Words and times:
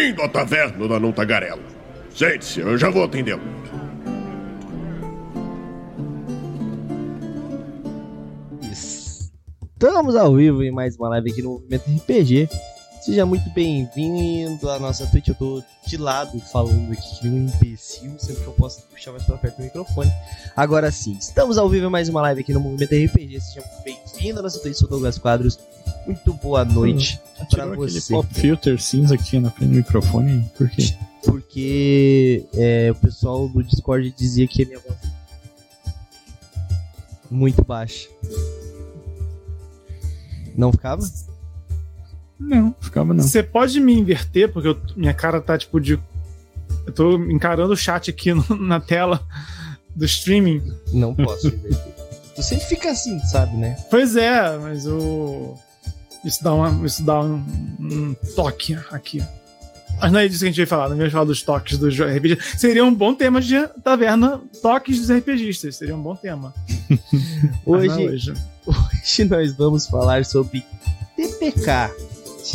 Bem-vindo 0.00 0.22
à 0.22 0.28
taverna 0.30 0.88
da 0.88 0.98
Não 0.98 1.12
Tagarela. 1.12 1.60
Sente-se, 2.14 2.58
eu 2.60 2.78
já 2.78 2.88
vou 2.88 3.04
atendê-lo. 3.04 3.42
Estamos 8.72 10.16
ao 10.16 10.34
vivo 10.34 10.62
em 10.62 10.70
mais 10.70 10.96
uma 10.96 11.10
live 11.10 11.30
aqui 11.30 11.42
no 11.42 11.50
Movimento 11.50 11.84
RPG. 11.94 12.48
Seja 13.02 13.26
muito 13.26 13.50
bem-vindo 13.50 14.70
à 14.70 14.78
nossa 14.78 15.06
Twitch. 15.06 15.28
Eu 15.28 15.34
tô 15.34 15.62
de 15.86 15.98
lado 15.98 16.40
falando 16.50 16.92
aqui 16.92 17.20
que 17.20 17.28
um 17.28 17.46
imbecil, 17.46 18.18
sempre 18.18 18.42
que 18.42 18.48
eu 18.48 18.54
posso 18.54 18.80
puxar 18.84 19.12
mais 19.12 19.24
pra 19.24 19.36
perto 19.36 19.58
do 19.58 19.64
microfone. 19.64 20.10
Agora 20.56 20.90
sim, 20.90 21.12
estamos 21.20 21.58
ao 21.58 21.68
vivo 21.68 21.88
em 21.88 21.90
mais 21.90 22.08
uma 22.08 22.22
live 22.22 22.40
aqui 22.40 22.54
no 22.54 22.60
Movimento 22.60 22.94
RPG. 22.94 23.38
Seja 23.38 23.60
muito 23.60 23.84
bem-vindo 23.84 24.40
à 24.40 24.42
nossa 24.42 24.58
Twitch, 24.60 24.78
sou 24.78 24.88
Douglas 24.88 25.18
Quadros. 25.18 25.58
Muito 26.10 26.34
boa 26.34 26.64
noite 26.64 27.20
Hum, 27.22 27.36
pra 27.36 27.46
Tirou 27.46 27.72
aquele 27.84 28.00
você. 28.00 28.12
pop 28.12 28.34
filter 28.34 28.80
cinza 28.80 29.14
aqui 29.14 29.38
na 29.38 29.50
frente 29.50 29.70
do 29.70 29.76
microfone, 29.76 30.44
por 30.58 30.68
quê? 30.68 30.92
Porque 31.24 32.44
é, 32.54 32.90
o 32.90 32.94
pessoal 32.96 33.48
do 33.48 33.62
Discord 33.62 34.10
dizia 34.16 34.48
que 34.48 34.62
a 34.64 34.66
minha 34.66 34.78
voz 34.80 34.96
é 35.04 35.10
muito 37.30 37.64
baixa. 37.64 38.08
Não 40.56 40.72
ficava? 40.72 41.02
Não, 42.38 42.74
ficava 42.80 43.14
não. 43.14 43.22
Você 43.22 43.42
pode 43.42 43.78
me 43.80 43.92
inverter, 43.94 44.50
porque 44.52 44.68
eu- 44.68 44.80
minha 44.96 45.14
cara 45.14 45.40
tá 45.40 45.56
tipo 45.56 45.80
de. 45.80 45.98
Eu 46.86 46.92
tô 46.92 47.16
encarando 47.24 47.72
o 47.72 47.76
chat 47.76 48.10
aqui 48.10 48.32
no- 48.34 48.44
na 48.56 48.80
tela 48.80 49.24
do 49.94 50.04
streaming. 50.04 50.60
Não 50.92 51.14
posso 51.14 51.46
inverter. 51.48 51.94
Tu 52.34 52.42
sempre 52.42 52.64
fica 52.66 52.90
assim, 52.90 53.18
sabe, 53.20 53.56
né? 53.56 53.76
Pois 53.90 54.16
é, 54.16 54.56
mas 54.58 54.86
o. 54.86 55.56
Isso 56.24 56.42
dá, 56.44 56.52
uma, 56.52 56.86
isso 56.86 57.02
dá 57.02 57.20
um, 57.20 57.44
um 57.80 58.14
toque 58.34 58.76
aqui. 58.90 59.22
Mas 60.00 60.12
não 60.12 60.20
é 60.20 60.28
disso 60.28 60.40
que 60.40 60.46
a 60.46 60.48
gente 60.48 60.56
vai 60.56 60.66
falar, 60.66 60.88
não 60.88 60.96
vamos 60.96 61.12
falar 61.12 61.24
dos 61.24 61.42
toques 61.42 61.76
dos 61.76 61.98
RPG. 61.98 62.38
Seria 62.56 62.84
um 62.84 62.94
bom 62.94 63.14
tema 63.14 63.40
de 63.40 63.66
taverna, 63.82 64.40
toques 64.62 64.98
dos 64.98 65.10
RPGistas. 65.10 65.76
Seria 65.76 65.94
um 65.94 66.02
bom 66.02 66.16
tema. 66.16 66.54
Não 67.66 67.76
é 67.76 67.78
Hoje, 67.78 68.06
hoje. 68.08 68.34
hoje 68.66 69.24
nós 69.24 69.52
vamos 69.54 69.86
falar 69.86 70.24
sobre 70.24 70.64
TPK. 71.16 71.90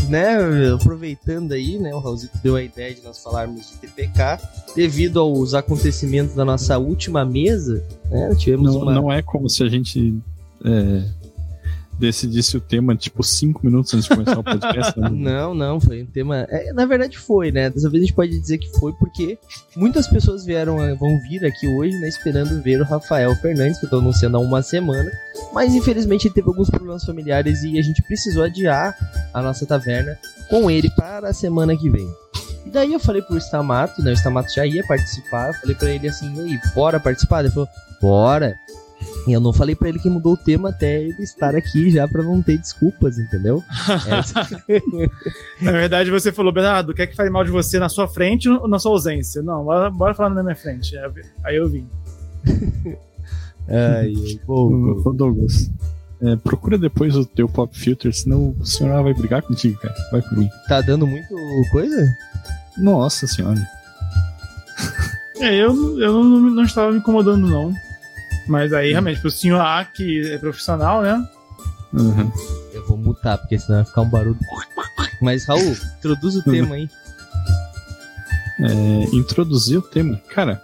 Né, 0.09 0.73
aproveitando 0.73 1.53
aí, 1.53 1.77
né, 1.77 1.93
o 1.93 1.99
Raulzito 1.99 2.37
deu 2.43 2.55
a 2.55 2.61
ideia 2.61 2.93
de 2.93 3.01
nós 3.01 3.21
falarmos 3.21 3.69
de 3.69 3.77
TPK, 3.77 4.39
devido 4.75 5.19
aos 5.19 5.53
acontecimentos 5.53 6.35
da 6.35 6.43
nossa 6.43 6.77
última 6.77 7.23
mesa, 7.23 7.81
né, 8.09 8.35
tivemos 8.35 8.73
Não, 8.73 8.81
uma... 8.81 8.93
não 8.93 9.11
é 9.13 9.21
como 9.21 9.47
se 9.47 9.63
a 9.63 9.69
gente 9.69 10.17
é, 10.65 11.03
decidisse 11.97 12.57
o 12.57 12.61
tema, 12.61 12.95
tipo, 12.95 13.23
cinco 13.23 13.65
minutos 13.65 13.93
antes 13.93 14.07
de 14.07 14.15
começar 14.15 14.39
o 14.39 14.43
podcast. 14.43 14.99
né? 14.99 15.09
Não, 15.25 15.53
não, 15.53 15.79
foi 15.79 16.03
um 16.03 16.05
tema. 16.05 16.45
é, 16.49 16.71
na 16.73 16.85
verdade 16.85 17.17
foi, 17.17 17.51
né? 17.51 17.69
Dessa 17.69 17.89
vez 17.89 18.03
a 18.03 18.05
gente 18.05 18.15
pode 18.15 18.37
dizer 18.39 18.57
que 18.57 18.69
foi 18.79 18.93
porque 18.93 19.37
muitas 19.75 20.07
pessoas 20.07 20.45
vieram, 20.45 20.83
eh, 20.83 20.93
vão 20.95 21.19
vir 21.21 21.45
aqui 21.45 21.67
hoje, 21.67 21.97
né? 21.99 22.07
Esperando 22.07 22.61
ver 22.61 22.81
o 22.81 22.85
Rafael 22.85 23.35
Fernandes, 23.35 23.79
que 23.79 23.85
eu 23.85 23.89
tô 23.89 23.99
anunciando 23.99 24.37
há 24.37 24.39
uma 24.39 24.61
semana. 24.61 25.11
Mas 25.53 25.73
infelizmente 25.73 26.27
ele 26.27 26.33
teve 26.33 26.47
alguns 26.47 26.69
problemas 26.69 27.03
familiares 27.03 27.63
e 27.63 27.79
a 27.79 27.81
gente 27.81 28.01
precisou 28.03 28.43
adiar 28.43 28.95
a 29.33 29.41
nossa 29.41 29.65
taverna 29.65 30.17
com 30.49 30.69
ele 30.69 30.89
para 30.91 31.29
a 31.29 31.33
semana 31.33 31.75
que 31.75 31.89
vem. 31.89 32.07
E 32.65 32.69
daí 32.69 32.93
eu 32.93 32.99
falei 32.99 33.21
pro 33.21 33.37
Stamato, 33.37 34.01
né? 34.01 34.11
O 34.11 34.15
Stamato 34.15 34.53
já 34.53 34.65
ia 34.65 34.85
participar. 34.85 35.49
Eu 35.49 35.53
falei 35.53 35.75
pra 35.75 35.89
ele 35.91 36.07
assim, 36.07 36.27
aí, 36.41 36.59
bora 36.73 36.99
participar? 36.99 37.41
Ele 37.41 37.53
falou, 37.53 37.69
bora. 38.01 38.55
E 39.27 39.31
eu 39.33 39.39
não 39.39 39.51
falei 39.51 39.75
pra 39.75 39.89
ele 39.89 39.97
que 39.97 40.09
mudou 40.09 40.33
o 40.33 40.37
tema 40.37 40.69
até 40.69 41.01
ele 41.01 41.23
estar 41.23 41.55
aqui 41.55 41.89
já 41.89 42.07
pra 42.07 42.21
não 42.21 42.43
ter 42.43 42.57
desculpas, 42.59 43.17
entendeu? 43.17 43.63
Essa- 44.07 44.47
Na 45.61 45.71
verdade, 45.71 46.11
você 46.11 46.31
falou, 46.31 46.51
Bernardo, 46.53 46.93
quer 46.93 47.07
que 47.07 47.15
fale 47.15 47.31
mal 47.31 47.43
de 47.43 47.49
você 47.49 47.79
na 47.79 47.89
sua 47.89 48.07
frente 48.07 48.47
ou 48.47 48.67
na 48.67 48.77
sua 48.77 48.91
ausência? 48.91 49.41
Não, 49.41 49.63
bora, 49.63 49.89
bora 49.89 50.13
falar 50.13 50.29
na 50.29 50.43
minha 50.43 50.55
frente. 50.55 50.95
Aí 51.43 51.55
eu 51.55 51.67
vim. 51.67 51.87
Ai, 53.67 54.13
bom, 54.45 55.01
Douglas, 55.15 55.71
é, 56.21 56.35
procura 56.35 56.77
depois 56.77 57.15
o 57.15 57.25
teu 57.25 57.49
pop 57.49 57.75
filter, 57.75 58.13
senão 58.13 58.55
o 58.59 58.65
senhor 58.65 59.01
vai 59.03 59.13
brigar 59.15 59.41
contigo, 59.41 59.79
cara. 59.79 59.95
Vai 60.11 60.21
por 60.21 60.37
mim. 60.37 60.47
Tá 60.67 60.81
dando 60.81 61.07
muito 61.07 61.27
coisa? 61.71 62.07
Nossa 62.77 63.25
senhora. 63.25 63.59
É, 65.39 65.55
eu, 65.55 65.99
eu 65.99 66.13
não, 66.23 66.39
não 66.51 66.63
estava 66.63 66.91
me 66.91 66.99
incomodando, 66.99 67.47
não. 67.47 67.73
Mas 68.47 68.73
aí, 68.73 68.91
realmente, 68.91 69.21
pro 69.21 69.31
senhor 69.31 69.59
A, 69.59 69.83
que 69.85 70.31
é 70.31 70.37
profissional, 70.37 71.01
né? 71.01 71.27
Uhum. 71.93 72.31
Eu 72.73 72.85
vou 72.85 72.97
mutar, 72.97 73.37
porque 73.37 73.57
senão 73.57 73.77
vai 73.79 73.85
ficar 73.85 74.01
um 74.01 74.09
barulho. 74.09 74.39
Mas, 75.21 75.45
Raul, 75.45 75.75
introduz 75.97 76.35
o 76.35 76.43
tema 76.43 76.75
aí. 76.75 76.89
É, 78.59 79.15
introduzir 79.15 79.77
o 79.77 79.81
tema. 79.81 80.17
Cara, 80.29 80.61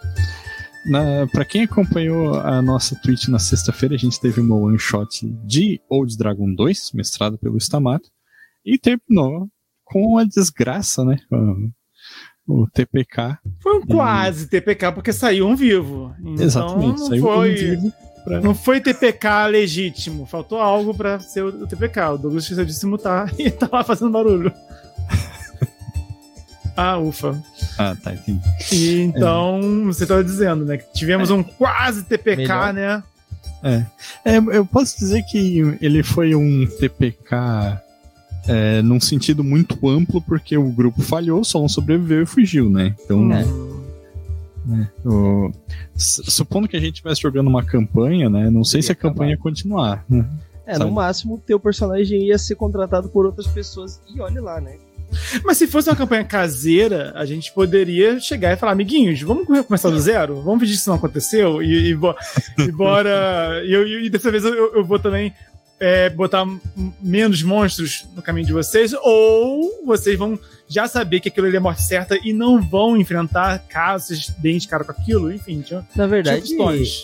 na, 0.86 1.28
pra 1.28 1.46
quem 1.46 1.64
acompanhou 1.64 2.36
a 2.36 2.62
nossa 2.62 2.96
Twitch 2.96 3.28
na 3.28 3.40
sexta-feira, 3.40 3.96
a 3.96 3.98
gente 3.98 4.20
teve 4.20 4.42
uma 4.42 4.56
one 4.56 4.80
shot 4.80 5.26
de 5.46 5.82
Old 5.90 6.18
Dragon 6.18 6.54
2, 6.54 6.92
mestrado 6.94 7.38
pelo 7.38 7.58
Stamato, 7.58 8.10
e 8.66 8.78
terminou 8.78 9.50
com 9.84 10.18
a 10.18 10.24
desgraça, 10.24 11.04
né? 11.04 11.18
O, 12.48 12.68
TPK. 12.68 13.38
Foi 13.60 13.78
um 13.78 13.82
quase 13.82 14.48
TPK, 14.48 14.92
porque 14.92 15.14
saiu 15.14 15.48
um 15.48 15.56
vivo. 15.56 16.14
Então, 16.20 16.44
Exatamente, 16.46 17.00
saiu 17.08 17.22
foi, 17.22 17.52
um 17.52 17.56
vivo 17.56 17.94
pra- 18.26 18.42
Não 18.42 18.54
foi 18.56 18.82
TPK 18.82 19.48
legítimo. 19.48 20.26
Faltou 20.26 20.60
algo 20.60 20.94
pra 20.94 21.20
ser 21.20 21.44
o 21.44 21.68
TPK. 21.68 22.00
O 22.14 22.18
Douglas 22.18 22.44
esqueceu 22.44 22.66
de 22.66 22.74
se 22.74 22.86
mutar 22.86 23.32
e 23.40 23.50
tá 23.52 23.70
lá 23.72 23.84
fazendo 23.84 24.12
barulho. 24.12 24.52
ah, 26.76 26.98
ufa. 26.98 27.42
Ah, 27.78 27.96
tá, 27.96 28.14
entendi. 28.14 28.42
E 28.72 29.00
então, 29.02 29.62
você 29.86 30.06
tava 30.06 30.24
dizendo, 30.24 30.66
né? 30.66 30.78
Que 30.78 30.92
tivemos 30.94 31.30
um 31.30 31.44
quase 31.44 32.04
TPK, 32.04 32.38
Melhor. 32.42 32.74
né? 32.74 33.04
É, 34.26 34.38
eu 34.38 34.66
posso 34.66 34.98
dizer 34.98 35.22
que 35.24 35.78
ele 35.80 36.02
foi 36.02 36.34
um 36.34 36.66
TPK 36.80 37.80
é, 38.48 38.82
num 38.82 39.00
sentido 39.00 39.44
muito 39.44 39.88
amplo, 39.88 40.22
porque 40.22 40.58
o 40.58 40.70
grupo 40.72 41.02
falhou, 41.02 41.44
só 41.44 41.64
um 41.64 41.70
sobreviveu 41.70 42.24
e 42.24 42.26
fugiu, 42.26 42.70
né? 42.70 42.96
Então, 43.04 43.32
É. 43.34 43.46
o- 45.06 45.52
su- 45.96 46.30
supondo 46.30 46.68
que 46.68 46.78
a 46.78 46.80
gente 46.80 46.94
estivesse 46.96 47.22
jogando 47.22 47.48
uma 47.48 47.64
campanha, 47.64 48.30
né? 48.30 48.50
Não 48.50 48.64
sei 48.64 48.82
se 48.82 48.92
a 48.92 48.94
acabar. 48.94 49.14
campanha 49.14 49.32
ia 49.32 49.38
continuar, 49.38 50.06
né? 50.10 50.26
É, 50.66 50.74
Sabe? 50.74 50.86
no 50.86 50.92
máximo, 50.92 51.36
o 51.36 51.38
teu 51.40 51.60
personagem 51.60 52.28
ia 52.28 52.38
ser 52.38 52.56
contratado 52.56 53.10
por 53.10 53.26
outras 53.26 53.48
pessoas. 53.48 54.00
E 54.16 54.22
olha 54.22 54.42
lá, 54.42 54.62
né? 54.62 54.76
Mas 55.44 55.58
se 55.58 55.68
fosse 55.68 55.90
uma 55.90 55.96
campanha 55.96 56.24
caseira, 56.24 57.12
a 57.18 57.26
gente 57.26 57.52
poderia 57.54 58.18
chegar 58.20 58.54
e 58.54 58.56
falar, 58.56 58.72
amiguinhos, 58.72 59.22
vamos 59.22 59.46
começar 59.66 59.90
do 59.90 60.00
zero? 60.00 60.42
Vamos 60.42 60.62
fingir 60.62 60.76
que 60.76 60.80
isso 60.82 60.90
não 60.90 60.96
aconteceu? 60.96 61.62
E, 61.62 61.90
e, 61.90 61.96
bo- 61.96 62.16
e 62.58 62.72
bora. 62.72 63.62
E, 63.66 63.74
eu- 63.74 64.06
e 64.06 64.10
dessa 64.10 64.32
vez 64.32 64.46
eu, 64.46 64.54
eu 64.76 64.86
vou 64.86 64.98
também 65.00 65.34
é, 65.82 66.10
botar 66.12 66.46
menos 67.02 67.42
monstros 67.42 68.06
no 68.16 68.22
caminho 68.22 68.46
de 68.46 68.54
vocês, 68.54 68.94
ou 69.02 69.84
vocês 69.86 70.18
vão 70.18 70.40
já 70.70 70.88
saber 70.88 71.20
que 71.20 71.28
aquilo 71.28 71.48
ali 71.48 71.58
é 71.58 71.60
morte 71.60 71.82
certa 71.82 72.18
e 72.24 72.32
não 72.32 72.62
vão 72.62 72.96
enfrentar 72.96 73.60
caso 73.68 74.06
vocês 74.08 74.30
deem 74.38 74.58
de 74.60 74.68
cara 74.68 74.84
com 74.86 74.92
aquilo, 74.92 75.34
enfim. 75.34 75.62
tinha- 75.62 75.86
Na 75.96 76.06
verdade, 76.08 76.42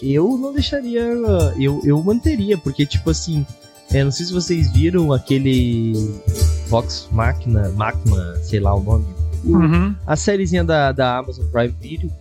eu 0.03 0.37
não 0.37 0.53
deixaria. 0.53 1.01
Eu, 1.59 1.81
eu 1.83 2.01
manteria, 2.03 2.57
porque, 2.57 2.85
tipo 2.85 3.09
assim. 3.09 3.45
é, 3.91 4.03
não 4.03 4.11
sei 4.11 4.25
se 4.27 4.31
vocês 4.33 4.71
viram 4.71 5.11
aquele. 5.11 5.93
Vox 6.67 7.07
Machina, 7.11 7.69
Machina, 7.69 8.35
sei 8.43 8.59
lá 8.59 8.75
o 8.75 8.83
nome. 8.83 9.05
Uhum. 9.43 9.95
a 10.05 10.15
sériezinha 10.15 10.63
da, 10.63 10.91
da 10.91 11.17
Amazon 11.19 11.45
Prime 11.47 11.73
Video 11.79 12.11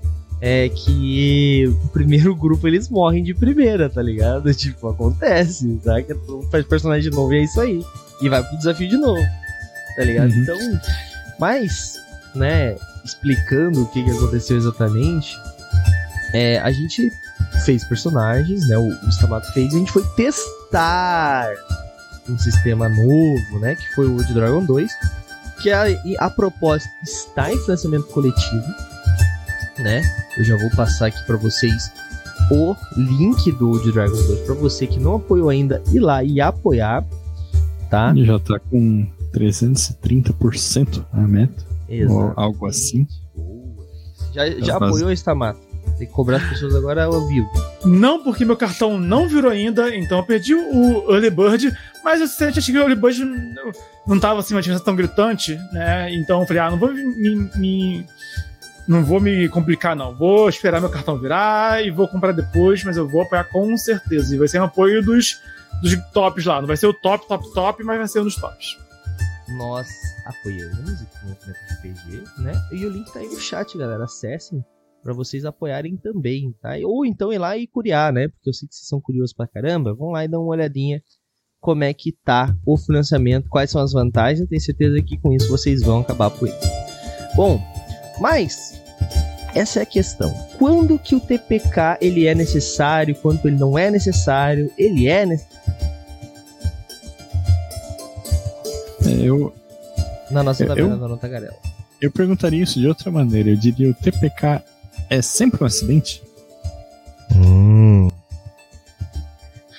é 0.40 0.68
que 0.68 1.66
o 1.84 1.88
primeiro 1.88 2.34
grupo 2.36 2.66
eles 2.66 2.88
morrem 2.88 3.22
de 3.22 3.34
primeira, 3.34 3.88
tá 3.88 4.02
ligado? 4.02 4.52
Tipo, 4.54 4.88
acontece, 4.88 5.80
tá? 5.82 6.02
Todo 6.02 6.38
mundo 6.38 6.50
faz 6.50 6.64
personagem 6.66 7.10
novo 7.10 7.32
e 7.32 7.38
é 7.38 7.44
isso 7.44 7.60
aí. 7.60 7.84
E 8.20 8.28
vai 8.28 8.42
pro 8.42 8.56
desafio 8.56 8.88
de 8.88 8.96
novo, 8.96 9.22
tá 9.96 10.04
ligado? 10.04 10.30
Uhum. 10.30 10.42
Então, 10.42 10.56
mas, 11.38 12.00
né, 12.34 12.76
explicando 13.04 13.82
o 13.82 13.86
que, 13.88 14.02
que 14.02 14.10
aconteceu 14.10 14.56
exatamente, 14.56 15.36
é, 16.32 16.58
a 16.60 16.70
gente 16.70 17.10
fez 17.64 17.84
personagens, 17.84 18.66
né? 18.68 18.78
O, 18.78 18.88
o 18.88 19.08
Stamato 19.10 19.52
fez 19.52 19.72
e 19.72 19.76
a 19.76 19.78
gente 19.78 19.92
foi 19.92 20.04
testar 20.16 21.48
um 22.28 22.38
sistema 22.38 22.88
novo, 22.88 23.60
né? 23.60 23.74
Que 23.74 23.94
foi 23.94 24.06
o 24.06 24.16
de 24.24 24.32
Dragon 24.32 24.64
2 24.64 24.90
que 25.60 25.70
a, 25.70 25.84
a 26.18 26.30
proposta 26.30 26.88
está 27.02 27.52
em 27.52 27.58
financiamento 27.58 28.06
coletivo, 28.08 28.64
né? 29.78 30.02
Eu 30.36 30.44
já 30.44 30.56
vou 30.56 30.70
passar 30.70 31.06
aqui 31.06 31.22
para 31.26 31.36
vocês 31.36 31.90
o 32.50 32.74
link 32.96 33.50
do 33.52 33.78
de 33.82 33.92
Dragon 33.92 34.14
2 34.14 34.40
para 34.40 34.54
você 34.54 34.86
que 34.86 35.00
não 35.00 35.16
apoiou 35.16 35.48
ainda 35.48 35.82
ir 35.92 35.98
lá 36.00 36.22
e 36.22 36.40
apoiar, 36.40 37.04
tá? 37.90 38.10
Ele 38.10 38.24
já 38.24 38.38
tá 38.38 38.58
com 38.58 39.06
330% 39.32 41.04
a 41.12 41.20
meta. 41.20 41.64
Exato. 41.88 42.32
algo 42.36 42.66
assim. 42.66 43.06
Já, 44.34 44.48
já 44.50 44.78
Mas- 44.78 44.90
apoiou 44.90 45.12
Stamato? 45.12 45.60
Tem 45.98 46.06
que 46.06 46.12
cobrar 46.12 46.38
as 46.38 46.48
pessoas 46.48 46.74
agora 46.74 47.04
ao 47.04 47.26
vivo. 47.28 47.48
Não, 47.84 48.22
porque 48.22 48.44
meu 48.44 48.56
cartão 48.56 48.98
não 48.98 49.28
virou 49.28 49.50
ainda, 49.52 49.94
então 49.96 50.18
eu 50.18 50.24
perdi 50.24 50.52
o 50.52 51.10
Early 51.10 51.30
Bird, 51.30 51.72
mas 52.04 52.20
eu 52.20 52.26
sinceramente 52.26 52.58
achei 52.58 52.74
que 52.74 52.78
o 52.80 52.82
Early 52.82 52.96
Bird 52.96 53.24
não, 53.24 53.72
não 54.06 54.20
tava 54.20 54.40
assim 54.40 54.52
uma 54.52 54.60
diferença 54.60 54.84
tão 54.84 54.96
gritante, 54.96 55.56
né? 55.72 56.12
Então 56.14 56.40
eu 56.40 56.46
falei, 56.46 56.60
ah, 56.60 56.70
não 56.72 56.78
vou 56.78 56.92
me, 56.92 57.48
me 57.56 58.06
não 58.86 59.04
vou 59.04 59.20
me 59.20 59.48
complicar, 59.48 59.96
não. 59.96 60.14
Vou 60.14 60.48
esperar 60.48 60.80
meu 60.80 60.90
cartão 60.90 61.18
virar 61.18 61.84
e 61.84 61.90
vou 61.90 62.06
comprar 62.06 62.32
depois, 62.32 62.84
mas 62.84 62.96
eu 62.96 63.08
vou 63.08 63.22
apoiar 63.22 63.44
com 63.44 63.76
certeza. 63.76 64.34
E 64.34 64.38
vai 64.38 64.48
ser 64.48 64.60
um 64.60 64.64
apoio 64.64 65.02
dos, 65.02 65.40
dos 65.82 65.96
tops 66.12 66.44
lá. 66.44 66.60
Não 66.60 66.68
vai 66.68 66.76
ser 66.76 66.86
o 66.86 66.94
top, 66.94 67.26
top, 67.26 67.52
top, 67.52 67.84
mas 67.84 67.98
vai 67.98 68.08
ser 68.08 68.20
um 68.20 68.24
dos 68.24 68.36
tops. 68.36 68.78
Nós 69.56 69.88
apoiamos 70.26 71.00
o 71.00 71.26
movimento 71.26 71.60
RPG, 71.74 72.42
né? 72.42 72.52
E 72.72 72.84
o 72.86 72.90
link 72.90 73.12
tá 73.12 73.20
aí 73.20 73.28
no 73.28 73.38
chat, 73.38 73.76
galera. 73.76 74.04
Acessem 74.04 74.64
para 75.02 75.12
vocês 75.12 75.44
apoiarem 75.44 75.96
também, 75.96 76.52
tá? 76.60 76.70
Ou 76.84 77.04
então 77.04 77.32
ir 77.32 77.38
lá 77.38 77.56
e 77.56 77.66
curiar, 77.66 78.12
né? 78.12 78.28
Porque 78.28 78.50
eu 78.50 78.54
sei 78.54 78.68
que 78.68 78.74
vocês 78.74 78.88
são 78.88 79.00
curiosos 79.00 79.32
pra 79.32 79.46
caramba. 79.46 79.94
Vão 79.94 80.10
lá 80.10 80.24
e 80.24 80.28
dão 80.28 80.42
uma 80.42 80.50
olhadinha 80.52 81.00
como 81.60 81.82
é 81.82 81.92
que 81.92 82.12
tá 82.24 82.56
o 82.64 82.76
financiamento, 82.76 83.48
quais 83.48 83.70
são 83.70 83.80
as 83.80 83.92
vantagens. 83.92 84.40
Eu 84.40 84.48
tenho 84.48 84.60
certeza 84.60 85.02
que 85.02 85.18
com 85.18 85.32
isso 85.32 85.48
vocês 85.48 85.82
vão 85.82 86.00
acabar 86.00 86.30
por 86.30 86.48
isso. 86.48 86.58
Bom, 87.34 87.60
mas 88.20 88.80
essa 89.54 89.80
é 89.80 89.82
a 89.82 89.86
questão. 89.86 90.32
Quando 90.58 90.98
que 90.98 91.14
o 91.14 91.20
TPK 91.20 91.98
ele 92.00 92.26
é 92.26 92.34
necessário, 92.34 93.14
quando 93.16 93.46
ele 93.46 93.56
não 93.56 93.78
é 93.78 93.90
necessário? 93.90 94.70
Ele 94.78 95.08
é 95.08 95.24
necessário. 95.26 95.56
É, 99.04 99.10
eu. 99.22 99.54
Na 100.30 100.42
nossa 100.42 100.64
Eu- 100.64 100.68
tabela 100.68 100.88
eu- 100.90 100.98
da 100.98 101.08
nota 101.08 101.20
Tagarela. 101.22 101.54
Eu 102.00 102.10
perguntaria 102.10 102.62
isso 102.62 102.78
de 102.78 102.86
outra 102.86 103.10
maneira. 103.10 103.50
Eu 103.50 103.56
diria: 103.56 103.90
o 103.90 103.94
TPK 103.94 104.62
é 105.08 105.22
sempre 105.22 105.62
um 105.62 105.66
acidente? 105.66 106.22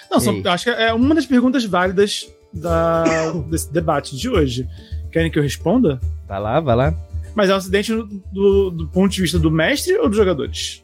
Não, 0.10 0.19
são- 0.19 0.34
Ei. 0.34 0.42
eu 0.44 0.51
acho 0.51 0.63
que 0.63 0.69
é 0.69 0.94
uma 0.94 1.13
das 1.13 1.25
perguntas 1.25 1.66
válidas 1.66 2.25
da, 2.54 3.31
desse 3.50 3.72
debate 3.72 4.16
de 4.16 4.30
hoje. 4.30 4.68
Querem 5.12 5.30
que 5.31 5.38
eu 5.38 5.44
responda? 5.44 6.00
Vai 6.28 6.39
lá, 6.39 6.60
vai 6.60 6.75
lá. 6.75 6.94
Mas 7.38 7.51
é 7.51 7.54
um 7.54 7.57
acidente 7.57 7.94
do, 8.34 8.72
do 8.72 8.88
ponto 8.88 9.12
de 9.13 9.22
vista 9.22 9.38
do 9.38 9.51
mestre 9.51 9.95
ou 10.00 10.07
dos 10.10 10.18
jogadores? 10.18 10.81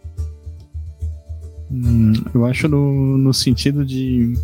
Hum, 1.72 2.14
eu 2.32 2.46
acho 2.46 2.68
no, 2.68 3.18
no 3.18 3.34
sentido 3.34 3.84
de. 3.84 4.38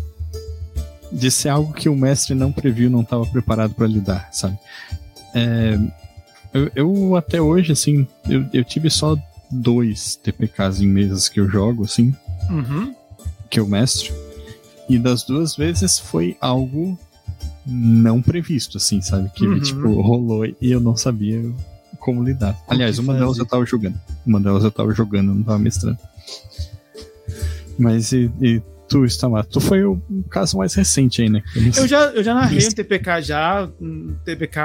de 1.12 1.30
ser 1.30 1.50
algo 1.50 1.72
que 1.72 1.88
o 1.88 1.94
mestre 1.94 2.34
não 2.34 2.50
previu, 2.50 2.90
não 2.90 3.02
estava 3.02 3.24
preparado 3.26 3.74
para 3.74 3.86
lidar, 3.86 4.28
sabe? 4.32 4.58
É, 5.32 5.78
eu, 6.52 6.70
eu 6.74 7.14
até 7.16 7.40
hoje, 7.40 7.70
assim, 7.70 8.04
eu, 8.28 8.44
eu 8.52 8.64
tive 8.64 8.90
só 8.90 9.16
dois 9.48 10.16
TPKs 10.16 10.80
em 10.80 10.88
mesas 10.88 11.28
que 11.28 11.38
eu 11.38 11.48
jogo, 11.48 11.84
assim, 11.84 12.12
Uhum. 12.50 12.92
que 13.48 13.60
eu 13.60 13.68
mestre. 13.68 14.12
E 14.88 14.98
das 14.98 15.22
duas 15.22 15.54
vezes 15.54 16.00
foi 16.00 16.36
algo 16.40 16.98
não 17.64 18.20
previsto, 18.20 18.78
assim, 18.78 19.00
sabe? 19.00 19.30
Que 19.30 19.46
Uhum. 19.46 19.60
tipo, 19.60 20.00
rolou 20.00 20.44
e 20.44 20.56
eu 20.72 20.80
não 20.80 20.96
sabia 20.96 21.40
como 22.00 22.24
lidar. 22.24 22.58
Aliás, 22.66 22.98
uma 22.98 23.14
delas 23.14 23.38
eu 23.38 23.46
tava 23.46 23.64
jogando. 23.64 24.00
Uma 24.26 24.40
delas 24.40 24.64
eu 24.64 24.70
tava 24.70 24.92
jogando, 24.92 25.34
não 25.34 25.42
tava 25.42 25.58
mestrando. 25.58 25.98
Mas 27.78 28.12
e, 28.12 28.30
e 28.40 28.60
tu, 28.88 29.04
Stamar, 29.06 29.46
tu 29.46 29.60
foi 29.60 29.84
o, 29.84 30.02
caso 30.28 30.58
mais 30.58 30.74
recente 30.74 31.22
aí, 31.22 31.30
né? 31.30 31.42
Eu 31.76 31.86
já, 31.86 32.06
eu 32.06 32.24
já 32.24 32.34
narrei 32.34 32.66
um 32.66 32.70
TPK 32.70 33.22
já, 33.22 33.70
um 33.80 34.16
TPK 34.24 34.60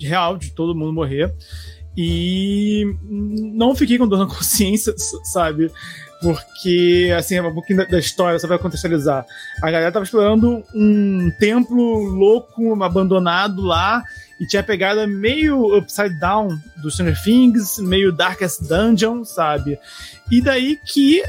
real 0.00 0.36
de 0.36 0.50
todo 0.50 0.74
mundo 0.74 0.92
morrer. 0.92 1.32
E 1.96 2.94
não 3.02 3.74
fiquei 3.74 3.96
com 3.96 4.06
dor 4.06 4.18
na 4.18 4.26
consciência, 4.32 4.94
sabe? 5.24 5.70
Porque, 6.20 7.12
assim, 7.16 7.40
um 7.40 7.54
pouquinho 7.54 7.78
da, 7.78 7.84
da 7.84 7.98
história, 7.98 8.38
só 8.38 8.46
pra 8.46 8.58
contextualizar. 8.58 9.24
A 9.62 9.70
galera 9.70 9.92
tava 9.92 10.04
explorando 10.04 10.62
um 10.74 11.30
templo 11.38 12.04
louco, 12.04 12.82
abandonado 12.82 13.62
lá, 13.62 14.02
e 14.38 14.46
tinha 14.46 14.60
a 14.60 14.64
pegada 14.64 15.06
meio 15.06 15.76
upside 15.76 16.18
down 16.18 16.58
do 16.76 16.90
Stranger 16.90 17.22
Things, 17.22 17.78
meio 17.78 18.12
Darkest 18.12 18.62
Dungeon, 18.62 19.24
sabe? 19.24 19.78
E 20.30 20.40
daí 20.40 20.78
que 20.84 21.22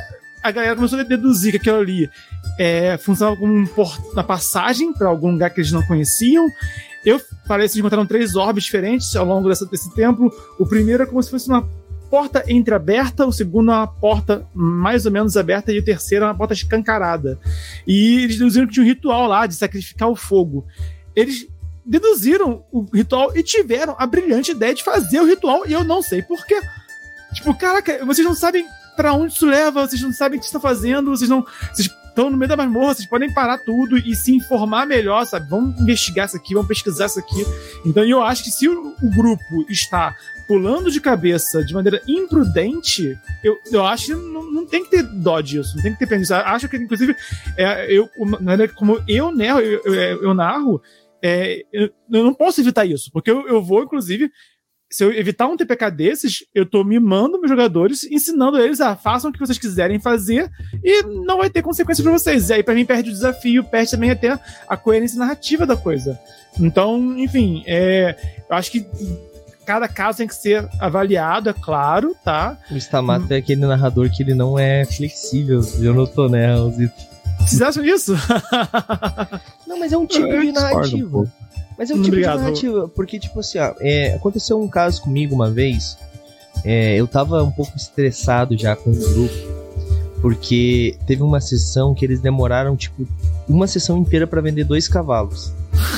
a 0.44 0.51
galera 0.51 0.75
começou 0.75 1.00
a 1.00 1.04
deduzir 1.04 1.51
que 1.51 1.57
aquilo 1.57 1.80
ali 1.80 2.09
é, 2.57 2.98
funcionava 2.98 3.38
como 3.38 3.54
um 3.54 3.68
uma 4.13 4.24
passagem 4.24 4.94
para 4.94 5.07
algum 5.07 5.31
lugar 5.31 5.50
que 5.50 5.62
eles 5.62 5.71
não 5.71 5.83
conheciam. 5.83 6.48
Eu 7.06 7.19
falei 7.45 7.68
que 7.68 7.74
eles 7.74 7.77
encontraram 7.77 8.06
três 8.06 8.36
orbes 8.36 8.65
diferentes 8.65 9.15
ao 9.15 9.25
longo 9.25 9.48
dessa, 9.48 9.65
desse 9.65 9.94
templo. 9.94 10.31
O 10.59 10.65
primeiro 10.65 11.04
é 11.04 11.06
como 11.06 11.21
se 11.24 11.30
fosse 11.30 11.48
uma 11.48 11.68
porta 12.09 12.44
entreaberta, 12.48 13.25
o 13.25 13.31
segundo 13.31 13.71
é 13.71 13.75
uma 13.75 13.88
porta 13.88 14.45
mais 14.54 15.06
ou 15.06 15.12
menos 15.12 15.36
aberta 15.36 15.71
e 15.71 15.80
o 15.80 15.83
terceiro 15.83 16.25
é 16.25 16.27
uma 16.27 16.36
porta 16.36 16.54
escancarada. 16.54 17.39
E 17.86 18.24
eles 18.24 18.38
deduziram 18.38 18.68
que 18.68 18.74
tinha 18.74 18.86
um 18.86 18.89
ritual 18.89 19.27
lá 19.27 19.45
de 19.45 19.56
sacrificar 19.56 20.09
o 20.09 20.15
fogo. 20.15 20.65
Eles 21.15 21.48
deduziram 21.87 22.65
o 22.71 22.85
ritual 22.93 23.35
e 23.35 23.41
tiveram 23.41 23.95
a 23.97 24.05
brilhante 24.05 24.51
ideia 24.51 24.75
de 24.75 24.83
fazer 24.83 25.19
o 25.19 25.25
ritual 25.25 25.65
e 25.65 25.73
eu 25.73 25.83
não 25.83 26.01
sei 26.01 26.21
porquê. 26.21 26.59
Tipo, 27.33 27.53
caraca, 27.55 28.05
vocês 28.05 28.25
não 28.25 28.35
sabem 28.35 28.65
pra 28.95 29.13
onde 29.13 29.33
isso 29.33 29.45
leva, 29.45 29.87
vocês 29.87 30.01
não 30.01 30.11
sabem 30.11 30.37
o 30.37 30.39
que 30.39 30.45
estão 30.45 30.61
fazendo, 30.61 31.11
vocês 31.11 31.29
não. 31.29 31.45
Vocês 31.71 31.89
estão 32.17 32.31
no 32.31 32.37
meio 32.37 32.49
da 32.49 32.57
masmorra, 32.57 32.95
vocês 32.95 33.07
podem 33.07 33.31
parar 33.31 33.59
tudo 33.59 33.95
e 33.95 34.15
se 34.15 34.35
informar 34.35 34.87
melhor, 34.87 35.23
sabe? 35.25 35.47
Vamos 35.47 35.79
investigar 35.79 36.25
isso 36.25 36.35
aqui, 36.35 36.55
vamos 36.55 36.67
pesquisar 36.67 37.05
isso 37.05 37.19
aqui. 37.19 37.45
Então 37.85 38.03
eu 38.03 38.23
acho 38.23 38.43
que 38.43 38.49
se 38.49 38.67
o, 38.67 38.95
o 39.01 39.09
grupo 39.15 39.65
está 39.69 40.15
pulando 40.47 40.89
de 40.89 40.99
cabeça 40.99 41.63
de 41.63 41.75
maneira 41.75 42.01
imprudente, 42.07 43.19
eu, 43.43 43.57
eu 43.71 43.85
acho 43.85 44.07
que 44.07 44.13
não, 44.15 44.51
não 44.51 44.65
tem 44.65 44.83
que 44.83 44.89
ter 44.89 45.03
dó 45.03 45.39
disso, 45.41 45.75
não 45.75 45.83
tem 45.83 45.93
que 45.93 46.07
ter. 46.07 46.17
Eu 46.17 46.37
Acho 46.37 46.67
que, 46.67 46.77
inclusive, 46.77 47.15
é, 47.55 47.93
eu, 47.93 48.09
como 48.75 49.03
eu 49.07 49.31
narro, 49.31 49.59
eu, 49.59 49.81
eu, 49.83 50.23
eu 50.23 50.33
narro, 50.33 50.81
é, 51.21 51.63
eu, 51.71 51.89
eu 52.11 52.23
não 52.23 52.33
posso 52.33 52.61
evitar 52.61 52.85
isso, 52.85 53.09
porque 53.11 53.31
eu, 53.31 53.47
eu 53.47 53.61
vou, 53.61 53.83
inclusive, 53.83 54.29
se 54.89 55.03
eu 55.03 55.11
evitar 55.11 55.47
um 55.47 55.57
TPK 55.57 55.91
desses, 55.91 56.45
eu 56.55 56.65
tô 56.65 56.83
mimando 56.83 57.39
meus 57.39 57.49
jogadores, 57.49 58.03
ensinando 58.05 58.57
eles 58.57 58.79
a 58.79 58.95
façam 58.95 59.29
o 59.29 59.33
que 59.33 59.39
vocês 59.39 59.57
quiserem 59.57 59.99
fazer 59.99 60.49
e 60.83 61.03
não 61.03 61.39
vai 61.39 61.49
ter 61.49 61.61
consequências 61.61 62.03
pra 62.03 62.17
vocês. 62.17 62.49
E 62.49 62.53
aí, 62.53 62.63
pra 62.63 62.73
mim, 62.73 62.85
perde 62.85 63.09
o 63.09 63.13
desafio, 63.13 63.63
perde 63.65 63.91
também 63.91 64.11
até 64.11 64.39
a 64.67 64.77
coerência 64.77 65.19
narrativa 65.19 65.65
da 65.65 65.75
coisa. 65.75 66.17
Então, 66.59 67.17
enfim, 67.19 67.63
é, 67.67 68.15
eu 68.49 68.55
acho 68.55 68.71
que 68.71 68.87
cada 69.65 69.89
caso 69.89 70.19
tem 70.19 70.27
que 70.27 70.35
ser 70.35 70.67
avaliado, 70.79 71.49
é 71.49 71.53
claro, 71.53 72.15
tá? 72.23 72.57
O 72.71 72.77
Stamato 72.77 73.31
é 73.33 73.37
aquele 73.37 73.65
narrador 73.65 74.09
que 74.09 74.23
ele 74.23 74.33
não 74.33 74.57
é 74.57 74.85
flexível. 74.85 75.59
Eu 75.81 75.93
não 75.93 76.07
tô, 76.07 76.29
né, 76.29 76.53
Raulzito? 76.53 77.06
Vocês 77.47 77.61
acham 77.61 77.85
isso? 77.85 78.13
Não, 79.66 79.80
mas 79.80 79.94
é 79.94 79.97
um 79.97 80.06
tipo 80.06 80.27
Eu 80.27 80.42
de 80.42 80.49
um 80.49 80.54
narrativa. 80.54 81.31
mas 81.77 81.89
é 81.89 81.94
um 81.94 81.97
tipo 81.97 82.07
obrigado. 82.09 82.37
de 82.37 82.44
narrativa. 82.44 82.87
Porque, 82.89 83.19
tipo 83.19 83.39
assim, 83.39 83.57
ó, 83.59 83.73
é, 83.80 84.13
aconteceu 84.16 84.59
um 84.61 84.68
caso 84.68 85.01
comigo 85.01 85.33
uma 85.33 85.49
vez. 85.49 85.97
é, 86.66 86.95
eu 86.95 87.07
tava 87.07 87.44
um 87.44 87.51
pouco 87.51 87.75
estressado 87.77 88.57
já 88.57 88.75
com 88.75 88.92
o 88.92 88.94
grupo. 88.95 89.57
Porque 90.21 90.97
teve 91.06 91.21
uma 91.21 91.39
sessão 91.39 91.94
que 91.94 92.04
eles 92.04 92.19
demoraram, 92.19 92.75
tipo, 92.75 93.07
uma 93.47 93.68
sessão 93.68 93.97
inteira 93.97 94.25
pra 94.25 94.42
vender 94.42 94.63
dois 94.63 94.87
cavalos. 94.87 95.54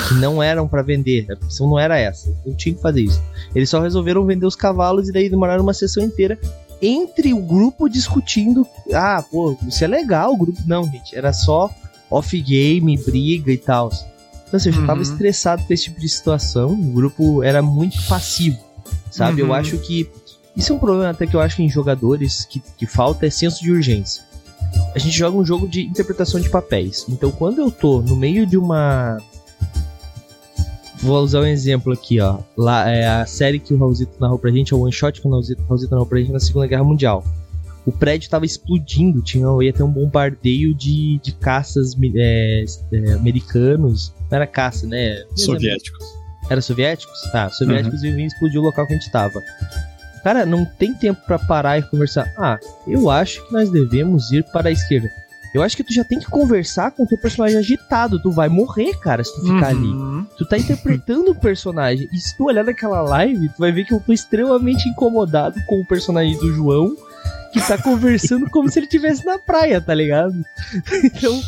Que 0.08 0.13
não 0.15 0.44
eram 0.44 0.68
pra 0.68 0.82
vender. 0.82 1.25
A 1.32 1.46
missão 1.46 1.70
não 1.70 1.79
era 1.79 1.98
essa. 1.98 2.32
Eu 2.46 2.53
tinha 2.53 2.75
que 2.75 2.82
fazer 2.82 3.01
isso. 3.01 3.22
Eles 3.56 3.70
só 3.70 3.79
resolveram 3.79 4.25
vender 4.25 4.46
os 4.46 4.56
cavalos 4.56 5.08
e 5.08 5.13
daí 5.13 5.29
demoraram 5.29 5.63
uma 5.63 5.74
sessão 5.74 6.03
inteira 6.03 6.38
entre 6.81 7.33
o 7.33 7.41
grupo 7.41 7.89
discutindo. 7.89 8.65
Ah, 8.93 9.24
pô, 9.29 9.57
isso 9.67 9.83
é 9.83 9.88
legal, 9.88 10.33
o 10.33 10.38
grupo. 10.38 10.59
Não, 10.65 10.83
gente, 10.86 11.15
era 11.15 11.33
só 11.33 11.69
off-game, 12.09 12.98
briga 12.98 13.51
e 13.51 13.57
tal. 13.57 13.89
Então, 14.48 14.57
assim, 14.57 14.69
eu 14.69 14.74
já 14.74 14.81
tava 14.81 14.95
Uhum. 14.95 15.01
estressado 15.01 15.63
com 15.63 15.74
esse 15.74 15.83
tipo 15.86 16.00
de 16.00 16.09
situação. 16.09 16.71
O 16.71 16.91
grupo 16.91 17.43
era 17.43 17.62
muito 17.62 18.01
passivo, 18.07 18.57
sabe? 19.12 19.41
Eu 19.41 19.48
Uhum. 19.48 19.53
acho 19.53 19.77
que. 19.77 20.09
Isso 20.55 20.74
é 20.74 20.75
um 20.75 20.79
problema 20.79 21.09
até 21.12 21.27
que 21.27 21.36
eu 21.36 21.39
acho 21.39 21.55
que 21.57 21.63
em 21.63 21.69
jogadores 21.69 22.45
que, 22.45 22.62
que 22.77 22.86
falta 22.88 23.25
é 23.27 23.29
senso 23.29 23.62
de 23.62 23.71
urgência. 23.71 24.24
A 24.93 25.00
gente 25.00 25.15
joga 25.15 25.38
um 25.38 25.45
jogo 25.45 25.67
de 25.67 25.83
interpretação 25.83 26.39
de 26.39 26.50
papéis. 26.50 27.05
Então, 27.07 27.31
quando 27.31 27.59
eu 27.59 27.71
tô 27.71 28.01
no 28.01 28.15
meio 28.15 28.45
de 28.45 28.57
uma. 28.57 29.17
Vou 31.01 31.22
usar 31.22 31.41
um 31.41 31.46
exemplo 31.46 31.94
aqui, 31.94 32.20
ó. 32.20 32.39
Lá, 32.58 32.89
é 32.89 33.08
a 33.08 33.25
série 33.25 33.60
que 33.60 33.74
o 33.74 33.77
Raulzito 33.77 34.20
narrou 34.20 34.38
pra 34.38 34.51
gente, 34.51 34.74
é 34.74 34.75
o 34.75 34.82
one 34.82 34.91
shot 34.91 35.22
que 35.22 35.27
o 35.27 35.32
Raulzito, 35.32 35.62
Raulzito 35.63 35.91
narrou 35.91 36.06
pra 36.06 36.20
gente 36.20 36.32
na 36.32 36.39
Segunda 36.39 36.68
Guerra 36.68 36.84
Mundial. 36.84 37.24
O 37.86 37.91
prédio 37.91 38.29
tava 38.29 38.46
explodindo, 38.46 39.22
tinha, 39.22 39.48
ia 39.62 39.74
ter 39.74 39.82
um 39.82 39.91
bombardeio 39.91 40.75
de, 40.75 41.20
de 41.24 41.32
caças 41.32 41.96
é, 42.15 42.65
é, 42.91 43.13
americanos. 43.13 44.13
Não 44.29 44.36
era 44.36 44.46
caça, 44.46 44.86
né? 44.86 45.24
Soviéticos. 45.36 46.06
Era 46.50 46.62
soviéticos? 46.62 47.22
Tá, 47.32 47.50
soviéticos 47.50 48.03
iam 48.03 48.15
vir 48.15 48.25
explodir 48.25 48.60
o 48.60 48.63
local 48.63 48.86
que 48.86 48.94
a 48.94 48.98
gente 48.98 49.12
tava. 49.12 49.41
Cara, 50.24 50.46
não 50.46 50.65
tem 50.65 50.94
tempo 50.94 51.22
pra 51.25 51.39
parar 51.39 51.79
e 51.79 51.84
conversar. 51.84 52.32
Ah, 52.38 52.60
eu 52.86 53.10
acho 53.10 53.46
que 53.48 53.53
nós 53.53 53.72
devemos 53.72 54.32
ir 54.32 54.44
para 54.51 54.70
a 54.70 54.72
esquerda. 54.72 55.10
Eu 55.53 55.62
acho 55.63 55.75
que 55.75 55.84
tu 55.84 55.94
já 55.94 56.03
tem 56.03 56.20
que 56.20 56.27
conversar 56.27 56.91
com 56.91 57.03
o 57.03 57.08
teu 57.08 57.18
personagem 57.18 57.58
agitado. 57.58 58.22
Tu 58.22 58.32
vai 58.32 58.48
morrer, 58.50 58.98
cara, 59.00 59.24
se 59.24 59.34
tu 59.36 59.41
ficar 59.41 59.68
ali. 59.70 59.88
Uhum. 59.88 60.25
Tu 60.38 60.46
tá 60.48 60.58
interpretando 60.58 61.32
o 61.32 61.36
personagem. 61.36 62.08
E 62.13 62.18
se 62.20 62.38
tu 62.38 62.46
olhar 62.46 62.63
naquela 62.63 63.01
live, 63.01 63.50
tu 63.50 63.58
vai 63.60 63.72
ver 63.72 63.86
que 63.86 63.94
eu 63.94 64.00
tô 64.00 64.13
extremamente 64.13 64.88
incomodado 64.88 65.60
com 65.68 65.79
o 65.82 65.86
personagem 65.88 66.38
do 66.38 66.53
João 66.53 66.96
que 67.51 67.60
tá 67.62 67.77
conversando 67.82 68.48
como 68.51 68.70
se 68.70 68.77
ele 68.77 68.86
estivesse 68.86 69.25
na 69.25 69.39
praia, 69.39 69.82
tá 69.82 69.94
ligado? 69.94 70.34
Então. 71.03 71.41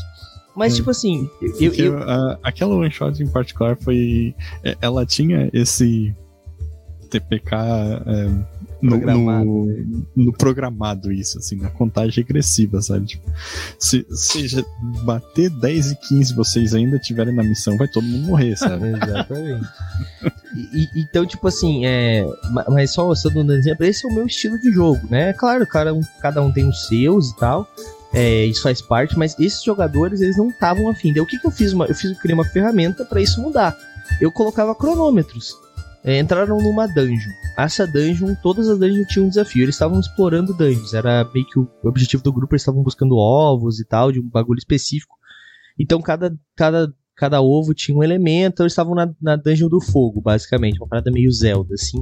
Mas, 0.55 0.73
É. 0.73 0.75
tipo 0.77 0.89
assim, 0.89 1.29
eu, 1.61 1.71
eu, 1.75 1.97
a- 2.03 2.37
aquela 2.43 2.75
one 2.75 2.91
shot 2.91 3.21
em 3.23 3.27
particular 3.27 3.77
foi. 3.79 4.35
é, 4.63 4.75
Ela 4.81 5.05
tinha 5.05 5.49
esse 5.53 6.13
TPK 7.09 7.55
é, 7.55 8.29
no, 8.81 8.89
Programado, 8.89 9.45
no, 9.45 10.05
no 10.15 10.33
programado, 10.33 11.11
isso, 11.11 11.37
assim, 11.37 11.55
na 11.55 11.69
contagem 11.69 12.23
regressiva, 12.23 12.81
sabe? 12.81 13.05
Tipo, 13.05 13.29
se, 13.79 14.05
se 14.11 14.65
bater 15.03 15.49
10 15.49 15.91
e 15.91 15.95
15 16.07 16.33
vocês 16.35 16.73
ainda 16.73 16.97
estiverem 16.97 17.33
na 17.33 17.43
missão, 17.43 17.77
vai 17.77 17.87
todo 17.87 18.03
mundo 18.05 18.25
morrer, 18.27 18.55
sabe? 18.57 18.87
Exatamente. 18.95 19.67
E- 20.55 20.83
e- 20.83 21.01
então, 21.01 21.25
tipo 21.25 21.47
assim, 21.47 21.85
é, 21.85 22.25
ma- 22.51 22.65
mas 22.69 22.91
só, 22.91 23.13
só 23.15 23.29
dando 23.29 23.51
um 23.53 23.55
exemplo, 23.55 23.85
esse 23.85 24.05
é 24.05 24.09
o 24.09 24.13
meu 24.13 24.25
estilo 24.25 24.59
de 24.59 24.71
jogo, 24.71 25.01
né? 25.09 25.33
Claro, 25.33 25.65
cada 25.67 25.93
um, 25.93 26.01
cada 26.21 26.41
um 26.41 26.51
tem 26.51 26.67
os 26.67 26.87
seus 26.87 27.29
e 27.29 27.35
tal, 27.37 27.67
é, 28.13 28.45
isso 28.45 28.61
faz 28.61 28.81
parte, 28.81 29.17
mas 29.17 29.37
esses 29.39 29.63
jogadores, 29.63 30.19
eles 30.21 30.37
não 30.37 30.49
estavam 30.49 30.89
afim. 30.89 31.13
Daí 31.13 31.21
o 31.21 31.25
que, 31.25 31.39
que 31.39 31.47
eu 31.47 31.51
fiz? 31.51 31.71
Uma, 31.73 31.85
eu 31.85 31.95
fiz, 31.95 32.11
eu 32.11 32.17
criei 32.17 32.33
uma 32.33 32.43
ferramenta 32.45 33.05
pra 33.05 33.21
isso 33.21 33.41
mudar. 33.41 33.75
Eu 34.19 34.31
colocava 34.31 34.75
cronômetros. 34.75 35.55
É, 36.03 36.19
entraram 36.19 36.57
numa 36.57 36.87
dungeon. 36.87 37.31
Essa 37.57 37.85
dungeon, 37.85 38.35
todas 38.41 38.67
as 38.67 38.79
dungeons 38.79 39.07
tinham 39.07 39.27
um 39.27 39.29
desafio. 39.29 39.63
Eles 39.63 39.75
estavam 39.75 39.99
explorando 39.99 40.53
dungeons. 40.53 40.93
Era 40.93 41.29
meio 41.33 41.45
que 41.45 41.59
o 41.59 41.69
objetivo 41.83 42.23
do 42.23 42.33
grupo, 42.33 42.53
eles 42.53 42.61
estavam 42.61 42.81
buscando 42.81 43.15
ovos 43.15 43.79
e 43.79 43.85
tal, 43.85 44.11
de 44.11 44.19
um 44.19 44.27
bagulho 44.27 44.57
específico. 44.57 45.15
Então 45.77 46.01
cada, 46.01 46.35
cada 46.55 46.91
cada 47.21 47.39
ovo 47.39 47.71
tinha 47.71 47.95
um 47.95 48.01
elemento, 48.01 48.63
eles 48.63 48.71
estavam 48.71 48.95
na, 48.95 49.07
na 49.21 49.35
dungeon 49.35 49.69
do 49.69 49.79
fogo, 49.79 50.19
basicamente, 50.19 50.79
uma 50.79 50.87
parada 50.87 51.11
meio 51.11 51.31
Zelda, 51.31 51.75
assim. 51.75 51.99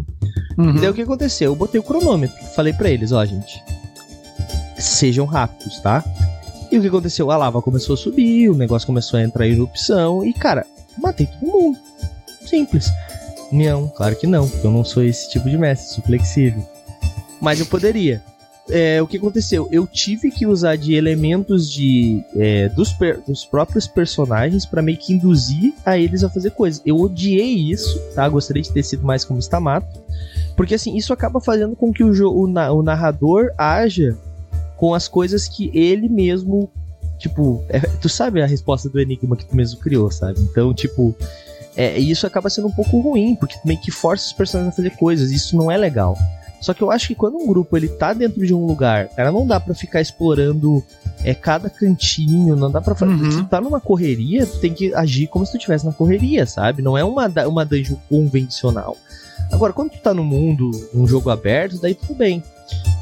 Uhum. 0.58 0.78
E 0.78 0.80
daí 0.80 0.90
o 0.90 0.94
que 0.94 1.02
aconteceu? 1.02 1.52
Eu 1.52 1.56
botei 1.58 1.78
o 1.78 1.84
cronômetro, 1.84 2.38
falei 2.56 2.72
pra 2.72 2.90
eles, 2.90 3.12
ó, 3.12 3.26
gente, 3.26 3.62
sejam 4.78 5.26
rápidos, 5.26 5.78
tá? 5.82 6.06
E 6.72 6.78
o 6.78 6.82
que 6.82 6.88
aconteceu? 6.88 7.30
A 7.32 7.36
lava 7.36 7.62
começou 7.62 7.96
a 7.96 7.98
subir, 7.98 8.50
o 8.50 8.56
negócio 8.56 8.86
começou 8.86 9.20
a 9.20 9.24
entrar 9.24 9.46
em 9.46 9.52
erupção, 9.52 10.26
e 10.26 10.32
cara, 10.32 10.66
matei 10.98 11.26
todo 11.26 11.52
mundo. 11.52 11.78
Simples. 12.46 12.90
Não, 13.52 13.88
claro 13.88 14.16
que 14.16 14.28
não, 14.28 14.48
porque 14.48 14.66
eu 14.66 14.72
não 14.72 14.84
sou 14.84 15.04
esse 15.04 15.30
tipo 15.30 15.50
de 15.50 15.58
mestre, 15.58 15.96
sou 15.96 16.04
flexível. 16.04 16.64
Mas 17.42 17.60
eu 17.60 17.66
poderia. 17.66 18.22
É, 18.70 19.02
o 19.02 19.08
que 19.08 19.18
aconteceu? 19.18 19.68
Eu 19.72 19.88
tive 19.88 20.30
que 20.30 20.46
usar 20.46 20.76
de 20.76 20.94
elementos 20.94 21.72
de 21.72 22.24
é, 22.36 22.70
dos, 22.70 22.96
dos 23.26 23.44
próprios 23.44 23.88
personagens 23.88 24.66
pra 24.66 24.82
meio 24.82 24.98
que 24.98 25.14
induzir 25.14 25.74
a 25.84 25.98
eles 25.98 26.24
a 26.24 26.30
fazer 26.30 26.52
coisas. 26.52 26.82
Eu 26.86 26.98
odiei 26.98 27.72
isso, 27.72 28.00
tá? 28.14 28.30
Gostaria 28.30 28.62
de 28.62 28.72
ter 28.72 28.84
sido 28.84 29.04
mais 29.04 29.26
como 29.26 29.40
Stamato. 29.40 30.00
Porque 30.56 30.76
assim, 30.76 30.96
isso 30.96 31.12
acaba 31.12 31.42
fazendo 31.42 31.76
com 31.76 31.92
que 31.92 32.04
o, 32.04 32.12
o, 32.28 32.44
o 32.44 32.84
narrador 32.84 33.52
haja 33.58 34.16
com 34.78 34.94
as 34.94 35.08
coisas 35.08 35.48
que 35.48 35.72
ele 35.74 36.08
mesmo. 36.08 36.70
Tipo, 37.18 37.64
é, 37.70 37.80
tu 37.80 38.08
sabe 38.08 38.42
a 38.42 38.46
resposta 38.46 38.88
do 38.88 39.00
enigma 39.00 39.36
que 39.36 39.46
tu 39.46 39.56
mesmo 39.56 39.80
criou, 39.80 40.10
sabe? 40.12 40.40
Então, 40.42 40.74
tipo, 40.74 41.16
é, 41.76 41.98
isso 41.98 42.28
acaba 42.28 42.50
sendo 42.50 42.68
um 42.68 42.72
pouco 42.72 43.00
ruim, 43.00 43.36
porque 43.36 43.56
meio 43.64 43.80
que 43.80 43.92
força 43.92 44.28
os 44.28 44.34
personagens 44.34 44.74
a 44.74 44.76
fazer 44.76 44.92
coisas, 44.92 45.32
e 45.32 45.36
isso 45.36 45.56
não 45.56 45.72
é 45.72 45.78
legal. 45.78 46.18
Só 46.62 46.74
que 46.74 46.82
eu 46.82 46.92
acho 46.92 47.08
que 47.08 47.16
quando 47.16 47.38
um 47.38 47.48
grupo 47.48 47.78
ele 47.78 47.88
tá 47.88 48.12
dentro 48.14 48.46
de 48.46 48.54
um 48.54 48.66
lugar, 48.66 49.08
cara, 49.10 49.32
não 49.32 49.48
dá 49.48 49.60
pra 49.60 49.74
ficar 49.74 50.02
explorando 50.02 50.84
é, 51.24 51.34
cada 51.34 51.70
cantinho, 51.70 52.56
não 52.56 52.70
dá 52.70 52.82
pra 52.82 52.96
fazer. 52.96 53.14
Uhum. 53.14 53.32
Se 53.32 53.38
tu 53.38 53.46
tá 53.46 53.62
numa 53.62 53.80
correria, 53.80 54.46
tu 54.46 54.60
tem 54.60 54.74
que 54.74 54.94
agir 54.94 55.28
como 55.28 55.46
se 55.46 55.54
tu 55.54 55.58
estivesse 55.58 55.86
na 55.86 55.94
correria, 55.94 56.46
sabe? 56.46 56.82
Não 56.82 56.98
é 56.98 57.04
uma, 57.04 57.28
uma 57.48 57.66
dungeon 57.66 57.96
convencional. 58.10 58.98
Agora, 59.52 59.72
quando 59.72 59.92
tu 59.92 60.00
tá 60.00 60.14
no 60.14 60.24
mundo, 60.24 60.70
um 60.94 61.08
jogo 61.08 61.30
aberto, 61.30 61.80
daí 61.80 61.96
tudo 61.96 62.14
bem. 62.14 62.44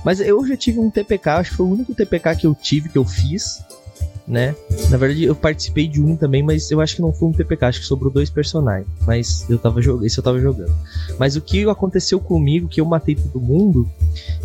Mas 0.05 0.19
eu 0.21 0.45
já 0.47 0.55
tive 0.55 0.79
um 0.79 0.89
TPK, 0.89 1.29
acho 1.29 1.49
que 1.51 1.57
foi 1.57 1.65
o 1.65 1.71
único 1.71 1.93
TPK 1.93 2.35
que 2.35 2.47
eu 2.47 2.55
tive, 2.55 2.89
que 2.89 2.97
eu 2.97 3.03
fiz, 3.03 3.61
né? 4.27 4.53
Na 4.89 4.97
verdade, 4.97 5.23
eu 5.23 5.35
participei 5.35 5.87
de 5.87 6.01
um 6.01 6.15
também, 6.15 6.43
mas 6.43 6.69
eu 6.69 6.81
acho 6.81 6.95
que 6.95 7.01
não 7.01 7.13
foi 7.13 7.29
um 7.29 7.31
TPK, 7.31 7.65
acho 7.65 7.79
que 7.79 7.85
sobrou 7.85 8.11
dois 8.11 8.29
personagens. 8.29 8.87
Mas 9.05 9.49
eu 9.49 9.57
tava 9.57 9.81
jogando, 9.81 10.05
esse 10.05 10.17
eu 10.17 10.23
tava 10.23 10.39
jogando. 10.39 10.73
Mas 11.17 11.35
o 11.35 11.41
que 11.41 11.63
aconteceu 11.69 12.19
comigo, 12.19 12.67
que 12.67 12.81
eu 12.81 12.85
matei 12.85 13.15
todo 13.15 13.39
mundo, 13.39 13.89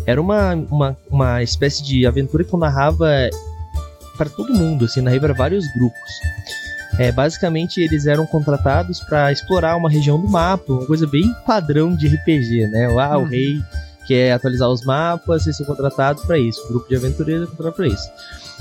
era 0.05 0.21
uma, 0.21 0.53
uma, 0.53 0.97
uma 1.09 1.43
espécie 1.43 1.83
de 1.83 2.05
aventura 2.05 2.43
que 2.43 2.53
eu 2.53 2.59
narrava 2.59 3.29
para 4.17 4.29
todo 4.29 4.53
mundo, 4.53 4.85
assim, 4.85 5.01
narrei 5.01 5.19
para 5.19 5.33
vários 5.33 5.65
grupos. 5.73 5.99
É, 6.99 7.11
basicamente, 7.11 7.81
eles 7.81 8.05
eram 8.05 8.25
contratados 8.25 8.99
para 9.01 9.31
explorar 9.31 9.75
uma 9.75 9.89
região 9.89 10.19
do 10.19 10.29
mapa, 10.29 10.71
uma 10.71 10.85
coisa 10.85 11.07
bem 11.07 11.33
padrão 11.45 11.95
de 11.95 12.07
RPG, 12.07 12.67
né? 12.67 12.85
Ah, 12.99 13.17
o 13.17 13.23
Uhum. 13.23 13.63
Rei 14.03 14.07
quer 14.07 14.31
atualizar 14.33 14.69
os 14.69 14.83
mapas, 14.83 15.45
eles 15.45 15.57
são 15.57 15.65
contratados 15.65 16.23
para 16.25 16.37
isso. 16.37 16.61
O 16.65 16.67
grupo 16.69 16.89
de 16.89 16.95
aventureiros 16.95 17.43
é 17.43 17.47
contratado 17.47 17.75
para 17.75 17.87
isso. 17.87 18.09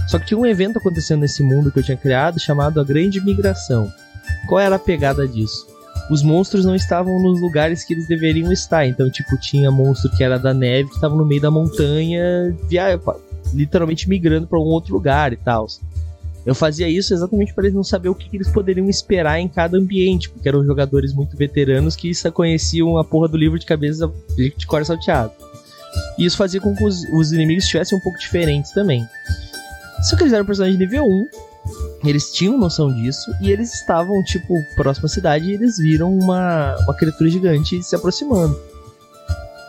Só 0.08 0.18
que 0.18 0.26
tinha 0.26 0.38
um 0.38 0.46
evento 0.46 0.78
acontecendo 0.78 1.20
nesse 1.20 1.42
mundo 1.42 1.70
que 1.70 1.78
eu 1.78 1.82
tinha 1.82 1.96
criado 1.96 2.40
chamado 2.40 2.80
a 2.80 2.84
Grande 2.84 3.20
Migração. 3.20 3.92
Qual 4.48 4.60
era 4.60 4.76
a 4.76 4.78
pegada 4.78 5.26
disso? 5.26 5.66
Os 6.10 6.22
monstros 6.22 6.64
não 6.64 6.74
estavam 6.74 7.20
nos 7.22 7.40
lugares 7.40 7.84
que 7.84 7.94
eles 7.94 8.08
deveriam 8.08 8.52
estar. 8.52 8.86
Então, 8.86 9.08
tipo, 9.10 9.38
tinha 9.38 9.70
monstro 9.70 10.10
que 10.10 10.24
era 10.24 10.38
da 10.38 10.52
neve 10.52 10.88
que 10.88 10.96
estava 10.96 11.14
no 11.14 11.24
meio 11.24 11.40
da 11.40 11.50
montanha, 11.50 12.56
via... 12.68 13.00
literalmente 13.54 14.08
migrando 14.08 14.46
para 14.46 14.58
um 14.58 14.62
outro 14.62 14.92
lugar 14.92 15.32
e 15.32 15.36
tal. 15.36 15.66
Eu 16.44 16.54
fazia 16.54 16.88
isso 16.88 17.14
exatamente 17.14 17.54
para 17.54 17.64
eles 17.64 17.74
não 17.74 17.84
saber 17.84 18.08
o 18.08 18.14
que, 18.14 18.28
que 18.28 18.36
eles 18.36 18.48
poderiam 18.48 18.88
esperar 18.88 19.38
em 19.38 19.48
cada 19.48 19.78
ambiente, 19.78 20.28
porque 20.28 20.48
eram 20.48 20.64
jogadores 20.64 21.12
muito 21.12 21.36
veteranos 21.36 21.94
que 21.94 22.12
só 22.14 22.30
conheciam 22.30 22.98
a 22.98 23.04
porra 23.04 23.28
do 23.28 23.36
livro 23.36 23.58
de 23.58 23.66
cabeça 23.66 24.10
de 24.36 24.66
cor 24.66 24.84
salteado. 24.84 25.32
E 26.18 26.24
isso 26.24 26.36
fazia 26.36 26.60
com 26.60 26.74
que 26.74 26.84
os, 26.84 27.04
os 27.12 27.32
inimigos 27.32 27.64
estivessem 27.64 27.96
um 27.96 28.00
pouco 28.00 28.18
diferentes 28.18 28.72
também. 28.72 29.06
Só 30.02 30.16
que 30.16 30.24
eles 30.24 30.32
eram 30.32 30.44
personagens 30.44 30.76
de 30.76 30.84
nível 30.84 31.04
1, 31.04 31.26
eles 32.04 32.32
tinham 32.32 32.58
noção 32.58 32.92
disso, 32.92 33.32
e 33.40 33.50
eles 33.50 33.72
estavam, 33.72 34.20
tipo, 34.24 34.54
próxima 34.74 35.06
à 35.06 35.08
cidade 35.08 35.48
e 35.48 35.54
eles 35.54 35.78
viram 35.78 36.12
uma, 36.12 36.76
uma 36.80 36.94
criatura 36.94 37.30
gigante 37.30 37.80
se 37.82 37.94
aproximando. 37.94 38.58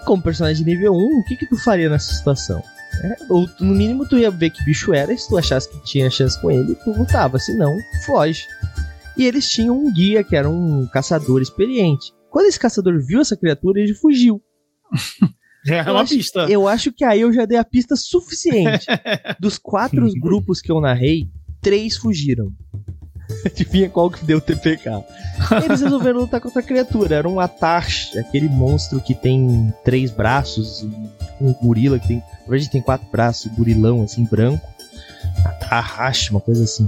Como 0.05 0.23
personagem 0.23 0.65
de 0.65 0.71
nível 0.71 0.93
1, 0.93 1.19
o 1.19 1.23
que, 1.23 1.37
que 1.37 1.45
tu 1.45 1.55
faria 1.55 1.87
nessa 1.87 2.13
situação? 2.13 2.63
É, 3.01 3.15
ou 3.29 3.47
no 3.59 3.73
mínimo 3.73 4.07
tu 4.07 4.17
ia 4.17 4.29
ver 4.31 4.49
que 4.51 4.63
bicho 4.63 4.93
era, 4.93 5.11
e 5.13 5.17
se 5.17 5.27
tu 5.27 5.37
achasse 5.37 5.69
que 5.69 5.83
tinha 5.83 6.09
chance 6.09 6.39
com 6.41 6.51
ele, 6.51 6.75
tu 6.75 6.91
lutava, 6.91 7.39
senão 7.39 7.75
foge. 8.05 8.43
E 9.17 9.25
eles 9.25 9.49
tinham 9.49 9.77
um 9.77 9.91
guia 9.93 10.23
que 10.23 10.35
era 10.35 10.49
um 10.49 10.87
caçador 10.87 11.41
experiente. 11.41 12.11
Quando 12.29 12.47
esse 12.47 12.59
caçador 12.59 12.99
viu 13.05 13.21
essa 13.21 13.37
criatura, 13.37 13.79
ele 13.79 13.93
fugiu. 13.93 14.41
É 15.65 15.79
Eu 15.79 15.93
uma 15.93 16.01
acho- 16.01 16.13
pista. 16.15 16.39
Eu 16.49 16.67
acho 16.67 16.91
que 16.91 17.05
aí 17.05 17.21
eu 17.21 17.31
já 17.31 17.45
dei 17.45 17.57
a 17.57 17.63
pista 17.63 17.95
suficiente. 17.95 18.85
Dos 19.39 19.57
quatro 19.57 20.05
grupos 20.19 20.59
que 20.59 20.69
eu 20.69 20.81
narrei, 20.81 21.29
três 21.61 21.95
fugiram. 21.95 22.51
Adivinha 23.45 23.89
qual 23.89 24.11
que 24.11 24.25
deu 24.25 24.39
o 24.39 24.41
TPK? 24.41 24.89
Eles 25.63 25.79
resolveram 25.79 26.19
lutar 26.19 26.41
contra 26.41 26.59
a 26.59 26.63
criatura. 26.65 27.15
Era 27.15 27.29
um 27.29 27.39
Atash, 27.39 28.13
aquele 28.17 28.49
monstro 28.49 28.99
que 28.99 29.15
tem 29.15 29.73
três 29.85 30.11
braços, 30.11 30.85
um 31.43 31.53
gorila 31.53 31.99
que 31.99 32.07
tem. 32.07 32.23
Verdade, 32.47 32.69
tem 32.71 32.81
quatro 32.81 33.07
braços, 33.11 33.51
gorilão 33.53 34.03
assim, 34.03 34.23
branco. 34.25 34.65
Atahash, 35.45 36.29
uma 36.31 36.39
coisa 36.39 36.63
assim. 36.63 36.87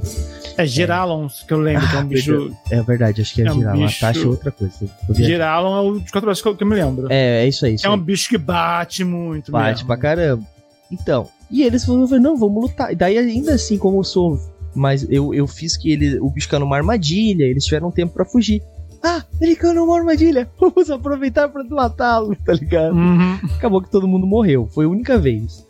É 0.58 0.66
Giralon, 0.66 1.28
que 1.48 1.54
eu 1.54 1.60
lembro, 1.60 1.88
que 1.88 1.96
é 1.96 2.00
um 2.00 2.02
Ah, 2.02 2.06
bicho. 2.06 2.56
É 2.72 2.82
verdade, 2.82 3.22
acho 3.22 3.34
que 3.34 3.42
é, 3.42 3.46
É 3.48 3.52
um 3.52 3.60
bicho- 3.74 4.06
é 4.06 4.26
outra 4.28 4.52
coisa. 4.52 4.74
Giralon 5.12 5.76
é 5.78 5.82
o 5.82 6.00
de 6.00 6.12
quatro 6.12 6.28
braços 6.28 6.42
que 6.42 6.48
eu, 6.48 6.56
que 6.56 6.64
eu 6.64 6.68
me 6.68 6.76
lembro. 6.76 7.08
É, 7.12 7.44
é 7.44 7.48
isso 7.48 7.66
aí. 7.66 7.76
Isso 7.76 7.86
É 7.86 7.90
aí. 7.90 7.96
um 7.96 8.00
bicho 8.02 8.30
que 8.30 8.38
bate 8.38 9.04
muito. 9.04 9.52
Bate 9.52 9.70
mesmo. 9.76 9.88
pra 9.88 9.98
caramba. 9.98 10.44
Então, 10.92 11.28
e 11.50 11.64
eles 11.64 11.84
falaram, 11.84 12.20
não, 12.20 12.38
vamos 12.38 12.62
lutar. 12.70 12.92
E 12.92 12.96
daí, 12.96 13.18
ainda 13.18 13.54
assim, 13.56 13.78
como 13.78 14.00
eu 14.00 14.04
sou. 14.04 14.40
Mas 14.74 15.06
eu, 15.10 15.34
eu 15.34 15.48
fiz 15.48 15.78
que 15.78 15.92
ele, 15.92 16.20
o 16.20 16.30
bicho 16.30 16.50
caiu 16.50 16.60
numa 16.60 16.76
armadilha, 16.76 17.46
eles 17.46 17.64
tiveram 17.64 17.90
tempo 17.92 18.14
pra 18.14 18.26
fugir. 18.26 18.62
Ah, 19.08 19.24
ele 19.40 19.56
caiu 19.56 19.76
numa 19.76 19.96
armadilha. 19.96 20.50
Vamos 20.60 20.90
aproveitar 20.90 21.48
pra 21.48 21.64
matá-lo, 21.64 22.36
tá 22.44 22.54
ligado? 22.54 22.96
Uhum. 22.96 23.36
Acabou 23.56 23.80
que 23.80 23.92
todo 23.92 24.08
mundo 24.08 24.26
morreu. 24.26 24.68
Foi 24.74 24.86
a 24.86 24.90
única 24.90 25.16
vez. 25.16 25.64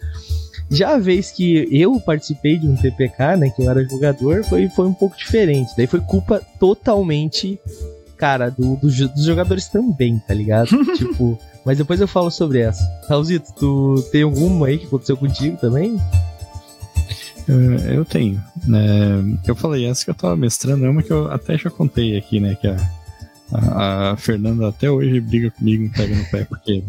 Já 0.71 0.95
a 0.95 0.97
vez 0.97 1.31
que 1.31 1.67
eu 1.69 1.99
participei 1.99 2.57
de 2.57 2.65
um 2.65 2.77
TPK, 2.77 3.35
né, 3.37 3.49
que 3.49 3.61
eu 3.61 3.69
era 3.69 3.83
jogador, 3.83 4.41
foi, 4.45 4.69
foi 4.69 4.87
um 4.87 4.93
pouco 4.93 5.17
diferente. 5.17 5.73
Daí 5.75 5.85
foi 5.85 5.99
culpa 5.99 6.41
totalmente, 6.57 7.59
cara, 8.15 8.49
do, 8.49 8.77
do 8.77 8.87
dos 8.87 9.25
jogadores 9.25 9.67
também, 9.67 10.17
tá 10.25 10.33
ligado? 10.33 10.69
tipo, 10.95 11.37
mas 11.65 11.77
depois 11.77 11.99
eu 11.99 12.07
falo 12.07 12.31
sobre 12.31 12.61
essa. 12.61 12.81
Raulzito, 13.09 13.53
tu 13.53 13.95
tem 14.13 14.23
alguma 14.23 14.67
aí 14.67 14.77
que 14.77 14.85
aconteceu 14.85 15.17
contigo 15.17 15.57
também? 15.57 15.99
Eu, 17.47 17.75
eu 17.75 18.05
tenho. 18.05 18.41
Né? 18.65 19.37
Eu 19.45 19.55
falei 19.55 19.85
essa 19.85 20.05
que 20.05 20.09
eu 20.09 20.15
tava 20.15 20.37
mestrando, 20.37 20.85
é 20.85 20.89
uma 20.89 21.03
que 21.03 21.11
eu 21.11 21.29
até 21.29 21.57
já 21.57 21.69
contei 21.69 22.17
aqui, 22.17 22.39
né? 22.39 22.55
Que 22.55 22.67
a, 22.69 22.77
a, 23.51 24.11
a 24.11 24.17
Fernanda 24.17 24.69
até 24.69 24.89
hoje 24.89 25.19
briga 25.19 25.51
comigo, 25.51 25.91
pega 25.95 26.15
no 26.15 26.25
pé, 26.25 26.45
porque 26.45 26.83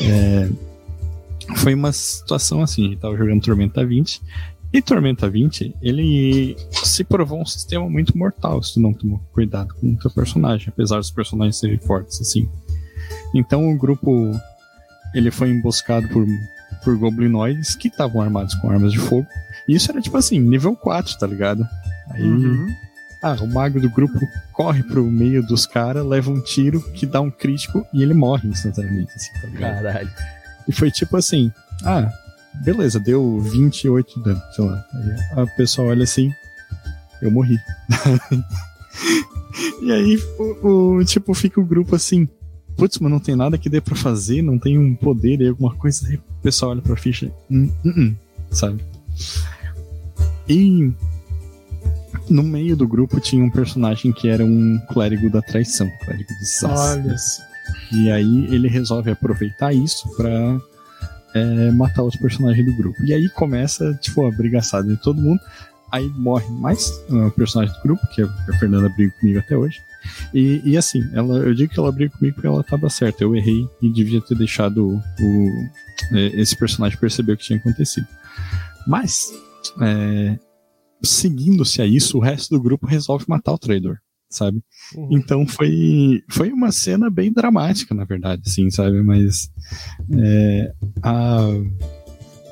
é, 0.00 0.48
foi 1.56 1.74
uma 1.74 1.92
situação 1.92 2.62
assim, 2.62 2.86
a 2.86 2.88
gente 2.90 3.00
tava 3.00 3.16
jogando 3.16 3.42
Tormenta 3.42 3.84
20, 3.84 4.22
e 4.72 4.82
Tormenta 4.82 5.30
20, 5.30 5.76
ele 5.80 6.56
se 6.72 7.04
provou 7.04 7.40
um 7.40 7.46
sistema 7.46 7.88
muito 7.88 8.16
mortal 8.18 8.60
se 8.62 8.74
tu 8.74 8.80
não 8.80 8.92
tomar 8.92 9.20
cuidado 9.32 9.72
com 9.74 9.92
o 9.92 9.96
teu 9.96 10.10
personagem, 10.10 10.68
apesar 10.68 10.98
dos 10.98 11.12
personagens 11.12 11.56
serem 11.56 11.78
fortes, 11.78 12.20
assim. 12.20 12.48
Então 13.32 13.70
o 13.70 13.78
grupo 13.78 14.32
ele 15.14 15.30
foi 15.30 15.50
emboscado 15.50 16.08
por 16.08 16.26
por 16.84 16.96
goblinoides 16.98 17.74
que 17.74 17.88
estavam 17.88 18.20
armados 18.20 18.54
com 18.56 18.70
armas 18.70 18.92
de 18.92 18.98
fogo. 18.98 19.26
E 19.66 19.74
isso 19.74 19.90
era 19.90 20.00
tipo 20.00 20.16
assim, 20.16 20.38
nível 20.38 20.76
4, 20.76 21.18
tá 21.18 21.26
ligado? 21.26 21.66
Aí. 22.10 22.22
Uhum. 22.22 22.66
Ah, 23.26 23.36
o 23.40 23.46
mago 23.46 23.80
do 23.80 23.88
grupo 23.88 24.18
corre 24.52 24.82
pro 24.82 25.02
meio 25.04 25.42
dos 25.42 25.64
caras, 25.66 26.04
leva 26.04 26.30
um 26.30 26.40
tiro 26.42 26.82
que 26.92 27.06
dá 27.06 27.20
um 27.22 27.30
crítico 27.30 27.86
e 27.92 28.02
ele 28.02 28.12
morre 28.12 28.48
instantaneamente, 28.48 29.12
assim, 29.14 29.32
tá 29.40 29.46
ligado? 29.48 29.82
Caralho. 29.82 30.10
E 30.68 30.72
foi 30.72 30.90
tipo 30.90 31.16
assim, 31.16 31.50
ah, 31.84 32.12
beleza, 32.62 33.00
deu 33.00 33.40
28 33.40 34.18
de 34.18 34.24
dano, 34.24 34.42
sei 34.54 34.64
lá. 34.66 34.84
Aí 35.36 35.42
a 35.42 35.46
pessoa 35.56 35.88
olha 35.88 36.04
assim, 36.04 36.30
eu 37.22 37.30
morri. 37.30 37.58
e 39.82 39.90
aí, 39.90 40.18
o, 40.38 40.68
o- 40.98 41.04
tipo, 41.04 41.32
fica 41.32 41.58
o 41.60 41.64
grupo 41.64 41.96
assim, 41.96 42.28
putz, 42.76 42.98
mas 42.98 43.10
não 43.10 43.20
tem 43.20 43.34
nada 43.36 43.56
que 43.56 43.70
dê 43.70 43.80
pra 43.80 43.96
fazer, 43.96 44.42
não 44.42 44.58
tem 44.58 44.78
um 44.78 44.94
poder 44.94 45.40
e 45.40 45.48
alguma 45.48 45.74
coisa. 45.74 46.06
Aí 46.08 46.16
o 46.16 46.22
pessoal 46.42 46.72
olha 46.72 46.82
pra 46.82 46.94
ficha, 46.96 47.32
hum, 47.50 47.70
hum, 47.84 47.94
hum, 47.96 48.14
sabe? 48.50 48.84
E 50.48 50.92
no 52.28 52.42
meio 52.42 52.76
do 52.76 52.86
grupo 52.88 53.20
tinha 53.20 53.44
um 53.44 53.50
personagem 53.50 54.12
que 54.12 54.28
era 54.28 54.44
um 54.44 54.78
clérigo 54.92 55.28
da 55.30 55.42
traição, 55.42 55.90
clérigo 56.04 56.28
de 56.40 56.46
Sass. 56.46 56.80
Olha. 56.80 57.16
E 57.92 58.10
aí 58.10 58.46
ele 58.54 58.68
resolve 58.68 59.10
aproveitar 59.10 59.72
isso 59.72 60.08
pra 60.16 60.60
é, 61.34 61.70
matar 61.72 62.02
os 62.02 62.16
personagens 62.16 62.64
do 62.64 62.76
grupo. 62.76 63.02
E 63.04 63.12
aí 63.12 63.28
começa, 63.30 63.94
tipo, 63.94 64.26
a 64.26 64.30
brigaçada 64.30 64.88
de 64.88 64.96
todo 65.00 65.20
mundo. 65.20 65.40
Aí 65.90 66.08
morre 66.16 66.48
mais 66.50 66.90
um 67.08 67.30
personagem 67.30 67.72
do 67.76 67.82
grupo, 67.82 68.06
que 68.14 68.22
a 68.22 68.58
Fernanda 68.58 68.88
briga 68.88 69.12
comigo 69.20 69.38
até 69.38 69.56
hoje. 69.56 69.80
E, 70.34 70.60
e 70.64 70.76
assim, 70.76 71.02
ela, 71.14 71.36
eu 71.38 71.54
digo 71.54 71.72
que 71.72 71.78
ela 71.78 71.92
briga 71.92 72.12
comigo 72.18 72.34
porque 72.34 72.46
ela 72.48 72.62
tava 72.64 72.90
certa. 72.90 73.22
Eu 73.22 73.34
errei 73.36 73.66
e 73.80 73.88
devia 73.88 74.20
ter 74.20 74.36
deixado 74.36 74.88
o, 74.88 74.96
o- 74.96 75.68
é, 76.12 76.26
esse 76.40 76.56
personagem 76.56 76.98
perceber 76.98 77.32
o 77.32 77.36
que 77.36 77.44
tinha 77.44 77.58
acontecido. 77.58 78.06
Mas, 78.86 79.32
é, 79.80 80.36
seguindo-se 81.04 81.80
a 81.82 81.86
isso, 81.86 82.18
o 82.18 82.20
resto 82.20 82.54
do 82.54 82.62
grupo 82.62 82.86
resolve 82.86 83.24
matar 83.28 83.52
o 83.52 83.58
traidor, 83.58 83.98
sabe? 84.30 84.62
Uhum. 84.94 85.08
Então 85.12 85.46
foi, 85.46 86.22
foi 86.30 86.52
uma 86.52 86.70
cena 86.72 87.08
bem 87.10 87.32
dramática, 87.32 87.94
na 87.94 88.04
verdade, 88.04 88.42
assim, 88.46 88.70
sabe? 88.70 89.02
Mas 89.02 89.50
é, 90.12 90.72
a- 91.02 91.48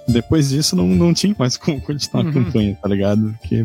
depois 0.09 0.49
disso 0.51 0.75
não, 0.77 0.87
não 0.89 1.15
tinha 1.15 1.35
mais 1.39 1.57
como 1.59 1.81
continuar 1.81 2.25
a 2.25 2.27
Uhum. 2.27 2.33
campanha, 2.33 2.79
tá 2.81 2.89
ligado? 2.89 3.35
Porque 3.41 3.65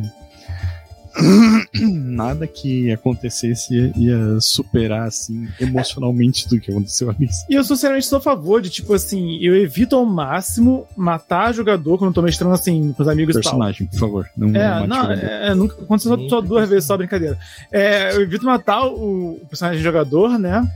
nada 1.81 2.45
que 2.47 2.91
acontecesse 2.91 3.74
ia, 3.74 3.91
ia 3.97 4.39
superar, 4.39 5.07
assim, 5.07 5.47
emocionalmente 5.59 6.47
do 6.47 6.59
que 6.59 6.71
aconteceu 6.71 7.09
ali. 7.09 7.27
E 7.50 7.55
eu, 7.55 7.63
sinceramente, 7.63 8.05
sou 8.05 8.17
a 8.17 8.21
favor 8.21 8.62
de, 8.62 8.69
tipo 8.69 8.93
assim, 8.93 9.38
eu 9.41 9.55
evito 9.55 9.95
ao 9.95 10.05
máximo 10.05 10.86
matar 10.95 11.53
jogador 11.53 11.97
quando 11.97 12.09
eu 12.12 12.13
tô 12.15 12.21
mestrando, 12.21 12.53
assim, 12.53 12.93
com 12.93 13.03
os 13.03 13.09
amigos 13.09 13.36
e 13.36 13.41
tal. 13.41 13.51
Personagem, 13.51 13.88
por 13.88 14.00
favor. 14.00 14.25
Não, 14.38 14.47
É, 14.55 14.88
não, 14.88 15.12
é, 15.12 15.47
é, 15.50 15.55
nunca 15.55 15.81
aconteceu 15.81 16.17
só, 16.17 16.29
só 16.29 16.41
duas 16.41 16.69
vezes, 16.69 16.86
só 16.86 16.97
brincadeira. 16.97 17.38
É, 17.71 18.15
eu 18.15 18.21
evito 18.21 18.45
matar 18.45 18.86
o, 18.88 19.33
o 19.41 19.45
personagem 19.47 19.81
jogador, 19.81 20.38
né? 20.38 20.67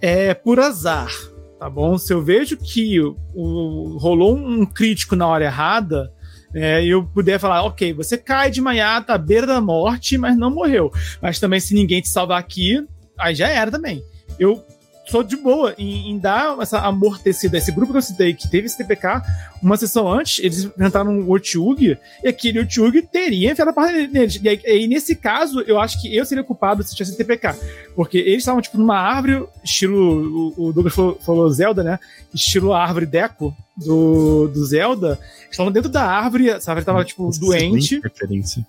É 0.00 0.34
por 0.34 0.58
azar, 0.58 1.10
tá 1.58 1.70
bom? 1.70 1.96
Se 1.96 2.12
eu 2.12 2.22
vejo 2.22 2.56
que 2.56 3.00
o, 3.00 3.16
o- 3.34 3.96
rolou 3.98 4.36
um 4.36 4.66
crítico 4.66 5.14
na 5.14 5.26
hora 5.28 5.44
errada, 5.44 6.10
é, 6.54 6.84
eu 6.84 7.04
puder 7.04 7.38
falar, 7.38 7.62
ok, 7.62 7.92
você 7.92 8.18
cai 8.18 8.50
de 8.50 8.60
manhata 8.60 9.14
à 9.14 9.18
beira 9.18 9.46
da 9.46 9.60
morte, 9.60 10.18
mas 10.18 10.36
não 10.36 10.50
morreu. 10.50 10.92
Mas 11.20 11.40
também, 11.40 11.60
se 11.60 11.74
ninguém 11.74 12.00
te 12.00 12.08
salvar 12.08 12.38
aqui, 12.38 12.84
aí 13.18 13.34
já 13.34 13.48
era 13.48 13.70
também. 13.70 14.02
Eu 14.38 14.64
sou 15.04 15.22
de 15.22 15.36
boa 15.36 15.74
em, 15.76 16.10
em 16.10 16.18
dar 16.18 16.56
essa 16.60 16.78
amortecida. 16.80 17.58
Esse 17.58 17.72
grupo 17.72 17.92
que 17.92 17.98
eu 17.98 18.02
citei, 18.02 18.34
que 18.34 18.48
teve 18.48 18.66
esse 18.66 18.76
TPK, 18.76 19.22
uma 19.62 19.76
sessão 19.76 20.10
antes, 20.10 20.38
eles 20.42 20.64
enfrentaram 20.64 21.20
o 21.20 21.30
Otiug, 21.30 21.98
e 22.22 22.28
aquele 22.28 22.60
Otiug 22.60 23.02
teria 23.02 23.52
enfiado 23.52 23.70
a 23.70 23.74
parte 23.74 24.06
neles. 24.06 24.40
E 24.42 24.48
aí, 24.48 24.60
aí, 24.64 24.86
nesse 24.86 25.14
caso, 25.16 25.60
eu 25.62 25.80
acho 25.80 26.00
que 26.00 26.14
eu 26.14 26.24
seria 26.24 26.44
culpado 26.44 26.82
se 26.82 26.94
tivesse 26.94 27.16
TPK. 27.16 27.54
Porque 27.94 28.18
eles 28.18 28.38
estavam, 28.38 28.62
tipo, 28.62 28.78
numa 28.78 28.96
árvore, 28.96 29.44
estilo. 29.62 30.52
O, 30.56 30.68
o 30.68 30.72
Douglas 30.72 30.94
falou, 30.94 31.18
falou 31.20 31.50
Zelda, 31.50 31.82
né? 31.82 31.98
Estilo 32.32 32.72
a 32.72 32.82
árvore 32.82 33.06
Deco 33.06 33.54
do, 33.76 34.48
do 34.48 34.64
Zelda. 34.64 35.18
Estavam 35.50 35.72
dentro 35.72 35.90
da 35.90 36.04
árvore, 36.04 36.48
essa 36.48 36.70
árvore 36.70 36.86
tava, 36.86 37.04
tipo, 37.04 37.30
doente. 37.38 37.96
Excelente 37.96 38.00
referência. 38.02 38.66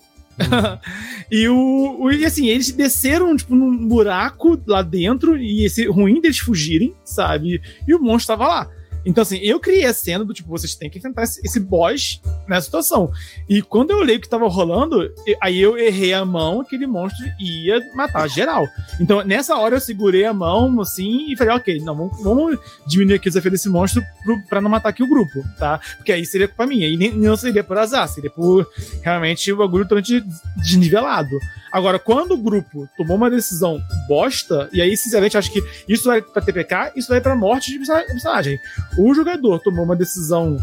E 1.31 1.47
o, 1.47 1.97
o- 2.01 2.11
e 2.11 2.25
assim, 2.25 2.47
eles 2.47 2.71
desceram 2.71 3.35
tipo 3.35 3.55
num 3.55 3.87
buraco 3.87 4.59
lá 4.65 4.81
dentro 4.81 5.37
e 5.37 5.63
esse 5.65 5.85
ruim 5.87 6.19
deles 6.21 6.39
fugirem, 6.39 6.93
sabe? 7.03 7.61
E 7.87 7.93
o 7.93 7.99
monstro 8.01 8.35
tava 8.37 8.47
lá. 8.47 8.69
Então 9.05 9.21
assim, 9.21 9.37
eu 9.37 9.59
criei 9.59 9.85
a 9.85 9.93
cena 9.93 10.23
do 10.23 10.33
tipo, 10.33 10.49
vocês 10.49 10.75
têm 10.75 10.89
que 10.89 10.97
enfrentar 10.97 11.23
esse, 11.23 11.59
boss 11.59 12.21
nessa 12.47 12.65
situação. 12.65 13.11
E 13.47 13.61
quando 13.61 13.91
eu 13.91 13.97
olhei 13.97 14.17
o 14.17 14.19
que 14.19 14.29
tava 14.29 14.47
rolando, 14.47 15.11
aí 15.41 15.59
eu 15.59 15.77
errei 15.77 16.13
a 16.13 16.25
mão, 16.25 16.61
aquele 16.61 16.87
monstro 16.87 17.25
ia 17.39 17.79
matar 17.95 18.27
geral. 18.27 18.67
Então 18.99 19.23
nessa 19.23 19.55
hora 19.55 19.75
eu 19.75 19.81
segurei 19.81 20.25
a 20.25 20.33
mão 20.33 20.81
assim 20.81 21.31
e 21.31 21.37
falei, 21.37 21.55
ok, 21.55 21.79
não, 21.79 21.95
vamos, 21.95 22.23
vamos 22.23 22.59
diminuir 22.87 23.15
aqui 23.15 23.27
o 23.27 23.31
desafio 23.31 23.51
desse 23.51 23.69
monstro 23.69 24.03
pro, 24.23 24.41
pra 24.47 24.61
não 24.61 24.69
matar 24.69 24.89
aqui 24.89 25.03
o 25.03 25.09
grupo, 25.09 25.43
tá? 25.57 25.79
Porque 25.97 26.11
aí 26.11 26.25
seria 26.25 26.47
culpa 26.47 26.65
minha. 26.65 26.87
E 26.87 26.97
nem, 26.97 27.13
não 27.13 27.35
seria 27.35 27.63
por 27.63 27.77
azar, 27.77 28.07
seria 28.07 28.29
por 28.29 28.67
realmente 29.01 29.51
o 29.51 29.57
bagulho 29.57 29.83
totalmente 29.83 30.23
desnivelado. 30.57 31.37
Agora, 31.73 31.97
quando 31.97 32.33
o 32.33 32.37
grupo 32.37 32.87
tomou 32.95 33.17
uma 33.17 33.31
decisão 33.31 33.81
bosta, 34.07 34.69
e 34.71 34.79
aí, 34.79 34.95
sinceramente, 34.95 35.39
acho 35.39 35.51
que 35.51 35.63
isso 35.89 36.03
vai 36.03 36.21
pra 36.21 36.39
TPK, 36.39 36.93
isso 36.95 37.09
vai 37.09 37.19
pra 37.19 37.35
morte 37.35 37.71
de 37.71 37.79
personagem. 37.79 38.59
O 38.95 39.11
jogador 39.11 39.59
tomou 39.59 39.83
uma 39.83 39.95
decisão 39.95 40.55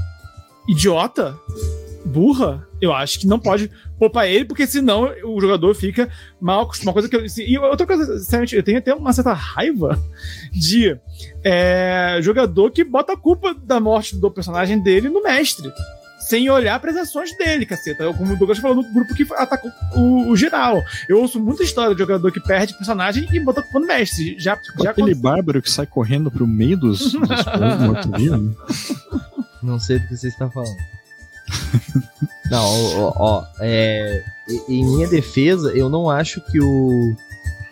idiota, 0.68 1.36
burra, 2.04 2.64
eu 2.80 2.92
acho 2.92 3.18
que 3.18 3.26
não 3.26 3.40
pode 3.40 3.68
poupar 3.98 4.28
ele, 4.28 4.44
porque 4.44 4.68
senão 4.68 5.12
o 5.24 5.40
jogador 5.40 5.74
fica 5.74 6.08
mal 6.40 6.62
acostumado. 6.62 6.86
Uma 6.86 6.92
coisa 6.92 7.08
que 7.08 7.16
eu, 7.16 7.24
assim, 7.24 7.42
e 7.42 7.58
outra 7.58 7.88
coisa, 7.88 8.16
sinceramente, 8.20 8.54
eu 8.54 8.62
tenho 8.62 8.78
até 8.78 8.94
uma 8.94 9.12
certa 9.12 9.32
raiva 9.32 10.00
de 10.52 10.96
é, 11.42 12.20
jogador 12.22 12.70
que 12.70 12.84
bota 12.84 13.14
a 13.14 13.16
culpa 13.16 13.52
da 13.52 13.80
morte 13.80 14.14
do 14.14 14.30
personagem 14.30 14.80
dele 14.80 15.08
no 15.08 15.24
mestre 15.24 15.72
sem 16.30 16.48
olhar 16.48 16.78
para 16.80 16.92
as 16.92 16.96
ações 16.96 17.36
dele, 17.36 17.66
caceta. 17.66 18.04
Eu, 18.04 18.14
Como 18.14 18.32
o 18.32 18.36
Douglas 18.36 18.58
falou 18.58 18.76
no 18.76 18.92
grupo 18.92 19.12
que 19.14 19.26
atacou 19.34 19.70
o, 19.96 20.30
o 20.30 20.36
geral. 20.36 20.80
Eu 21.08 21.20
ouço 21.20 21.40
muita 21.40 21.64
história 21.64 21.92
de 21.92 22.00
jogador 22.00 22.30
que 22.30 22.38
perde 22.40 22.72
personagem 22.74 23.28
e 23.32 23.40
bota 23.40 23.62
culpa 23.62 23.80
no 23.80 23.86
mestre. 23.86 24.36
Já, 24.38 24.56
já 24.80 24.90
Aquele 24.90 25.14
bárbaro 25.14 25.60
que 25.60 25.68
sai 25.70 25.86
correndo 25.86 26.30
pro 26.30 26.46
meio 26.46 26.76
dos, 26.76 27.00
dos 27.00 27.12
mortos-vivos. 27.84 28.40
né? 28.40 28.54
Não 29.60 29.78
sei 29.80 29.98
do 29.98 30.06
que 30.06 30.16
você 30.16 30.28
está 30.28 30.48
falando. 30.48 30.76
Não, 32.50 32.64
ó, 33.00 33.12
ó, 33.16 33.44
é, 33.60 34.24
em- 34.68 34.84
minha 34.84 35.08
defesa, 35.08 35.70
eu 35.72 35.88
não 35.88 36.10
acho 36.10 36.40
que 36.50 36.58
o 36.60 37.14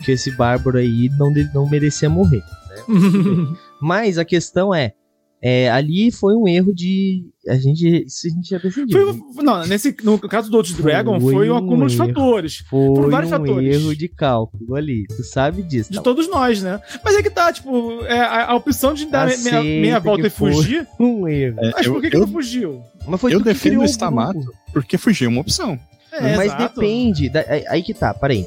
que 0.05 0.13
esse 0.13 0.31
bárbaro 0.31 0.79
aí 0.79 1.09
não, 1.19 1.33
não 1.53 1.69
merecia 1.69 2.09
morrer. 2.09 2.43
Mas 3.83 4.19
a 4.19 4.25
questão 4.25 4.73
é, 4.73 4.93
é, 5.41 5.71
ali 5.71 6.11
foi 6.11 6.35
um 6.35 6.49
erro 6.49 6.75
de 6.75 7.25
a 7.49 7.55
gente, 7.57 8.05
isso 8.07 8.27
a 8.27 8.31
gente 8.31 8.51
já 8.51 8.59
decidiu. 8.59 9.15
Foi- 9.35 9.45
não, 9.45 9.65
nesse, 9.67 9.97
no 10.03 10.19
caso 10.19 10.51
do 10.51 10.57
Outro 10.57 10.75
Dragon, 10.75 11.19
Foi 11.21 11.33
foi 11.33 11.49
um 11.51 11.55
um 11.55 11.57
acúmulo 11.57 11.89
de 11.89 11.97
fatores. 11.97 12.65
Foi 12.69 12.87
por 12.89 13.11
vários 13.11 13.33
um 13.33 13.37
fatores. 13.37 13.77
erro 13.77 13.97
de 13.97 14.09
cálculo 14.09 14.75
ali, 14.75 15.07
tu 15.07 15.23
sabe 15.25 15.63
disso. 15.63 15.91
De 15.91 15.97
tá? 15.99 16.03
todos 16.03 16.29
nós, 16.29 16.63
né? 16.63 16.81
Mas 17.05 17.15
é 17.17 17.23
que 17.23 17.31
tá, 17.31 17.53
tipo, 17.53 18.03
é, 18.05 18.19
a, 18.19 18.47
a 18.51 18.55
opção 18.57 18.93
de 18.95 19.07
dar 19.07 19.27
meia, 19.27 19.37
Aceita 19.39 19.63
meia 19.63 19.99
volta 20.01 20.23
que 20.23 20.27
e 20.27 20.31
fugir. 20.31 20.87
Um 20.99 21.27
erro. 21.29 21.57
Mas 21.73 21.87
eu, 21.87 21.93
por 21.93 22.03
que, 22.03 22.11
que 22.11 22.17
eu, 22.17 22.21
não 22.21 22.29
fugiu? 22.29 22.83
Mas 23.07 23.21
foi 23.21 23.33
eu 23.33 23.39
tu 23.39 23.45
que 23.45 23.51
defendo 23.53 23.81
o 23.81 23.85
Stamato 23.85 24.41
porque 24.73 24.99
fugir 24.99 25.25
é 25.27 25.29
uma 25.29 25.41
opção. 25.41 25.79
É, 26.13 26.37
Mas 26.37 26.47
exato. 26.53 26.75
depende. 26.81 27.29
da- 27.29 27.45
aí, 27.49 27.65
aí 27.69 27.83
que 27.83 27.95
tá, 27.95 28.13
peraí. 28.13 28.45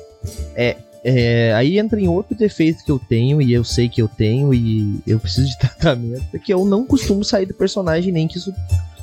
É, 0.55 0.75
é, 1.03 1.53
aí 1.53 1.79
entra 1.79 1.99
em 1.99 2.07
outro 2.07 2.35
defeito 2.35 2.83
que 2.83 2.91
eu 2.91 2.99
tenho, 2.99 3.41
e 3.41 3.51
eu 3.53 3.63
sei 3.63 3.89
que 3.89 4.01
eu 4.01 4.07
tenho, 4.07 4.53
e 4.53 4.99
eu 5.07 5.19
preciso 5.19 5.47
de 5.47 5.57
tratamento, 5.59 6.23
é 6.33 6.37
que 6.39 6.53
eu 6.53 6.63
não 6.65 6.85
costumo 6.85 7.23
sair 7.23 7.45
do 7.45 7.53
personagem 7.53 8.11
nem 8.13 8.27
que 8.27 8.37
isso 8.37 8.53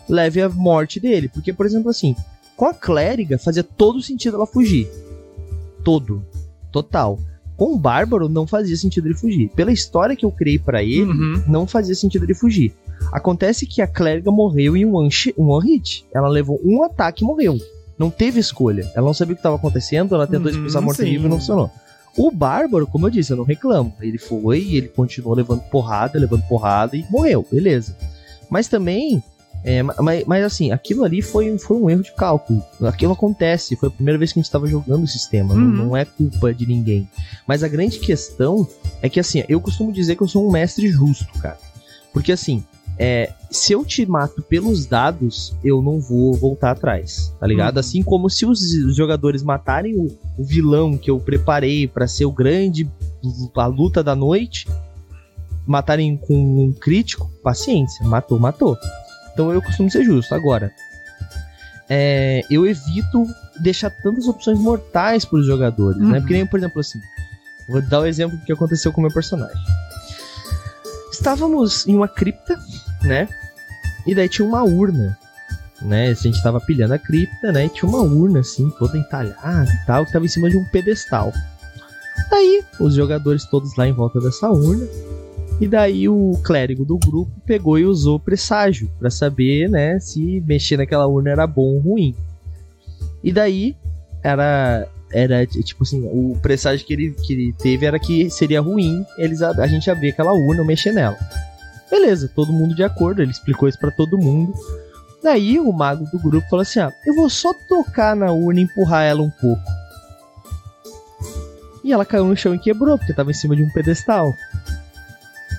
leve 0.08 0.40
à 0.40 0.48
morte 0.48 0.98
dele. 1.00 1.28
Porque, 1.28 1.52
por 1.52 1.66
exemplo, 1.66 1.90
assim, 1.90 2.14
com 2.56 2.66
a 2.66 2.74
clériga 2.74 3.38
fazia 3.38 3.62
todo 3.64 4.00
sentido 4.02 4.36
ela 4.36 4.46
fugir. 4.46 4.88
Todo. 5.84 6.24
Total. 6.72 7.18
Com 7.56 7.74
o 7.74 7.78
bárbaro 7.78 8.28
não 8.28 8.46
fazia 8.46 8.76
sentido 8.76 9.06
ele 9.08 9.14
fugir. 9.14 9.48
Pela 9.50 9.72
história 9.72 10.14
que 10.14 10.24
eu 10.24 10.30
criei 10.30 10.58
pra 10.58 10.82
ele, 10.82 11.02
Uhum. 11.10 11.42
não 11.48 11.66
fazia 11.66 11.94
sentido 11.94 12.24
ele 12.24 12.34
fugir. 12.34 12.72
Acontece 13.12 13.66
que 13.66 13.80
a 13.82 13.86
clériga 13.86 14.30
morreu 14.30 14.76
em 14.76 14.84
um 14.84 14.94
one, 14.94 15.08
um 15.36 15.48
one 15.50 15.72
hit. 15.72 16.04
Ela 16.14 16.28
levou 16.28 16.60
um 16.64 16.82
ataque 16.84 17.24
e 17.24 17.26
morreu. 17.26 17.58
Não 17.98 18.10
teve 18.10 18.38
escolha. 18.38 18.90
Ela 18.94 19.06
não 19.06 19.14
sabia 19.14 19.32
o 19.32 19.36
que 19.36 19.40
estava 19.40 19.56
acontecendo, 19.56 20.14
ela 20.14 20.26
tentou 20.26 20.44
Uhum, 20.46 20.50
expulsar 20.56 20.82
a 20.82 20.84
morte 20.84 20.98
sim. 21.02 21.10
viva 21.10 21.26
e 21.26 21.28
não 21.30 21.38
funcionou. 21.38 21.70
O 22.16 22.30
Bárbaro, 22.30 22.86
como 22.86 23.06
eu 23.06 23.10
disse, 23.10 23.32
eu 23.32 23.36
não 23.36 23.44
reclamo. 23.44 23.92
Ele 24.00 24.18
foi, 24.18 24.60
ele 24.74 24.88
continuou 24.88 25.34
levando 25.34 25.60
porrada, 25.62 26.18
levando 26.18 26.42
porrada 26.48 26.96
e 26.96 27.04
morreu, 27.10 27.46
beleza. 27.50 27.96
Mas 28.50 28.66
também, 28.66 29.22
é, 29.62 29.82
ma- 29.82 29.94
mas, 30.00 30.24
mas 30.26 30.44
assim, 30.44 30.72
aquilo 30.72 31.04
ali 31.04 31.20
foi, 31.22 31.56
foi 31.58 31.76
um 31.76 31.88
erro 31.90 32.02
de 32.02 32.12
cálculo. 32.14 32.64
Aquilo 32.82 33.12
acontece, 33.12 33.76
foi 33.76 33.88
a 33.88 33.92
primeira 33.92 34.18
vez 34.18 34.32
que 34.32 34.38
a 34.38 34.40
gente 34.40 34.46
estava 34.48 34.66
jogando 34.66 35.04
o 35.04 35.08
sistema, 35.08 35.54
não, 35.54 35.62
Uhum. 35.64 35.72
não 35.88 35.96
é 35.96 36.04
culpa 36.04 36.52
de 36.54 36.66
ninguém. 36.66 37.08
Mas 37.46 37.62
a 37.62 37.68
grande 37.68 37.98
questão 37.98 38.66
é 39.02 39.08
que 39.08 39.20
assim, 39.20 39.44
eu 39.48 39.60
costumo 39.60 39.92
dizer 39.92 40.16
que 40.16 40.22
eu 40.22 40.28
sou 40.28 40.46
um 40.48 40.50
mestre 40.50 40.88
justo, 40.88 41.26
cara. 41.40 41.58
Porque 42.12 42.32
assim, 42.32 42.64
é, 42.98 43.32
se 43.50 43.72
eu 43.72 43.84
te 43.84 44.04
mato 44.04 44.42
pelos 44.42 44.84
dados, 44.84 45.54
eu 45.62 45.80
não 45.80 46.00
vou 46.00 46.34
voltar 46.34 46.72
atrás, 46.72 47.32
tá 47.38 47.46
ligado? 47.46 47.76
Uhum. 47.76 47.80
Assim 47.80 48.02
como 48.02 48.28
se 48.28 48.44
os, 48.44 48.60
os 48.60 48.96
jogadores 48.96 49.42
matarem 49.42 49.94
o, 49.96 50.06
o 50.36 50.44
vilão 50.44 50.96
que 50.96 51.10
eu 51.10 51.20
preparei 51.20 51.86
pra 51.86 52.08
ser 52.08 52.24
o 52.24 52.32
grande, 52.32 52.88
a 53.56 53.66
luta 53.66 54.02
da 54.02 54.16
noite, 54.16 54.66
matarem 55.66 56.16
com 56.16 56.64
um 56.64 56.72
crítico, 56.72 57.30
paciência, 57.42 58.04
matou, 58.04 58.38
matou. 58.38 58.76
Então 59.32 59.52
eu 59.52 59.62
costumo 59.62 59.88
ser 59.88 60.02
justo. 60.02 60.34
Agora, 60.34 60.72
é, 61.88 62.42
eu 62.50 62.66
evito 62.66 63.24
deixar 63.60 63.90
tantas 63.90 64.26
opções 64.26 64.58
mortais 64.58 65.24
pros 65.24 65.46
jogadores, 65.46 66.00
né? 66.00 66.16
Uhum. 66.16 66.20
Porque 66.20 66.34
nem, 66.34 66.46
por 66.46 66.58
exemplo, 66.58 66.80
assim, 66.80 67.00
vou 67.68 67.80
dar 67.80 68.00
o 68.00 68.06
exemplo 68.06 68.36
do 68.36 68.44
que 68.44 68.52
aconteceu 68.52 68.92
com 68.92 69.00
o 69.00 69.04
meu 69.04 69.12
personagem. 69.12 69.62
Estávamos 71.12 71.86
em 71.86 71.94
uma 71.94 72.08
cripta, 72.08 72.58
né? 73.02 73.28
E 74.06 74.14
daí 74.14 74.28
tinha 74.28 74.46
uma 74.46 74.62
urna, 74.62 75.18
né? 75.82 76.08
A 76.08 76.14
gente 76.14 76.42
tava 76.42 76.60
pilhando 76.60 76.94
a 76.94 76.98
cripta, 76.98 77.52
né? 77.52 77.66
E 77.66 77.68
tinha 77.68 77.88
uma 77.88 78.02
urna, 78.02 78.40
assim, 78.40 78.70
toda 78.78 78.98
entalhada 78.98 79.70
e 79.70 79.86
tal, 79.86 80.04
que 80.04 80.12
tava 80.12 80.24
em 80.24 80.28
cima 80.28 80.48
de 80.48 80.56
um 80.56 80.64
pedestal. 80.64 81.32
Daí, 82.30 82.62
os 82.80 82.94
jogadores 82.94 83.44
todos 83.44 83.76
lá 83.76 83.86
em 83.86 83.92
volta 83.92 84.20
dessa 84.20 84.50
urna. 84.50 84.86
E 85.60 85.66
daí 85.66 86.08
o 86.08 86.38
clérigo 86.44 86.84
do 86.84 86.96
grupo 86.96 87.32
pegou 87.44 87.78
e 87.78 87.84
usou 87.84 88.20
presságio 88.20 88.88
pra 88.98 89.10
saber, 89.10 89.68
né, 89.68 89.98
se 89.98 90.40
mexer 90.46 90.76
naquela 90.76 91.06
urna 91.06 91.30
era 91.30 91.46
bom 91.46 91.74
ou 91.74 91.78
ruim. 91.80 92.14
E 93.24 93.32
daí 93.32 93.76
era 94.22 94.86
era 95.10 95.46
tipo 95.46 95.82
assim, 95.82 96.02
o 96.04 96.38
presságio 96.40 96.86
que 96.86 96.92
ele, 96.92 97.10
que 97.10 97.32
ele 97.32 97.52
teve 97.54 97.86
era 97.86 97.98
que 97.98 98.28
seria 98.30 98.60
ruim 98.60 99.04
eles 99.16 99.40
a, 99.40 99.50
a 99.50 99.66
gente 99.66 99.90
abrir 99.90 100.10
aquela 100.10 100.32
urna 100.32 100.62
mexer 100.62 100.92
nela. 100.92 101.16
Beleza, 101.90 102.30
todo 102.34 102.52
mundo 102.52 102.74
de 102.74 102.82
acordo, 102.82 103.22
ele 103.22 103.30
explicou 103.30 103.68
isso 103.68 103.78
pra 103.78 103.90
todo 103.90 104.18
mundo. 104.18 104.52
Daí 105.22 105.58
o 105.58 105.72
mago 105.72 106.04
do 106.10 106.18
grupo 106.18 106.48
falou 106.48 106.62
assim: 106.62 106.80
"Ah, 106.80 106.92
eu 107.06 107.14
vou 107.14 107.28
só 107.28 107.52
tocar 107.68 108.14
na 108.14 108.30
urna 108.30 108.60
e 108.60 108.64
empurrar 108.64 109.04
ela 109.04 109.22
um 109.22 109.30
pouco". 109.30 109.62
E 111.82 111.92
ela 111.92 112.04
caiu 112.04 112.26
no 112.26 112.36
chão 112.36 112.54
e 112.54 112.58
quebrou, 112.58 112.98
porque 112.98 113.14
tava 113.14 113.30
em 113.30 113.34
cima 113.34 113.56
de 113.56 113.62
um 113.62 113.72
pedestal. 113.72 114.32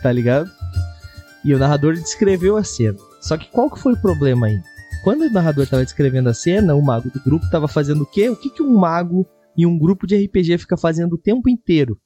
Tá 0.02 0.12
ligado? 0.12 0.50
E 1.44 1.54
o 1.54 1.60
narrador 1.60 1.94
descreveu 1.94 2.56
a 2.56 2.64
cena. 2.64 2.98
Só 3.22 3.38
que 3.38 3.50
qual 3.50 3.70
que 3.70 3.80
foi 3.80 3.94
o 3.94 4.02
problema 4.02 4.48
aí? 4.48 4.62
Quando 5.04 5.24
o 5.24 5.30
narrador 5.30 5.66
tava 5.68 5.84
descrevendo 5.84 6.30
a 6.30 6.34
cena, 6.34 6.76
o 6.76 6.82
mago 6.82 7.10
do 7.10 7.20
grupo 7.22 7.50
tava 7.50 7.68
fazendo 7.68 8.04
o 8.04 8.06
quê? 8.06 8.30
O 8.30 8.36
que, 8.36 8.50
que 8.50 8.62
um 8.62 8.78
mago 8.78 9.26
e 9.58 9.66
um 9.66 9.78
grupo 9.78 10.06
de 10.06 10.16
RPG 10.16 10.60
fica 10.60 10.78
fazendo 10.78 11.14
o 11.14 11.18
tempo 11.18 11.50
inteiro? 11.50 12.00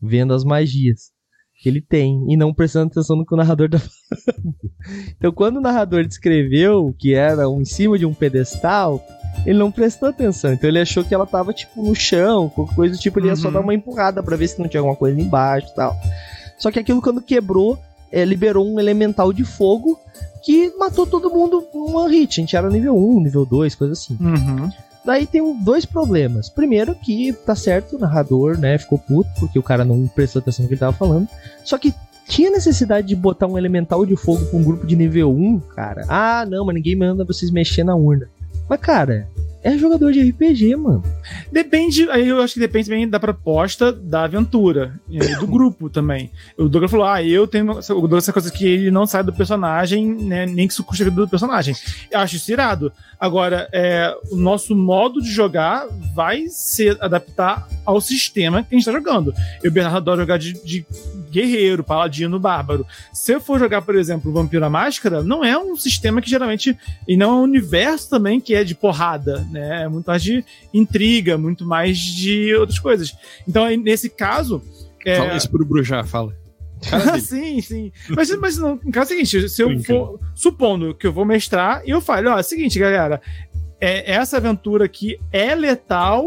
Vendo 0.00 0.34
as 0.34 0.42
magias 0.42 1.12
que 1.60 1.68
ele 1.68 1.80
tem 1.80 2.24
e 2.28 2.36
não 2.36 2.54
prestando 2.54 2.86
atenção 2.90 3.16
no 3.16 3.26
que 3.26 3.34
o 3.34 3.36
narrador 3.36 3.68
tá 3.68 3.78
falando. 3.78 4.54
Então, 5.16 5.30
quando 5.32 5.58
o 5.58 5.60
narrador 5.60 6.06
descreveu 6.06 6.94
que 6.98 7.14
era 7.14 7.48
um, 7.48 7.60
em 7.60 7.64
cima 7.66 7.98
de 7.98 8.06
um 8.06 8.14
pedestal, 8.14 9.02
ele 9.44 9.58
não 9.58 9.70
prestou 9.70 10.08
atenção. 10.08 10.52
Então, 10.54 10.68
ele 10.68 10.80
achou 10.80 11.04
que 11.04 11.14
ela 11.14 11.26
tava 11.26 11.52
tipo 11.52 11.82
no 11.82 11.94
chão, 11.94 12.48
qualquer 12.48 12.74
coisa 12.74 12.94
do 12.96 13.00
tipo, 13.00 13.18
ele 13.20 13.28
ia 13.28 13.36
só 13.36 13.48
Uhum. 13.48 13.54
dar 13.54 13.60
uma 13.60 13.74
empurrada 13.74 14.22
pra 14.22 14.36
ver 14.36 14.48
se 14.48 14.58
não 14.58 14.68
tinha 14.68 14.80
alguma 14.80 14.96
coisa 14.96 15.20
embaixo 15.20 15.68
e 15.70 15.74
tal. 15.74 15.94
Só 16.58 16.70
que 16.70 16.78
aquilo, 16.78 17.02
quando 17.02 17.20
quebrou, 17.22 17.78
é, 18.10 18.24
liberou 18.24 18.66
um 18.66 18.80
elemental 18.80 19.32
de 19.32 19.44
fogo 19.44 19.98
que 20.42 20.72
matou 20.78 21.06
todo 21.06 21.30
mundo 21.30 21.60
com 21.62 21.78
uma 21.90 22.08
hit. 22.08 22.40
A 22.40 22.42
gente 22.42 22.56
era 22.56 22.70
nível 22.70 22.96
1, 22.96 23.20
nível 23.22 23.44
2, 23.44 23.74
coisa 23.74 23.92
assim. 23.92 24.16
Uhum. 24.20 24.70
Daí 25.04 25.26
tem 25.26 25.42
dois 25.62 25.84
problemas. 25.84 26.48
Primeiro 26.48 26.94
que 26.94 27.32
tá 27.32 27.54
certo, 27.54 27.96
o 27.96 27.98
narrador, 27.98 28.58
né, 28.58 28.76
ficou 28.78 28.98
puto 28.98 29.30
porque 29.38 29.58
o 29.58 29.62
cara 29.62 29.84
não 29.84 30.06
prestou 30.06 30.40
atenção 30.40 30.62
no 30.62 30.68
que 30.68 30.74
ele 30.74 30.80
tava 30.80 30.96
falando. 30.96 31.28
Só 31.64 31.78
que 31.78 31.94
tinha 32.28 32.50
necessidade 32.50 33.08
de 33.08 33.16
botar 33.16 33.46
um 33.46 33.58
elemental 33.58 34.06
de 34.06 34.14
fogo 34.16 34.44
pra 34.46 34.58
um 34.58 34.62
grupo 34.62 34.86
de 34.86 34.94
nível 34.94 35.32
1, 35.32 35.60
cara. 35.74 36.04
Ah, 36.08 36.46
não, 36.48 36.64
mas 36.64 36.74
ninguém 36.74 36.94
manda 36.94 37.24
vocês 37.24 37.50
mexer 37.50 37.82
na 37.82 37.96
urna. 37.96 38.28
Mas, 38.68 38.80
cara, 38.80 39.26
é 39.62 39.76
jogador 39.76 40.12
de 40.12 40.30
RPG, 40.30 40.76
mano. 40.76 41.02
Depende, 41.52 42.08
aí 42.10 42.28
eu 42.28 42.40
acho 42.40 42.54
que 42.54 42.60
depende 42.60 42.88
também 42.88 43.08
da 43.08 43.20
proposta 43.20 43.92
da 43.92 44.24
aventura, 44.24 44.98
do 45.38 45.46
grupo 45.46 45.90
também. 45.90 46.30
O 46.56 46.68
Douglas 46.68 46.90
falou, 46.90 47.06
ah, 47.06 47.22
eu 47.22 47.46
tenho. 47.46 47.70
O 47.72 47.80
Douglas 47.82 48.24
essa 48.24 48.32
coisa 48.32 48.50
que 48.50 48.66
ele 48.66 48.90
não 48.90 49.06
sai 49.06 49.22
do 49.22 49.32
personagem, 49.32 50.06
né? 50.06 50.46
Nem 50.46 50.66
que 50.66 50.72
isso 50.72 50.84
custe 50.84 51.04
vida 51.04 51.16
do 51.16 51.28
personagem. 51.28 51.74
Eu 52.10 52.20
acho 52.20 52.36
isso 52.36 52.50
irado. 52.52 52.92
Agora, 53.18 53.68
é, 53.72 54.14
o 54.30 54.36
nosso 54.36 54.74
modo 54.74 55.20
de 55.20 55.30
jogar 55.30 55.86
vai 56.14 56.46
se 56.48 56.88
adaptar 57.00 57.68
ao 57.84 58.00
sistema 58.00 58.62
que 58.62 58.74
a 58.74 58.78
gente 58.78 58.86
tá 58.86 58.92
jogando. 58.92 59.34
Eu, 59.62 59.70
Bernardo, 59.70 59.98
adoro 59.98 60.20
jogar 60.22 60.38
de, 60.38 60.54
de 60.64 60.86
guerreiro, 61.30 61.84
paladino, 61.84 62.38
bárbaro. 62.38 62.86
Se 63.12 63.32
eu 63.32 63.40
for 63.40 63.58
jogar, 63.58 63.82
por 63.82 63.94
exemplo, 63.94 64.32
Vampiro 64.32 64.64
à 64.64 64.70
Máscara, 64.70 65.22
não 65.22 65.44
é 65.44 65.56
um 65.58 65.76
sistema 65.76 66.20
que 66.22 66.30
geralmente. 66.30 66.76
E 67.06 67.16
não 67.16 67.30
é 67.30 67.34
um 67.40 67.42
universo 67.42 68.08
também 68.08 68.40
que 68.40 68.54
é 68.54 68.64
de 68.64 68.74
porrada, 68.74 69.46
né? 69.50 69.82
É 69.82 69.88
muito 69.88 70.06
mais 70.06 70.22
de 70.22 70.44
intriga, 70.72 71.36
muito 71.36 71.64
mais 71.66 71.98
de 71.98 72.54
outras 72.54 72.78
coisas. 72.78 73.14
Então, 73.46 73.68
nesse 73.76 74.08
caso. 74.08 74.62
É... 75.04 75.16
Fala 75.16 75.36
isso 75.36 75.50
pro 75.50 75.64
Brujá, 75.64 76.04
fala. 76.04 76.34
Sim, 77.20 77.60
sim. 77.60 77.92
Mas, 78.08 78.34
mas 78.38 78.56
no, 78.56 78.78
caso 78.90 79.12
é 79.12 79.16
o 79.16 79.26
seguinte, 79.26 79.48
se 79.50 79.62
eu 79.62 79.78
for. 79.80 80.18
Supondo 80.34 80.94
que 80.94 81.06
eu 81.06 81.12
vou 81.12 81.26
mestrar, 81.26 81.82
e 81.84 81.90
eu 81.90 82.00
falo, 82.00 82.30
ó, 82.30 82.38
é 82.38 82.40
o 82.40 82.42
seguinte, 82.42 82.78
galera. 82.78 83.20
É, 83.78 84.12
essa 84.12 84.38
aventura 84.38 84.84
aqui 84.84 85.18
é 85.32 85.54
letal. 85.54 86.26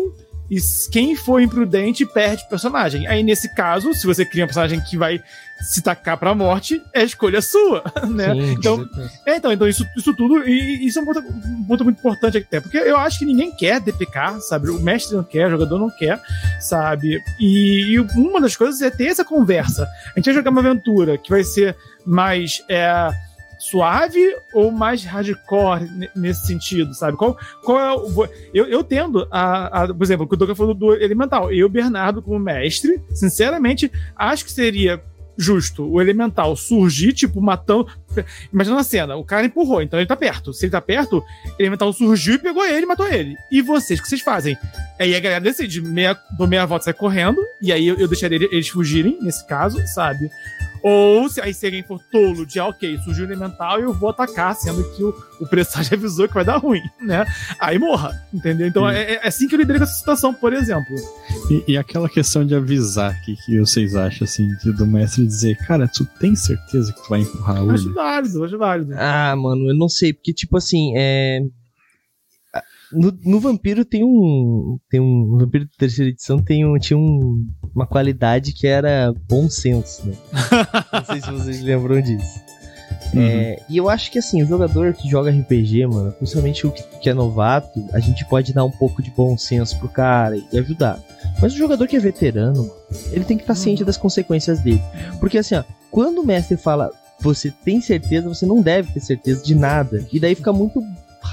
E 0.54 0.60
quem 0.92 1.16
for 1.16 1.42
imprudente 1.42 2.06
perde 2.06 2.44
o 2.44 2.48
personagem. 2.48 3.08
Aí, 3.08 3.24
nesse 3.24 3.50
caso, 3.56 3.92
se 3.96 4.06
você 4.06 4.24
cria 4.24 4.44
um 4.44 4.48
personagem 4.48 4.80
que 4.80 4.96
vai 4.96 5.20
se 5.60 5.82
tacar 5.82 6.16
pra 6.16 6.36
morte, 6.36 6.80
é 6.94 7.04
escolha 7.04 7.42
sua, 7.42 7.84
né? 8.08 8.34
Sim, 8.34 8.52
então, 8.52 8.88
é, 9.26 9.38
então, 9.38 9.52
então 9.52 9.68
isso, 9.68 9.84
isso 9.98 10.14
tudo, 10.14 10.48
e 10.48 10.86
isso 10.86 11.00
é 11.00 11.02
um 11.02 11.06
ponto, 11.06 11.20
um 11.22 11.64
ponto 11.64 11.84
muito 11.86 11.98
importante 11.98 12.38
até, 12.38 12.60
porque 12.60 12.78
eu 12.78 12.98
acho 12.98 13.18
que 13.18 13.26
ninguém 13.26 13.52
quer 13.52 13.80
DPK, 13.80 14.42
sabe? 14.42 14.70
O 14.70 14.80
mestre 14.80 15.16
não 15.16 15.24
quer, 15.24 15.48
o 15.48 15.52
jogador 15.52 15.80
não 15.80 15.90
quer, 15.90 16.22
sabe? 16.60 17.20
E, 17.40 17.94
e 17.94 18.00
uma 18.00 18.40
das 18.40 18.56
coisas 18.56 18.80
é 18.84 18.92
ter 18.92 19.06
essa 19.06 19.26
conversa. 19.26 19.90
A 20.16 20.20
gente 20.20 20.26
vai 20.26 20.36
jogar 20.36 20.52
uma 20.52 20.62
aventura 20.62 21.18
que 21.18 21.32
vai 21.32 21.44
ser 21.44 21.76
mais 22.06 22.64
é, 22.70 23.10
suave 23.64 24.20
ou 24.54 24.72
mais 24.72 25.04
hardcore 25.04 25.90
ne- 25.90 26.10
nesse 26.16 26.46
sentido, 26.46 26.94
sabe? 26.94 27.18
Qual, 27.18 27.38
qual 27.64 27.80
é 27.80 27.96
o. 27.96 28.30
Eu, 28.54 28.66
eu 28.66 28.84
tendo 28.84 29.28
a, 29.32 29.84
a. 29.84 29.94
Por 29.94 30.04
exemplo, 30.04 30.26
o 30.26 30.28
que 30.28 30.36
o 30.36 30.38
Douglas 30.38 30.58
falou 30.58 30.74
do 30.74 30.94
Elemental. 30.94 31.52
Eu, 31.52 31.70
Bernardo, 31.70 32.22
como 32.22 32.38
mestre, 32.38 33.02
sinceramente, 33.14 33.92
acho 34.16 34.44
que 34.44 34.52
seria 34.52 35.02
justo 35.38 35.90
o 35.90 36.02
Elemental 36.02 36.56
surgir, 36.56 37.14
tipo, 37.14 37.42
matando. 37.42 37.88
Imagina 38.52 38.80
a 38.80 38.84
cena, 38.84 39.16
o 39.16 39.24
cara 39.24 39.46
empurrou, 39.46 39.82
então 39.82 40.00
ele 40.00 40.08
tá 40.08 40.16
perto. 40.16 40.54
Se 40.54 40.66
ele 40.66 40.72
tá 40.72 40.82
perto, 40.82 41.18
o 41.18 41.24
Elemental 41.58 41.92
surgiu 41.94 42.36
e 42.36 42.40
pegou 42.40 42.66
ele 42.66 42.84
e 42.84 42.86
matou 42.86 43.08
ele. 43.08 43.36
E 43.52 43.62
vocês, 43.62 44.00
o 44.00 44.04
que 44.04 44.10
vocês 44.10 44.22
fazem? 44.22 44.58
Aí 45.00 45.16
a 45.16 45.20
galera 45.20 45.42
decide, 45.42 45.82
meia, 45.82 46.18
dou 46.38 46.48
meia 46.48 46.66
volta, 46.66 46.86
sai 46.86 46.94
correndo, 46.94 47.42
e 47.62 47.72
aí 47.72 47.88
eu, 47.88 47.96
eu 47.98 48.08
deixaria 48.08 48.38
eles 48.52 48.68
fugirem, 48.68 49.18
nesse 49.22 49.48
caso, 49.48 49.82
sabe? 49.88 50.30
Ou 50.84 51.30
se 51.30 51.40
aí 51.40 51.54
se 51.54 51.66
alguém 51.66 51.82
for 51.82 52.00
tolo 52.12 52.46
de, 52.46 52.60
ah, 52.60 52.68
ok, 52.68 52.98
surgiu 53.04 53.24
o 53.26 53.28
elemental 53.30 53.80
e 53.80 53.84
eu 53.84 53.94
vou 53.94 54.10
atacar, 54.10 54.54
sendo 54.56 54.84
que 54.94 55.02
o, 55.04 55.16
o 55.40 55.48
presságio 55.48 55.96
avisou 55.98 56.28
que 56.28 56.34
vai 56.34 56.44
dar 56.44 56.58
ruim, 56.58 56.82
né? 57.02 57.26
Aí 57.60 57.80
morra, 57.80 58.12
entendeu? 58.34 58.68
Então 58.68 58.84
Hum. 58.84 58.90
é, 58.90 59.14
é 59.14 59.28
assim 59.28 59.48
que 59.48 59.56
eu 59.56 59.60
liderei 59.60 59.80
com 59.80 59.86
essa 59.86 59.98
situação, 59.98 60.34
por 60.34 60.52
exemplo. 60.52 60.94
E, 61.50 61.72
e 61.72 61.78
aquela 61.78 62.10
questão 62.10 62.46
de 62.46 62.54
avisar, 62.54 63.20
que, 63.24 63.36
que 63.46 63.60
vocês 63.60 63.96
acham, 63.96 64.26
assim, 64.26 64.48
de- 64.64 64.74
do 64.74 64.86
mestre 64.86 65.26
dizer, 65.26 65.56
cara, 65.66 65.88
tu 65.88 66.06
tem 66.20 66.36
certeza 66.36 66.92
que 66.92 67.02
tu 67.02 67.10
vai 67.10 67.22
empurrar 67.22 67.58
a 67.58 67.74
Acho 67.74 67.94
válido, 67.94 68.44
acho 68.44 68.58
válido. 68.58 68.94
Ah, 68.98 69.36
mano, 69.38 69.70
eu 69.70 69.76
não 69.76 69.88
sei, 69.88 70.12
porque, 70.14 70.34
tipo 70.34 70.58
assim, 70.58 70.94
é. 70.98 71.40
No, 72.94 73.12
no 73.24 73.40
Vampiro 73.40 73.84
tem 73.84 74.04
um. 74.04 74.78
Tem 74.90 75.00
um. 75.00 75.28
No 75.28 75.40
Vampiro 75.40 75.66
de 75.66 75.78
terceira 75.78 76.12
edição 76.12 76.40
tem 76.40 76.66
um, 76.66 76.78
tinha 76.78 76.98
um, 76.98 77.46
uma 77.74 77.88
qualidade 77.88 78.54
que 78.54 78.68
era 78.68 79.14
bom 79.28 79.50
senso, 79.50 80.08
né? 80.08 80.16
não 80.94 81.06
sei 81.06 81.22
se 81.22 81.32
vocês 81.32 81.62
lembram 81.62 82.02
disso. 82.02 82.44
É, 83.16 83.62
e 83.70 83.78
eu 83.78 83.90
acho 83.90 84.12
que 84.12 84.18
assim, 84.18 84.42
o 84.42 84.48
jogador 84.48 84.94
que 84.94 85.10
joga 85.10 85.30
RPG, 85.30 85.86
mano, 85.86 86.12
principalmente 86.14 86.66
o 86.66 86.72
que, 86.72 86.82
que 87.00 87.10
é 87.10 87.14
novato, 87.14 87.86
a 87.94 88.00
gente 88.00 88.26
pode 88.26 88.54
dar 88.54 88.64
um 88.64 88.72
pouco 88.72 89.04
de 89.04 89.12
bom 89.12 89.38
senso 89.38 89.78
pro 89.78 89.90
cara 89.90 90.38
e 90.52 90.58
ajudar. 90.58 91.00
Mas 91.42 91.54
o 91.54 91.58
jogador 91.58 91.88
que 91.88 91.96
é 91.96 92.00
veterano, 92.00 92.72
ele 93.12 93.24
tem 93.24 93.38
que 93.38 93.44
estar 93.44 93.56
ciente 93.56 93.84
das 93.84 93.98
consequências 93.98 94.60
dele. 94.60 94.82
Porque 95.20 95.38
assim, 95.38 95.56
ó, 95.56 95.64
quando 95.92 96.22
o 96.22 96.26
mestre 96.26 96.58
fala, 96.58 96.92
você 97.20 97.52
tem 97.52 97.80
certeza, 97.82 98.28
você 98.28 98.46
não 98.46 98.62
deve 98.62 98.92
ter 98.92 99.00
certeza 99.00 99.44
de 99.44 99.54
nada. 99.54 100.06
E 100.12 100.20
daí 100.20 100.34
fica 100.34 100.52
muito 100.52 100.84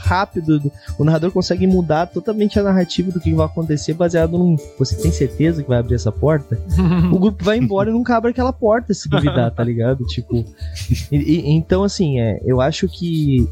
rápido. 0.02 0.72
O 0.98 1.04
narrador 1.04 1.30
consegue 1.30 1.66
mudar 1.66 2.06
totalmente 2.06 2.58
a 2.58 2.62
narrativa 2.62 3.10
do 3.10 3.20
que 3.20 3.32
vai 3.34 3.46
acontecer 3.46 3.94
baseado 3.94 4.36
num. 4.38 4.56
Você 4.78 4.96
tem 4.96 5.10
certeza 5.12 5.62
que 5.62 5.68
vai 5.68 5.78
abrir 5.78 5.94
essa 5.94 6.10
porta? 6.12 6.58
o 7.12 7.18
grupo 7.18 7.44
vai 7.44 7.58
embora 7.58 7.90
e 7.90 7.92
nunca 7.92 8.16
abre 8.16 8.30
aquela 8.30 8.52
porta 8.52 8.92
se 8.94 9.08
duvidar, 9.08 9.50
tá 9.52 9.62
ligado? 9.64 10.04
Tipo. 10.06 10.44
e- 11.10 11.16
e- 11.16 11.50
então, 11.50 11.82
assim, 11.84 12.20
é, 12.20 12.40
eu 12.44 12.60
acho 12.60 12.88
que. 12.88 13.48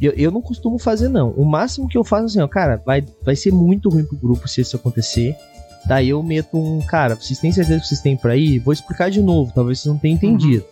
Eu, 0.00 0.12
eu 0.12 0.30
não 0.30 0.42
costumo 0.42 0.78
fazer, 0.78 1.08
não. 1.08 1.30
O 1.30 1.44
máximo 1.44 1.88
que 1.88 1.96
eu 1.96 2.02
faço 2.04 2.24
assim, 2.26 2.40
ó, 2.40 2.48
cara, 2.48 2.82
vai, 2.84 3.04
vai 3.22 3.36
ser 3.36 3.52
muito 3.52 3.88
ruim 3.88 4.04
pro 4.04 4.16
grupo 4.18 4.48
se 4.48 4.60
isso 4.60 4.76
acontecer. 4.76 5.36
Daí 5.86 6.08
eu 6.08 6.22
meto 6.22 6.56
um, 6.56 6.80
cara, 6.80 7.14
vocês 7.14 7.38
têm 7.38 7.52
certeza 7.52 7.80
que 7.80 7.86
vocês 7.88 8.00
têm 8.00 8.16
pra 8.16 8.36
ir? 8.36 8.58
Vou 8.60 8.72
explicar 8.72 9.10
de 9.10 9.20
novo, 9.20 9.52
talvez 9.54 9.80
vocês 9.80 9.92
não 9.92 9.98
tenham 10.00 10.14
entendido. 10.16 10.64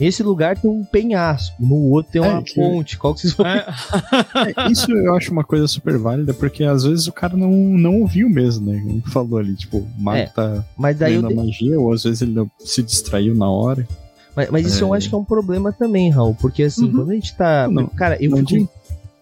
Esse 0.00 0.22
lugar 0.22 0.56
tem 0.58 0.70
um 0.70 0.84
penhasco, 0.84 1.54
no 1.60 1.76
outro 1.90 2.12
tem 2.12 2.20
uma 2.22 2.38
É, 2.38 2.42
que- 2.42 2.54
ponte. 2.54 2.96
Qual 2.98 3.14
que 3.14 3.20
vocês 3.20 3.34
vão 3.34 3.46
É, 3.46 3.64
É, 4.66 4.70
isso 4.72 4.90
eu 4.90 5.14
acho 5.14 5.30
uma 5.32 5.44
coisa 5.44 5.66
super 5.68 5.96
válida, 5.98 6.34
porque 6.34 6.64
às 6.64 6.84
vezes 6.84 7.06
o 7.06 7.12
cara 7.12 7.36
não, 7.36 7.50
não 7.50 8.00
ouviu 8.00 8.28
mesmo, 8.28 8.70
né? 8.72 8.80
Como 8.84 9.02
falou 9.10 9.38
ali, 9.38 9.54
tipo, 9.54 9.78
o 9.78 9.88
mago 9.98 10.18
É, 10.18 10.26
tá 10.26 10.64
Mas 10.76 10.96
daí 10.98 11.14
eu, 11.14 11.22
de- 11.22 11.34
magia, 11.34 11.78
ou 11.80 11.92
às 11.92 12.02
vezes 12.02 12.22
ele 12.22 12.32
não- 12.32 12.50
se 12.58 12.82
distraiu 12.82 13.34
na 13.34 13.48
hora. 13.50 13.86
mas, 14.34 14.50
mas 14.50 14.66
isso 14.66 14.84
eu 14.84 14.94
É. 14.94 14.98
acho 14.98 15.08
que 15.08 15.14
é 15.14 15.18
um 15.18 15.24
problema 15.24 15.72
também, 15.72 16.10
Raul, 16.10 16.34
porque 16.40 16.62
assim, 16.64 16.84
Uhum. 16.86 16.92
quando 16.92 17.10
a 17.10 17.14
gente 17.14 17.34
tá, 17.36 17.68
Não, 17.70 17.86
cara, 17.86 18.16
eu 18.22 18.30
não 18.30 18.38
fico 18.38 18.48
digo. 18.50 18.68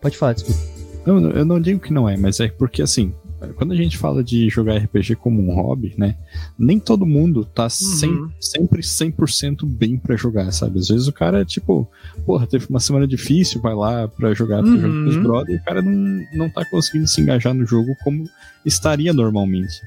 Pode 0.00 0.16
falar, 0.16 0.32
desculpa. 0.34 0.60
Não, 1.06 1.20
não, 1.20 1.30
eu 1.30 1.44
não 1.44 1.60
digo 1.60 1.80
que 1.80 1.92
não 1.92 2.08
é, 2.08 2.16
mas 2.16 2.40
é 2.40 2.48
porque 2.48 2.82
assim, 2.82 3.12
quando 3.54 3.72
a 3.72 3.76
gente 3.76 3.96
fala 3.98 4.22
de 4.22 4.48
jogar 4.48 4.76
RPG 4.78 5.16
como 5.16 5.42
um 5.42 5.54
hobby, 5.54 5.94
né? 5.96 6.16
Nem 6.58 6.78
todo 6.78 7.04
mundo 7.06 7.44
tá 7.44 7.68
sem- 7.68 8.10
Uhum. 8.10 8.30
sempre 8.40 8.82
100% 8.82 9.64
bem 9.66 9.96
pra 9.96 10.16
jogar, 10.16 10.50
sabe? 10.52 10.78
Às 10.78 10.88
vezes 10.88 11.06
o 11.08 11.12
cara, 11.12 11.44
tipo, 11.44 11.88
porra, 12.24 12.46
teve 12.46 12.66
uma 12.68 12.80
semana 12.80 13.06
difícil, 13.06 13.60
vai 13.60 13.74
lá 13.74 14.08
pra 14.08 14.32
jogar, 14.34 14.62
Uhum. 14.64 14.76
jogando 14.76 15.04
com 15.04 15.10
os 15.10 15.16
brother, 15.16 15.54
e 15.54 15.58
o 15.58 15.64
cara 15.64 15.82
não, 15.82 16.24
não 16.34 16.50
tá 16.50 16.64
conseguindo 16.70 17.06
se 17.06 17.20
engajar 17.20 17.54
no 17.54 17.66
jogo 17.66 17.94
como 18.02 18.28
estaria 18.64 19.12
normalmente. 19.12 19.80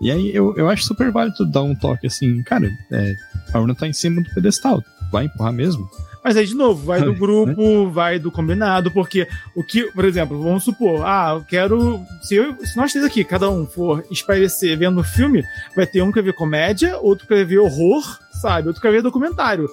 E 0.00 0.10
aí 0.10 0.34
eu, 0.34 0.56
eu 0.56 0.68
acho 0.68 0.84
super 0.84 1.10
válido 1.12 1.44
dar 1.44 1.62
um 1.62 1.74
toque 1.74 2.06
assim, 2.06 2.42
cara, 2.42 2.70
é, 2.90 3.14
a 3.52 3.60
urna 3.60 3.74
tá 3.74 3.86
em 3.86 3.92
cima 3.92 4.22
do 4.22 4.30
pedestal, 4.34 4.82
vai 5.12 5.26
empurrar 5.26 5.52
mesmo? 5.52 5.88
Mas 6.22 6.36
aí, 6.36 6.46
de 6.46 6.54
novo, 6.54 6.84
vai 6.84 7.02
do 7.02 7.14
grupo, 7.16 7.88
vai 7.90 8.18
do 8.18 8.30
combinado, 8.30 8.90
porque 8.90 9.26
o 9.56 9.64
que, 9.64 9.90
por 9.92 10.04
exemplo, 10.04 10.40
vamos 10.42 10.64
supor, 10.64 11.02
ah, 11.04 11.34
eu 11.36 11.44
quero. 11.44 12.00
Se, 12.22 12.34
eu, 12.34 12.54
se 12.64 12.76
nós 12.76 12.92
três 12.92 13.04
aqui, 13.04 13.24
cada 13.24 13.48
um 13.50 13.66
for 13.66 14.04
espairecer 14.10 14.76
vendo 14.78 15.02
filme, 15.02 15.42
vai 15.74 15.86
ter 15.86 16.02
um 16.02 16.08
que 16.08 16.16
vai 16.16 16.24
ver 16.24 16.34
comédia, 16.34 16.98
outro 16.98 17.26
que 17.26 17.34
vai 17.34 17.44
ver 17.44 17.58
horror, 17.58 18.02
sabe? 18.32 18.68
Outro 18.68 18.80
que 18.82 18.86
vai 18.86 18.96
ver 18.96 19.02
documentário. 19.02 19.68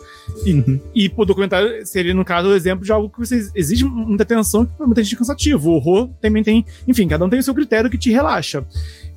E, 0.46 0.54
Uhum. 0.54 0.80
e 0.96 1.10
pô, 1.10 1.26
documentário 1.26 1.86
seria, 1.86 2.14
no 2.14 2.24
caso, 2.26 2.48
o 2.50 2.56
exemplo 2.56 2.86
de 2.86 2.92
algo 2.92 3.10
que 3.10 3.20
você 3.20 3.50
exige 3.54 3.84
muita 3.86 4.24
atenção, 4.24 4.66
que 4.66 4.72
muita 4.80 5.04
gente 5.04 5.16
é 5.16 5.18
cansativo. 5.18 5.70
O 5.70 5.74
horror 5.76 6.10
também 6.22 6.44
tem. 6.44 6.66
Enfim, 6.88 7.08
cada 7.08 7.26
um 7.26 7.30
tem 7.30 7.40
o 7.40 7.44
seu 7.44 7.54
critério 7.54 7.90
que 7.90 7.98
te 7.98 8.10
relaxa. 8.12 8.66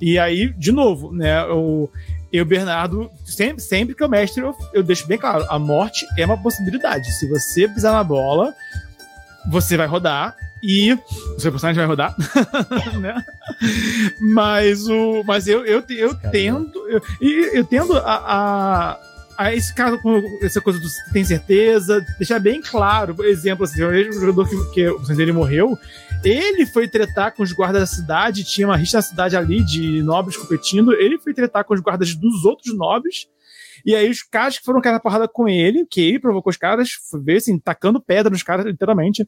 E 0.00 0.18
aí, 0.18 0.52
de 0.56 0.72
novo, 0.72 1.12
né? 1.12 1.44
O, 2.32 2.36
eu, 2.36 2.44
Bernardo, 2.44 3.10
sempre, 3.24 3.62
sempre 3.62 3.94
que 3.94 4.02
eu 4.02 4.08
mestre, 4.08 4.42
eu, 4.42 4.54
eu 4.72 4.82
deixo 4.82 5.06
bem 5.06 5.18
claro: 5.18 5.46
a 5.48 5.58
morte 5.58 6.06
é 6.18 6.24
uma 6.24 6.40
possibilidade. 6.40 7.10
Se 7.12 7.28
você 7.28 7.68
pisar 7.68 7.92
na 7.92 8.04
bola, 8.04 8.54
você 9.50 9.76
vai 9.76 9.86
rodar. 9.86 10.36
E 10.62 10.92
o 10.92 11.40
seu 11.40 11.50
personagem 11.50 11.78
vai 11.78 11.86
rodar, 11.86 12.14
né? 13.00 13.24
Mas 14.20 14.86
o, 14.86 15.24
mas 15.24 15.48
eu 15.48 15.64
eu, 15.64 15.82
eu 15.88 16.14
Caramba. 16.14 16.30
tendo 16.30 16.88
eu, 16.88 17.02
e 17.18 17.50
eu 17.56 17.64
tendo 17.64 17.96
a, 17.96 18.02
a 18.02 18.98
esse 19.48 19.74
caso 19.74 19.98
com 19.98 20.38
essa 20.42 20.60
coisa 20.60 20.78
do 20.78 20.86
tem 21.12 21.24
certeza, 21.24 22.04
deixar 22.18 22.38
bem 22.38 22.60
claro, 22.60 23.14
por 23.14 23.24
exemplo, 23.24 23.64
assim, 23.64 23.82
o 23.82 23.90
mesmo 23.90 24.12
jogador 24.12 24.48
que, 24.48 24.72
que 24.72 24.88
o 24.88 24.98
dele 25.16 25.32
morreu, 25.32 25.78
ele 26.22 26.66
foi 26.66 26.88
tretar 26.88 27.34
com 27.34 27.42
os 27.42 27.52
guardas 27.52 27.80
da 27.80 27.86
cidade, 27.86 28.44
tinha 28.44 28.66
uma 28.66 28.76
rixa 28.76 28.98
na 28.98 29.02
cidade 29.02 29.36
ali 29.36 29.64
de 29.64 30.02
nobres 30.02 30.36
competindo, 30.36 30.92
ele 30.92 31.18
foi 31.18 31.32
tretar 31.32 31.64
com 31.64 31.74
os 31.74 31.80
guardas 31.80 32.14
dos 32.14 32.44
outros 32.44 32.76
nobres. 32.76 33.26
E 33.84 33.94
aí 33.94 34.10
os 34.10 34.22
caras 34.22 34.58
que 34.58 34.64
foram 34.64 34.80
cair 34.80 34.92
na 34.92 35.00
porrada 35.00 35.26
com 35.26 35.48
ele, 35.48 35.86
que 35.86 36.00
ele 36.00 36.18
provocou 36.18 36.50
os 36.50 36.56
caras, 36.56 36.90
ver 37.24 37.36
assim, 37.36 37.58
tacando 37.58 38.00
pedra 38.00 38.30
nos 38.30 38.42
caras, 38.42 38.66
literalmente. 38.66 39.26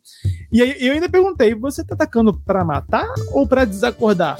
E 0.53 0.61
aí 0.61 0.77
eu 0.79 0.93
ainda 0.93 1.09
perguntei: 1.09 1.55
você 1.55 1.83
tá 1.83 1.95
atacando 1.95 2.39
pra 2.41 2.65
matar 2.65 3.09
ou 3.33 3.47
pra 3.47 3.65
desacordar? 3.65 4.37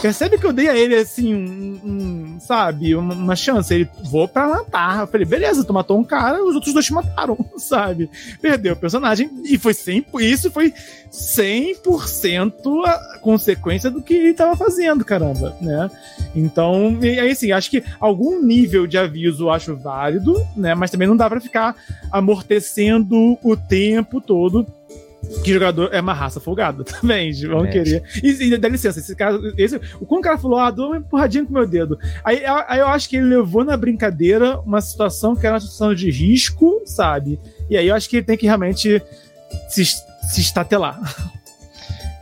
Percebe 0.00 0.38
que 0.38 0.46
eu 0.46 0.52
dei 0.52 0.68
a 0.68 0.76
ele, 0.76 0.94
assim, 0.96 1.34
um, 1.34 1.80
um, 1.84 2.40
sabe, 2.40 2.94
uma, 2.94 3.34
chance. 3.36 3.72
Ele, 3.72 3.88
vou 4.04 4.28
pra 4.28 4.48
matar. 4.48 5.00
Eu 5.00 5.06
falei, 5.06 5.26
beleza, 5.26 5.64
tu 5.64 5.72
matou 5.72 5.98
um 5.98 6.04
cara, 6.04 6.44
os 6.44 6.54
outros 6.54 6.72
dois 6.72 6.84
te 6.84 6.92
mataram, 6.92 7.38
sabe? 7.56 8.10
Perdeu 8.40 8.74
o 8.74 8.76
personagem. 8.76 9.30
E 9.44 9.56
foi 9.56 9.72
100%, 9.72 10.20
isso 10.20 10.50
foi 10.50 10.72
100% 11.10 12.86
a 12.86 13.18
consequência 13.18 13.90
do 13.90 14.02
que 14.02 14.14
ele 14.14 14.34
tava 14.34 14.56
fazendo, 14.56 15.04
caramba, 15.04 15.56
né? 15.60 15.90
Então, 16.34 16.98
e 17.00 17.18
aí, 17.18 17.30
assim, 17.30 17.52
acho 17.52 17.70
que 17.70 17.82
algum 18.00 18.42
nível 18.42 18.86
de 18.86 18.98
aviso 18.98 19.44
eu 19.44 19.50
acho 19.50 19.76
válido, 19.76 20.34
né? 20.56 20.74
Mas 20.74 20.90
também 20.90 21.08
não 21.08 21.16
dá 21.16 21.30
pra 21.30 21.40
ficar 21.40 21.74
amortecendo 22.10 23.38
o 23.42 23.56
tempo 23.56 24.20
todo 24.20 24.66
que 25.42 25.52
jogador 25.52 25.90
é 25.92 26.00
uma 26.00 26.14
raça 26.14 26.40
folgada 26.40 26.82
também, 26.84 27.32
vão 27.46 27.64
É. 27.64 27.70
querer. 27.70 28.02
E, 28.22 28.30
e 28.30 28.56
dá 28.58 28.68
licença, 28.68 28.98
esse 28.98 29.14
cara, 29.14 29.38
esse, 29.58 29.78
quando 29.78 30.20
o 30.20 30.22
cara 30.24 30.38
falou, 30.38 30.58
ah, 30.58 30.70
dou 30.70 30.88
uma 30.88 30.96
empurradinha 30.98 31.44
com 31.44 31.50
o 31.50 31.54
meu 31.54 31.66
dedo. 31.66 31.98
Aí, 32.24 32.42
aí 32.68 32.80
eu 32.80 32.88
acho 32.88 33.08
que 33.08 33.16
ele 33.16 33.26
levou 33.26 33.64
na 33.64 33.76
brincadeira 33.76 34.58
uma 34.60 34.80
situação 34.80 35.34
que 35.36 35.46
era 35.46 35.54
uma 35.54 35.60
situação 35.60 35.94
de 35.94 36.10
risco, 36.10 36.82
sabe? 36.86 37.38
E 37.68 37.76
aí 37.76 37.88
eu 37.88 37.94
acho 37.94 38.08
que 38.08 38.16
ele 38.16 38.26
tem 38.26 38.36
que 38.36 38.46
realmente 38.46 39.02
se, 39.68 39.84
se 39.84 40.40
estatelar. 40.40 40.98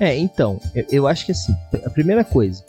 É, 0.01 0.17
então, 0.17 0.61
eu, 0.75 0.85
eu 0.91 1.07
acho 1.07 1.25
que 1.25 1.33
assim, 1.33 1.55
a 1.85 1.91
primeira 1.91 2.25
coisa, 2.25 2.63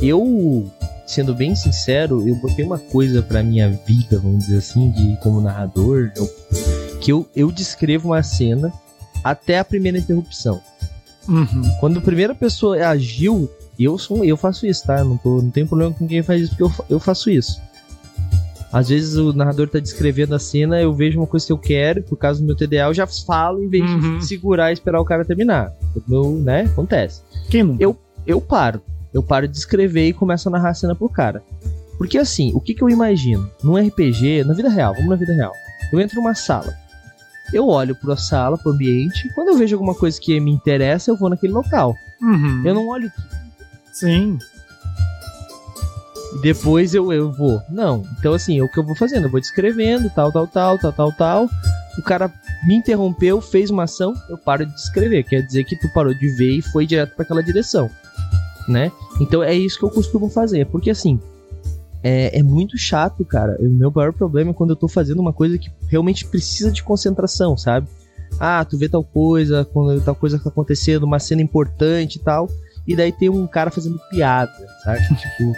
eu, 0.00 0.70
sendo 1.06 1.34
bem 1.34 1.54
sincero, 1.54 2.26
eu 2.28 2.34
botei 2.36 2.64
uma 2.64 2.78
coisa 2.78 3.22
pra 3.22 3.42
minha 3.42 3.68
vida, 3.86 4.18
vamos 4.20 4.44
dizer 4.46 4.58
assim, 4.58 4.90
de 4.92 5.16
como 5.20 5.40
narrador, 5.40 6.12
eu- 6.16 6.30
que 7.00 7.12
eu, 7.12 7.28
eu 7.36 7.50
descrevo 7.52 8.08
uma 8.08 8.22
cena 8.22 8.72
até 9.30 9.58
a 9.58 9.64
primeira 9.64 9.98
interrupção. 9.98 10.60
Uhum. 11.28 11.62
Quando 11.80 11.98
a 11.98 12.02
primeira 12.02 12.34
pessoa 12.34 12.76
agiu, 12.86 13.50
eu 13.78 13.98
sou 13.98 14.24
eu 14.24 14.36
faço 14.36 14.66
isso, 14.66 14.86
tá? 14.86 15.02
Não, 15.02 15.16
tô, 15.16 15.42
não 15.42 15.50
tenho 15.50 15.66
problema 15.66 15.92
com 15.92 16.06
quem 16.06 16.22
faz 16.22 16.42
isso, 16.42 16.50
porque 16.56 16.62
eu, 16.62 16.86
eu 16.96 17.00
faço 17.00 17.28
isso. 17.30 17.60
Às 18.72 18.88
vezes 18.88 19.16
o 19.16 19.32
narrador 19.32 19.68
tá 19.68 19.78
descrevendo 19.78 20.34
a 20.34 20.38
cena, 20.38 20.80
eu 20.80 20.92
vejo 20.92 21.18
uma 21.18 21.26
coisa 21.26 21.46
que 21.46 21.52
eu 21.52 21.58
quero, 21.58 22.02
por 22.02 22.16
causa 22.16 22.40
do 22.40 22.46
meu 22.46 22.54
TDA, 22.56 22.86
eu 22.88 22.94
já 22.94 23.06
falo 23.06 23.62
em 23.62 23.68
vez 23.68 23.84
Uhum. 23.90 24.18
de 24.18 24.26
segurar 24.26 24.70
e 24.70 24.74
esperar 24.74 25.00
o 25.00 25.04
cara 25.04 25.24
terminar. 25.24 25.72
O 25.94 26.02
meu, 26.06 26.32
né? 26.38 26.62
Acontece 26.62 27.22
Quem 27.48 27.62
não? 27.62 27.76
Eu- 27.78 27.96
eu 28.26 28.40
paro. 28.40 28.82
Eu 29.14 29.22
paro 29.22 29.48
de 29.48 29.56
escrever 29.56 30.08
e 30.08 30.12
começo 30.12 30.48
a 30.48 30.52
narrar 30.52 30.70
a 30.70 30.74
cena 30.74 30.94
pro 30.94 31.08
cara. 31.08 31.42
Porque 31.96 32.18
assim, 32.18 32.52
o 32.54 32.60
que, 32.60 32.74
que 32.74 32.82
eu 32.82 32.90
imagino? 32.90 33.48
Num 33.62 33.76
RPG, 33.78 34.44
na 34.44 34.52
vida 34.52 34.68
real, 34.68 34.92
vamos 34.92 35.08
na 35.08 35.16
vida 35.16 35.32
real. 35.32 35.52
Eu 35.92 36.00
entro 36.00 36.16
numa 36.20 36.34
sala. 36.34 36.74
Eu 37.52 37.68
olho 37.68 37.94
pra 37.94 38.16
sala, 38.16 38.58
pro 38.58 38.72
ambiente. 38.72 39.28
Quando 39.34 39.48
eu 39.48 39.56
vejo 39.56 39.76
alguma 39.76 39.94
coisa 39.94 40.20
que 40.20 40.38
me 40.40 40.50
interessa, 40.50 41.10
eu 41.10 41.16
vou 41.16 41.30
naquele 41.30 41.52
local. 41.52 41.94
Uhum. 42.20 42.62
Eu 42.64 42.74
não 42.74 42.88
olho 42.88 43.10
Sim. 43.92 44.38
e 46.34 46.40
depois 46.40 46.94
eu, 46.94 47.12
eu 47.12 47.30
vou. 47.32 47.62
Não. 47.70 48.04
Então, 48.18 48.34
assim, 48.34 48.58
é 48.58 48.62
o 48.62 48.68
que 48.68 48.78
eu 48.78 48.84
vou 48.84 48.96
fazendo. 48.96 49.24
Eu 49.24 49.30
vou 49.30 49.40
descrevendo, 49.40 50.10
tal, 50.10 50.32
tal, 50.32 50.46
tal, 50.46 50.78
tal, 50.78 50.92
tal, 50.92 51.12
tal. 51.12 51.50
O 51.98 52.02
cara 52.02 52.32
me 52.66 52.74
interrompeu, 52.74 53.40
fez 53.40 53.70
uma 53.70 53.84
ação, 53.84 54.14
eu 54.28 54.36
paro 54.36 54.66
de 54.66 54.74
descrever. 54.74 55.22
Quer 55.22 55.42
dizer 55.42 55.64
que 55.64 55.76
tu 55.76 55.88
parou 55.92 56.12
de 56.12 56.28
ver 56.36 56.58
e 56.58 56.62
foi 56.62 56.86
direto 56.86 57.14
para 57.14 57.22
aquela 57.22 57.42
direção. 57.42 57.90
Né? 58.68 58.90
Então 59.20 59.42
é 59.42 59.54
isso 59.54 59.78
que 59.78 59.84
eu 59.84 59.90
costumo 59.90 60.28
fazer. 60.28 60.66
Porque 60.66 60.90
assim, 60.90 61.20
é, 62.06 62.38
é 62.38 62.42
muito 62.42 62.78
chato, 62.78 63.24
cara. 63.24 63.56
O 63.58 63.64
meu 63.64 63.90
maior 63.90 64.12
problema 64.12 64.52
é 64.52 64.54
quando 64.54 64.70
eu 64.70 64.76
tô 64.76 64.86
fazendo 64.86 65.18
uma 65.18 65.32
coisa 65.32 65.58
que 65.58 65.68
realmente 65.88 66.24
precisa 66.24 66.70
de 66.70 66.80
concentração, 66.80 67.56
sabe? 67.56 67.88
Ah, 68.38 68.64
tu 68.64 68.78
vê 68.78 68.88
tal 68.88 69.02
coisa, 69.02 69.64
quando 69.64 70.00
tal 70.00 70.14
coisa 70.14 70.38
tá 70.38 70.48
acontecendo, 70.48 71.02
uma 71.02 71.18
cena 71.18 71.42
importante 71.42 72.14
e 72.14 72.18
tal. 72.20 72.48
E 72.86 72.94
daí 72.94 73.10
tem 73.10 73.28
um 73.28 73.44
cara 73.48 73.72
fazendo 73.72 73.98
piada, 74.08 74.52
sabe? 74.84 75.00
Tipo, 75.16 75.52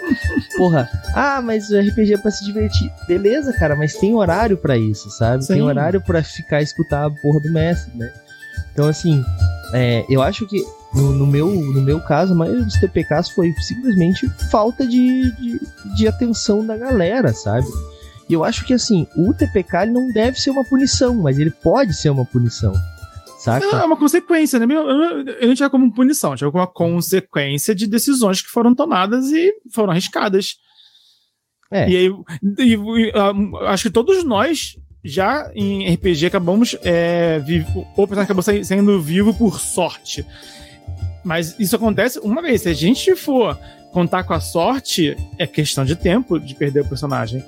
porra, 0.56 0.88
ah, 1.14 1.42
mas 1.42 1.68
o 1.68 1.78
RPG 1.78 2.14
é 2.14 2.18
pra 2.18 2.30
se 2.30 2.42
divertir. 2.46 2.90
Beleza, 3.06 3.52
cara, 3.52 3.76
mas 3.76 3.92
tem 3.92 4.14
horário 4.14 4.56
pra 4.56 4.78
isso, 4.78 5.10
sabe? 5.10 5.44
Sim. 5.44 5.52
Tem 5.52 5.62
horário 5.62 6.00
pra 6.00 6.22
ficar 6.22 6.62
escutar 6.62 7.04
a 7.04 7.10
porra 7.10 7.40
do 7.40 7.52
mestre, 7.52 7.94
né? 7.94 8.10
Então, 8.72 8.88
assim, 8.88 9.22
é, 9.74 10.06
eu 10.08 10.22
acho 10.22 10.46
que 10.46 10.64
no, 10.94 11.12
no 11.12 11.26
meu, 11.26 11.48
no 11.50 11.82
meu 11.82 12.00
caso, 12.00 12.32
a 12.32 12.36
maioria 12.36 12.64
dos 12.64 12.74
TPKs 12.74 13.30
foi 13.30 13.52
simplesmente 13.60 14.28
falta 14.50 14.86
de, 14.86 15.30
de, 15.36 15.60
de 15.96 16.08
atenção 16.08 16.66
da 16.66 16.76
galera, 16.76 17.32
sabe? 17.32 17.66
E 18.28 18.32
eu 18.34 18.44
acho 18.44 18.64
que, 18.66 18.74
assim, 18.74 19.06
o 19.16 19.32
TPK 19.32 19.86
não 19.86 20.08
deve 20.12 20.38
ser 20.38 20.50
uma 20.50 20.64
punição, 20.64 21.14
mas 21.14 21.38
ele 21.38 21.50
pode 21.50 21.94
ser 21.94 22.10
uma 22.10 22.24
punição, 22.26 22.72
saca? 23.38 23.64
É 23.66 23.84
uma 23.84 23.96
consequência, 23.96 24.58
né? 24.58 24.66
Eu, 24.68 24.88
eu, 24.88 25.24
eu 25.40 25.48
não 25.48 25.54
tinha 25.54 25.70
como 25.70 25.92
punição, 25.92 26.36
tinha 26.36 26.50
como 26.50 26.62
uma 26.62 26.66
consequência 26.70 27.74
de 27.74 27.86
decisões 27.86 28.42
que 28.42 28.48
foram 28.48 28.74
tomadas 28.74 29.26
e 29.30 29.52
foram 29.72 29.92
arriscadas. 29.92 30.56
É. 31.70 31.88
E 31.88 31.96
aí, 31.96 32.10
e- 32.58 32.74
e, 32.74 33.12
ah, 33.14 33.70
acho 33.72 33.84
que 33.84 33.90
todos 33.90 34.24
nós 34.24 34.76
já 35.04 35.50
em 35.54 35.86
RPG 35.94 36.26
acabamos. 36.26 36.76
É, 36.82 37.38
vivo, 37.40 37.86
ou 37.96 38.04
acabou 38.04 38.42
sai- 38.42 38.64
saindo 38.64 39.00
vivo 39.00 39.32
por 39.34 39.60
sorte. 39.60 40.24
Mas 41.28 41.54
isso 41.60 41.76
acontece 41.76 42.18
uma 42.20 42.40
vez. 42.40 42.62
Se 42.62 42.70
a 42.70 42.72
gente 42.72 43.14
for 43.14 43.58
contar 43.92 44.22
com 44.22 44.32
a 44.32 44.40
sorte 44.40 45.14
é 45.36 45.46
questão 45.46 45.84
de 45.84 45.94
tempo 45.94 46.38
de 46.40 46.54
perder 46.54 46.80
o 46.80 46.88
personagem. 46.88 47.44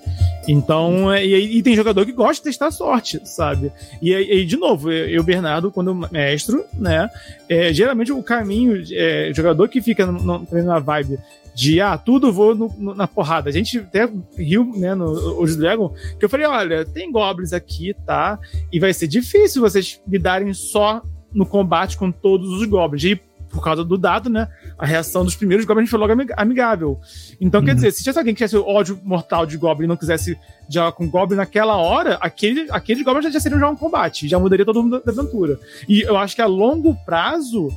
Então, 0.46 1.10
é, 1.10 1.24
e, 1.24 1.58
e 1.58 1.62
tem 1.62 1.74
jogador 1.74 2.04
que 2.04 2.12
gosta 2.12 2.42
de 2.42 2.50
testar 2.50 2.66
a 2.66 2.70
sorte, 2.70 3.20
sabe? 3.24 3.72
E 4.02 4.14
aí, 4.14 4.44
de 4.44 4.56
novo, 4.58 4.92
eu, 4.92 5.22
Bernardo, 5.22 5.70
quando 5.70 5.94
mestro, 6.10 6.64
né? 6.74 7.08
É, 7.48 7.72
geralmente 7.72 8.12
o 8.12 8.22
caminho, 8.22 8.82
é, 8.92 9.32
jogador 9.34 9.66
que 9.68 9.80
fica 9.80 10.04
no, 10.04 10.44
no, 10.44 10.62
na 10.62 10.78
vibe 10.78 11.18
de 11.54 11.80
ah, 11.80 11.96
tudo 11.96 12.30
vou 12.30 12.54
no, 12.54 12.68
no, 12.76 12.94
na 12.94 13.08
porrada. 13.08 13.48
A 13.48 13.52
gente 13.52 13.78
até 13.78 14.06
riu, 14.36 14.72
né, 14.76 14.94
no 14.94 15.38
Old 15.38 15.56
Dragon, 15.56 15.94
que 16.18 16.24
eu 16.24 16.28
falei, 16.28 16.46
olha, 16.46 16.84
tem 16.84 17.10
goblins 17.10 17.54
aqui, 17.54 17.94
tá? 18.04 18.38
E 18.70 18.78
vai 18.78 18.92
ser 18.92 19.06
difícil 19.06 19.62
vocês 19.62 20.00
lidarem 20.06 20.52
só 20.52 21.00
no 21.32 21.46
combate 21.46 21.96
com 21.96 22.10
todos 22.10 22.50
os 22.50 22.66
goblins. 22.66 23.04
E 23.04 23.29
por 23.50 23.62
causa 23.62 23.84
do 23.84 23.98
dado, 23.98 24.30
né? 24.30 24.48
A 24.78 24.86
reação 24.86 25.24
dos 25.24 25.34
primeiros 25.34 25.66
goblins 25.66 25.90
foi 25.90 25.98
logo 25.98 26.12
amigável. 26.36 27.00
Então, 27.40 27.60
uhum. 27.60 27.66
quer 27.66 27.74
dizer, 27.74 27.90
se 27.90 27.98
tivesse 27.98 28.18
alguém 28.18 28.34
que 28.34 28.38
tivesse 28.38 28.56
ódio 28.56 28.98
mortal 29.02 29.44
de 29.44 29.56
goblin 29.56 29.84
e 29.84 29.88
não 29.88 29.96
quisesse 29.96 30.38
jogar 30.68 30.92
com 30.92 31.08
goblin 31.08 31.36
naquela 31.36 31.76
hora, 31.76 32.16
aquele, 32.20 32.66
aqueles 32.70 33.04
goblins 33.04 33.24
já, 33.24 33.30
já 33.30 33.40
seriam 33.40 33.60
já 33.60 33.68
um 33.68 33.76
combate, 33.76 34.28
já 34.28 34.38
mudaria 34.38 34.64
todo 34.64 34.82
mundo 34.82 35.02
da 35.04 35.12
aventura. 35.12 35.58
E 35.88 36.02
eu 36.02 36.16
acho 36.16 36.34
que 36.34 36.42
a 36.42 36.46
longo 36.46 36.94
prazo, 37.04 37.68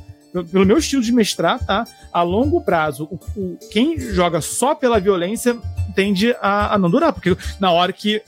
pelo 0.50 0.64
meu 0.64 0.78
estilo 0.78 1.02
de 1.02 1.12
mestrar, 1.12 1.64
tá? 1.64 1.84
A 2.12 2.22
longo 2.22 2.60
prazo, 2.60 3.08
o, 3.10 3.18
o, 3.36 3.58
quem 3.70 3.98
joga 3.98 4.40
só 4.40 4.74
pela 4.74 5.00
violência 5.00 5.56
tende 5.94 6.34
a, 6.40 6.74
a 6.74 6.78
não 6.78 6.90
durar, 6.90 7.12
porque 7.12 7.36
na 7.60 7.70
hora 7.70 7.92
que 7.92 8.22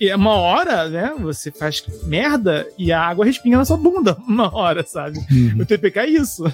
e 0.00 0.14
uma 0.14 0.34
hora, 0.34 0.88
né, 0.88 1.12
você 1.18 1.50
faz 1.50 1.82
merda 2.04 2.64
e 2.78 2.92
a 2.92 3.00
água 3.00 3.24
respinga 3.24 3.56
na 3.56 3.64
sua 3.64 3.76
bunda 3.76 4.16
uma 4.26 4.54
hora, 4.54 4.84
sabe? 4.86 5.18
Uhum. 5.30 5.62
O 5.62 5.66
TPK 5.66 6.00
é 6.00 6.06
isso. 6.06 6.44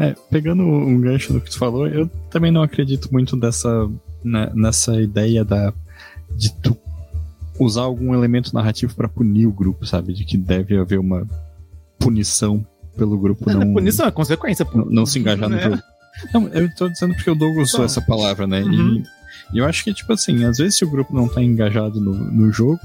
É, 0.00 0.14
pegando 0.30 0.62
um 0.62 1.00
gancho 1.00 1.32
do 1.32 1.40
que 1.40 1.50
tu 1.50 1.58
falou, 1.58 1.86
eu 1.86 2.08
também 2.30 2.50
não 2.50 2.62
acredito 2.62 3.12
muito 3.12 3.36
dessa, 3.36 3.88
né, 4.24 4.50
nessa 4.54 5.00
ideia 5.00 5.44
da, 5.44 5.72
de 6.34 6.52
tu 6.54 6.76
usar 7.58 7.82
algum 7.82 8.14
elemento 8.14 8.54
narrativo 8.54 8.94
para 8.94 9.08
punir 9.08 9.46
o 9.46 9.52
grupo, 9.52 9.84
sabe? 9.84 10.14
De 10.14 10.24
que 10.24 10.38
deve 10.38 10.78
haver 10.78 10.98
uma 10.98 11.26
punição 11.98 12.64
pelo 12.96 13.18
grupo 13.18 13.50
não. 13.52 13.74
punição 13.74 14.06
é 14.06 14.10
consequência. 14.10 14.66
Não, 14.74 14.86
não 14.86 15.06
se 15.06 15.18
engajar 15.18 15.48
no 15.48 15.56
é. 15.56 15.62
jogo. 15.62 15.82
Não, 16.32 16.48
eu 16.48 16.74
tô 16.74 16.88
dizendo 16.88 17.14
porque 17.14 17.30
o 17.30 17.34
Douglas 17.34 17.74
usou 17.74 17.84
essa 17.84 18.00
palavra, 18.00 18.46
né? 18.46 18.62
Uhum. 18.62 18.96
E 18.96 19.02
e 19.52 19.58
eu 19.58 19.66
acho 19.66 19.82
que, 19.82 19.92
tipo 19.92 20.12
assim, 20.12 20.44
às 20.44 20.58
vezes 20.58 20.76
se 20.76 20.84
o 20.84 20.90
grupo 20.90 21.14
não 21.14 21.28
tá 21.28 21.42
engajado 21.42 22.00
no, 22.00 22.14
no 22.14 22.52
jogo, 22.52 22.80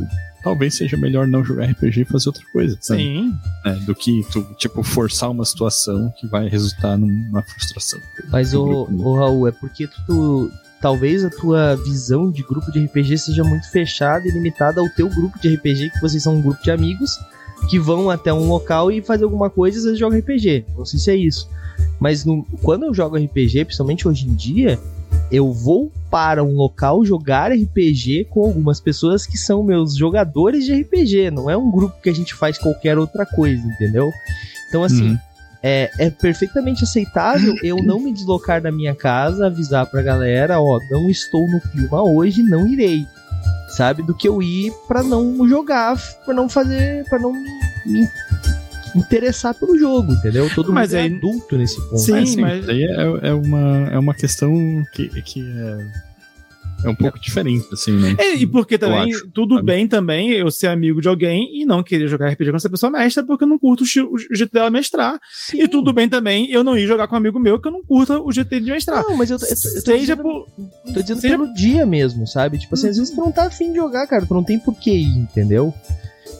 talvez 0.46 0.76
seja 0.76 0.96
melhor 0.96 1.28
não 1.28 1.44
jogar 1.44 1.66
RPG 1.66 2.02
e 2.02 2.06
fazer 2.06 2.30
outra 2.30 2.44
coisa. 2.54 2.78
Sabe? 2.80 3.02
Sim. 3.02 3.34
É, 3.66 3.74
do 3.78 3.96
que 3.96 4.24
tu, 4.32 4.46
tipo, 4.60 4.84
forçar 4.84 5.32
uma 5.32 5.44
situação 5.44 6.14
que 6.20 6.28
vai 6.28 6.48
resultar 6.48 6.96
numa 6.96 7.42
frustração. 7.42 8.00
Mas, 8.30 8.54
o, 8.54 8.88
o 8.92 9.16
Raul, 9.16 9.48
é 9.48 9.52
porque 9.52 9.90
tu, 10.06 10.52
talvez 10.80 11.26
a 11.26 11.32
tua 11.32 11.76
visão 11.76 12.30
de 12.30 12.44
grupo 12.44 12.72
de 12.72 12.86
RPG 12.86 13.18
seja 13.18 13.44
muito 13.44 13.68
fechada 13.72 14.28
e 14.28 14.32
limitada 14.32 14.80
ao 14.80 14.88
teu 14.90 15.10
grupo 15.10 15.40
de 15.40 15.56
RPG, 15.56 15.90
que 15.90 16.00
vocês 16.00 16.22
são 16.22 16.36
um 16.36 16.42
grupo 16.44 16.62
de 16.62 16.70
amigos 16.70 17.20
que 17.68 17.80
vão 17.80 18.12
até 18.12 18.32
um 18.32 18.48
local 18.48 18.92
e 18.92 19.02
fazer 19.02 19.24
alguma 19.24 19.50
coisa 19.50 19.78
e 19.78 19.80
às 19.80 19.86
vezes 19.86 20.00
jogam 20.00 20.20
RPG. 20.20 20.66
Não 20.78 20.86
sei 20.86 21.00
se 21.00 21.10
é 21.10 21.16
isso. 21.16 21.50
Mas 22.00 22.24
no, 22.24 22.44
quando 22.62 22.84
eu 22.84 22.94
jogo 22.94 23.18
RPG, 23.18 23.66
principalmente 23.66 24.08
hoje 24.08 24.28
em 24.28 24.36
dia, 24.36 24.80
eu 25.32 25.52
vou 25.52 25.92
para 26.10 26.44
um 26.44 26.56
local 26.56 27.04
jogar 27.04 27.52
RPG 27.52 28.28
com 28.30 28.46
algumas 28.46 28.80
pessoas 28.80 29.26
que 29.26 29.38
são 29.38 29.64
meus 29.64 29.96
jogadores 29.96 30.66
de 30.66 30.74
RPG, 30.74 31.32
não 31.32 31.50
é 31.50 31.58
um 31.58 31.70
grupo 31.72 32.02
que 32.02 32.10
a 32.10 32.14
gente 32.14 32.34
faz 32.34 32.58
qualquer 32.58 32.98
outra 32.98 33.26
coisa, 33.26 33.66
entendeu? 33.66 34.12
Então, 34.70 34.84
assim, 34.84 35.12
uhum. 35.12 35.18
é, 35.62 35.92
é 36.00 36.10
perfeitamente 36.10 36.84
aceitável 36.84 37.54
eu 37.64 37.78
não 37.78 38.00
me 38.00 38.14
deslocar 38.14 38.62
da 38.62 38.72
minha 38.72 38.96
casa, 38.96 39.48
avisar 39.48 39.86
pra 39.88 40.02
galera: 40.02 40.60
ó, 40.60 40.80
não 40.90 41.10
estou 41.10 41.48
no 41.50 41.60
clima 41.60 42.04
hoje, 42.04 42.44
não 42.44 42.68
irei, 42.68 43.06
sabe? 43.70 44.04
Do 44.04 44.14
que 44.14 44.28
eu 44.28 44.42
ir 44.42 44.72
para 44.88 45.04
não 45.04 45.48
jogar, 45.48 45.98
para 46.24 46.34
não 46.34 46.48
fazer, 46.48 47.04
para 47.10 47.20
não 47.20 47.34
me 47.86 48.08
interessar 48.96 49.54
pelo 49.56 49.78
jogo, 49.78 50.12
entendeu? 50.14 50.50
Todo 50.54 50.72
mas 50.72 50.92
mundo 50.92 51.00
é 51.00 51.08
é 51.08 51.16
adulto 51.16 51.58
nesse 51.58 51.82
ponto. 51.82 51.98
Sim, 51.98 52.12
mas, 52.12 52.36
mas... 52.36 52.70
aí 52.70 52.84
é, 52.84 53.30
é, 53.30 53.34
uma, 53.34 53.90
é 53.92 54.00
uma 54.00 54.14
questão 54.14 54.54
que, 54.94 55.10
que 55.22 55.42
é 55.42 56.16
é 56.84 56.90
um 56.90 56.96
pouco 56.96 57.20
diferente, 57.20 57.66
assim, 57.72 57.94
né? 57.94 58.16
É, 58.20 58.36
e 58.36 58.46
porque 58.46 58.78
também, 58.78 59.14
acho, 59.14 59.28
tudo 59.32 59.56
sabe? 59.56 59.66
bem 59.66 59.88
também 59.88 60.32
eu 60.32 60.52
ser 60.52 60.68
amigo 60.68 61.02
de 61.02 61.08
alguém 61.08 61.62
e 61.62 61.66
não 61.66 61.82
querer 61.82 62.08
jogar 62.08 62.30
RPG 62.30 62.52
com 62.52 62.58
essa 62.58 62.70
pessoa 62.70 62.92
mestra 62.92 63.24
porque 63.24 63.44
eu 63.44 63.48
não 63.48 63.58
curto 63.58 63.84
o, 63.84 64.18
jeito 64.36 64.52
dela 64.52 64.70
mestrar. 64.70 65.20
Sim. 65.32 65.64
E 65.64 65.68
tudo 65.68 65.92
bem 65.92 66.08
também 66.08 66.52
eu 66.52 66.64
não 66.64 66.78
ir 66.78 66.86
jogar 66.86 67.08
com 67.08 67.16
um 67.16 67.18
amigo 67.18 67.40
meu 67.40 67.60
que 67.60 67.68
eu 67.68 67.72
não 67.72 67.84
curto 67.84 68.24
o 68.24 68.32
jeito 68.32 68.60
de 68.60 68.72
mestrar. 68.72 69.04
Não, 69.04 69.18
mas 69.18 69.32
eu, 69.32 69.38
eu, 69.38 69.48
eu, 69.48 69.50
eu 69.50 69.84
tô 69.84 69.92
seja 69.92 70.00
dizendo, 70.00 70.22
por, 70.22 70.48
tô 70.94 71.02
dizendo 71.02 71.22
seja... 71.22 71.38
pelo 71.38 71.54
dia 71.54 71.86
mesmo, 71.86 72.28
sabe? 72.28 72.60
Tipo 72.60 72.76
assim, 72.76 72.90
às 72.90 72.98
vezes 72.98 73.14
tu 73.14 73.20
não 73.20 73.32
tá 73.32 73.46
afim 73.46 73.72
de 73.72 73.78
jogar, 73.78 74.06
cara, 74.08 74.26
tu 74.26 74.34
não 74.34 74.44
tem 74.44 74.60
porquê 74.60 74.92
ir, 74.92 75.18
entendeu? 75.18 75.74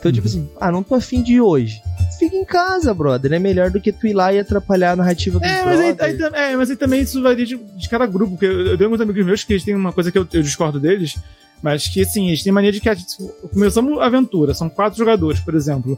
Então, 0.08 0.12
tipo 0.12 0.28
uhum. 0.28 0.34
tipo 0.34 0.48
assim, 0.48 0.50
ah, 0.60 0.72
não 0.72 0.84
tô 0.84 0.96
afim 0.96 1.24
de 1.24 1.42
hoje 1.42 1.82
fica 2.18 2.36
em 2.36 2.46
casa, 2.46 2.94
brother. 2.94 3.34
É 3.34 3.40
melhor 3.40 3.70
do 3.70 3.80
que 3.80 3.92
tu 3.92 4.08
ir 4.08 4.14
lá 4.14 4.34
e 4.34 4.40
atrapalhar 4.40 4.92
a 4.92 4.96
narrativa 4.96 5.40
do 5.40 5.46
é, 5.46 5.64
mas 5.64 5.80
aí, 5.80 5.96
aí, 6.00 6.18
é, 6.34 6.56
mas 6.56 6.70
aí 6.70 6.76
também 6.76 7.02
isso 7.02 7.22
vai 7.22 7.36
de, 7.36 7.58
de 7.58 7.90
cada 7.90 8.06
grupo. 8.06 8.32
Porque 8.32 8.46
eu, 8.46 8.68
eu 8.68 8.78
tenho 8.78 8.90
alguns 8.90 9.02
amigos 9.02 9.26
meus 9.26 9.44
que 9.44 9.54
eles 9.54 9.64
têm 9.64 9.76
uma 9.76 9.94
coisa 9.94 10.12
que 10.12 10.18
eu, 10.18 10.28
eu 10.34 10.42
discordo 10.42 10.80
deles. 10.80 11.18
Mas 11.64 11.88
que, 11.88 12.02
assim, 12.02 12.28
eles 12.28 12.44
têm 12.44 12.52
mania 12.52 12.72
de 12.72 12.80
que 12.80 12.90
começamos 13.52 13.98
a 14.00 14.06
aventura, 14.06 14.54
são 14.54 14.70
quatro 14.70 15.00
jogadores, 15.00 15.40
por 15.40 15.56
exemplo. 15.56 15.98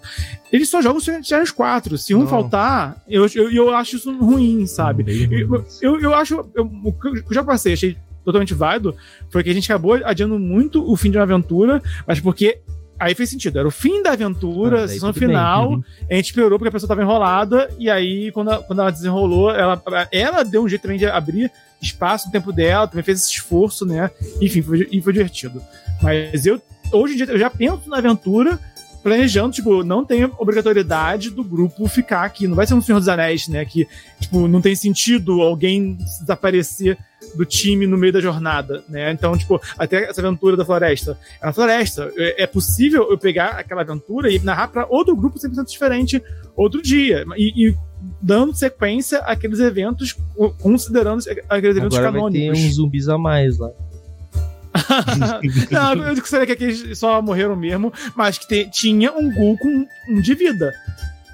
Eles 0.51 0.69
só 0.69 0.81
jogam 0.81 1.01
se 1.01 1.19
tiver 1.21 1.41
os 1.41 1.51
quatro. 1.51 1.97
Se 1.97 2.13
um 2.13 2.19
Não. 2.19 2.27
faltar, 2.27 3.03
eu, 3.07 3.25
eu, 3.35 3.51
eu 3.51 3.75
acho 3.75 3.97
isso 3.97 4.15
ruim, 4.17 4.65
sabe? 4.65 5.03
Eu, 5.31 5.65
eu, 5.81 5.99
eu 5.99 6.13
acho. 6.13 6.45
Eu, 6.55 6.63
o 6.63 6.93
que 6.93 7.07
eu 7.07 7.33
já 7.33 7.43
passei, 7.43 7.73
achei 7.73 7.97
totalmente 8.23 8.53
válido, 8.53 8.95
foi 9.29 9.43
que 9.43 9.49
a 9.49 9.53
gente 9.53 9.69
acabou 9.71 9.93
adiando 10.03 10.37
muito 10.37 10.89
o 10.89 10.95
fim 10.95 11.09
de 11.09 11.17
uma 11.17 11.23
aventura, 11.23 11.81
mas 12.05 12.19
porque 12.19 12.59
Aí 12.99 13.13
fez 13.13 13.29
sentido. 13.29 13.59
Era 13.59 13.67
o 13.67 13.71
fim 13.71 14.01
da 14.01 14.11
aventura, 14.11 14.83
ah, 14.83 14.87
sessão 14.87 15.13
final. 15.13 15.71
Uhum. 15.71 15.83
A 16.09 16.15
gente 16.15 16.25
esperou 16.25 16.57
porque 16.57 16.69
a 16.69 16.71
pessoa 16.71 16.87
estava 16.87 17.01
enrolada. 17.01 17.69
E 17.77 17.89
aí, 17.89 18.31
quando, 18.31 18.51
a, 18.51 18.57
quando 18.63 18.79
ela 18.79 18.91
desenrolou, 18.91 19.51
ela, 19.51 19.81
ela 20.11 20.43
deu 20.43 20.63
um 20.63 20.69
jeito 20.69 20.81
também 20.81 20.97
de 20.97 21.05
abrir 21.05 21.51
espaço 21.81 22.25
no 22.25 22.31
tempo 22.31 22.51
dela, 22.51 22.87
também 22.87 23.03
fez 23.03 23.21
esse 23.21 23.33
esforço, 23.33 23.85
né? 23.85 24.09
Enfim, 24.41 24.61
foi, 24.61 24.87
e 24.91 25.01
foi 25.01 25.13
divertido. 25.13 25.61
Mas 26.01 26.45
eu, 26.45 26.59
hoje 26.91 27.13
em 27.13 27.17
dia, 27.17 27.25
eu 27.27 27.37
já 27.37 27.49
penso 27.49 27.87
na 27.87 27.97
aventura 27.97 28.59
planejando, 29.03 29.53
tipo, 29.53 29.83
não 29.83 30.03
tem 30.03 30.25
obrigatoriedade 30.37 31.29
do 31.29 31.43
grupo 31.43 31.87
ficar 31.87 32.23
aqui. 32.23 32.47
Não 32.47 32.55
vai 32.55 32.65
ser 32.65 32.73
um 32.73 32.81
Senhor 32.81 32.99
dos 32.99 33.07
Anéis, 33.07 33.47
né? 33.47 33.63
Que, 33.63 33.87
tipo, 34.19 34.47
não 34.47 34.59
tem 34.59 34.75
sentido 34.75 35.41
alguém 35.41 35.93
desaparecer 35.93 36.97
do 37.35 37.45
time 37.45 37.87
no 37.87 37.97
meio 37.97 38.13
da 38.13 38.21
jornada, 38.21 38.83
né? 38.87 39.11
Então, 39.11 39.37
tipo, 39.37 39.61
até 39.77 40.09
essa 40.09 40.21
aventura 40.21 40.55
da 40.55 40.65
floresta. 40.65 41.17
É 41.41 41.47
uma 41.47 41.53
floresta. 41.53 42.11
É, 42.17 42.43
é 42.43 42.47
possível 42.47 43.09
eu 43.09 43.17
pegar 43.17 43.49
aquela 43.49 43.81
aventura 43.81 44.31
e 44.31 44.39
narrar 44.39 44.67
para 44.67 44.87
outro 44.89 45.15
grupo 45.15 45.39
100% 45.39 45.65
diferente 45.65 46.21
outro 46.55 46.81
dia. 46.81 47.25
E, 47.35 47.67
e, 47.67 47.75
dando 48.21 48.55
sequência 48.55 49.19
àqueles 49.19 49.59
eventos, 49.59 50.15
considerando 50.61 51.23
aqueles 51.49 51.77
eventos 51.77 51.97
Agora 51.97 52.11
canônicos. 52.11 52.47
Vai 52.47 52.55
ter 52.55 52.67
uns 52.67 52.75
zumbis 52.75 53.09
a 53.09 53.17
mais 53.17 53.57
lá. 53.57 53.71
não, 55.71 56.03
eu 56.03 56.15
gostaria 56.15 56.45
que 56.45 56.51
aqueles 56.51 56.97
só 56.99 57.21
morreram 57.21 57.55
mesmo, 57.55 57.91
mas 58.15 58.37
que 58.37 58.47
te, 58.47 58.69
tinha 58.69 59.11
um 59.11 59.33
ghoul 59.33 59.57
com 59.57 59.87
um 60.09 60.21
de 60.21 60.35
vida. 60.35 60.73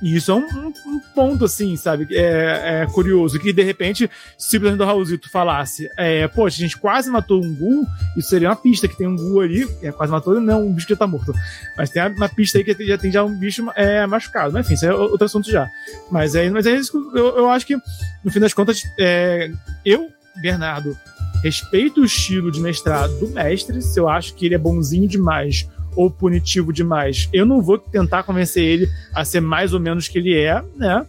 E 0.03 0.17
isso 0.17 0.31
é 0.31 0.35
um, 0.35 0.45
um, 0.45 0.73
um 0.85 0.99
ponto, 1.15 1.45
assim, 1.45 1.77
sabe? 1.77 2.05
É, 2.11 2.81
é, 2.81 2.87
curioso. 2.87 3.39
Que 3.39 3.53
de 3.53 3.63
repente, 3.63 4.11
se 4.37 4.57
o 4.57 4.77
do 4.77 4.83
Raulzito 4.83 5.29
falasse, 5.31 5.89
é, 5.97 6.27
poxa, 6.27 6.57
a 6.57 6.59
gente 6.59 6.77
quase 6.77 7.09
matou 7.09 7.41
um 7.41 7.55
Gu, 7.55 7.87
isso 8.17 8.27
seria 8.27 8.49
uma 8.49 8.55
pista 8.55 8.85
que 8.85 8.97
tem 8.97 9.07
um 9.07 9.15
Gu 9.15 9.39
ali, 9.39 9.67
é, 9.81 9.93
quase 9.93 10.11
matou, 10.11 10.41
não, 10.41 10.67
um 10.67 10.73
bicho 10.73 10.87
que 10.87 10.93
já 10.93 10.99
tá 10.99 11.07
morto. 11.07 11.33
Mas 11.77 11.89
tem 11.89 12.05
uma 12.05 12.27
pista 12.27 12.57
aí 12.57 12.65
que 12.65 12.85
já 12.85 12.97
tem 12.97 13.13
já 13.13 13.23
um 13.23 13.33
bicho 13.39 13.65
é, 13.77 14.05
machucado. 14.05 14.51
Mas 14.51 14.65
enfim, 14.65 14.73
isso 14.73 14.85
é 14.85 14.93
outro 14.93 15.23
assunto 15.23 15.49
já. 15.49 15.69
Mas 16.11 16.35
é, 16.35 16.49
mas 16.49 16.65
é 16.65 16.75
isso 16.75 16.91
que 16.91 17.17
eu, 17.17 17.37
eu 17.37 17.49
acho 17.49 17.65
que, 17.65 17.77
no 18.23 18.29
fim 18.29 18.41
das 18.41 18.53
contas, 18.53 18.83
é, 18.99 19.49
eu, 19.85 20.09
Bernardo, 20.41 20.97
respeito 21.41 22.01
o 22.01 22.05
estilo 22.05 22.51
de 22.51 22.59
mestrado 22.59 23.17
do 23.19 23.29
mestre, 23.29 23.81
se 23.81 23.97
eu 23.97 24.09
acho 24.09 24.33
que 24.35 24.45
ele 24.45 24.55
é 24.55 24.57
bonzinho 24.57 25.07
demais 25.07 25.65
ou 25.95 26.09
punitivo 26.09 26.73
demais. 26.73 27.29
Eu 27.31 27.45
não 27.45 27.61
vou 27.61 27.77
tentar 27.77 28.23
convencer 28.23 28.63
ele 28.63 28.89
a 29.13 29.23
ser 29.23 29.41
mais 29.41 29.73
ou 29.73 29.79
menos 29.79 30.07
que 30.07 30.17
ele 30.17 30.37
é, 30.37 30.63
né? 30.75 31.05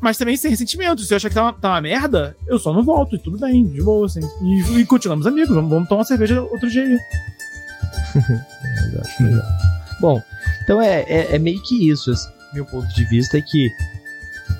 Mas 0.00 0.18
também 0.18 0.36
sem 0.36 0.50
ressentimento. 0.50 1.02
Se 1.02 1.14
eu 1.14 1.16
achar 1.16 1.28
que 1.28 1.34
tá 1.34 1.44
uma, 1.44 1.52
tá 1.52 1.68
uma 1.70 1.80
merda, 1.80 2.36
eu 2.48 2.58
só 2.58 2.72
não 2.72 2.82
volto. 2.82 3.14
E 3.14 3.18
tudo 3.20 3.38
bem, 3.38 3.64
de 3.64 3.80
boa, 3.80 4.06
assim. 4.06 4.20
E, 4.42 4.80
e 4.80 4.84
continuamos 4.84 5.26
amigos. 5.28 5.54
Vamos, 5.54 5.70
vamos 5.70 5.88
tomar 5.88 6.00
uma 6.00 6.04
cerveja 6.04 6.42
outro 6.42 6.68
dia 6.68 6.82
aí. 6.82 6.98
Bom, 10.00 10.20
então 10.64 10.82
é, 10.82 11.02
é, 11.02 11.36
é, 11.36 11.38
meio 11.38 11.62
que 11.62 11.88
isso. 11.88 12.10
Assim, 12.10 12.28
meu 12.52 12.66
ponto 12.66 12.92
de 12.92 13.04
vista 13.04 13.38
é 13.38 13.40
que 13.40 13.70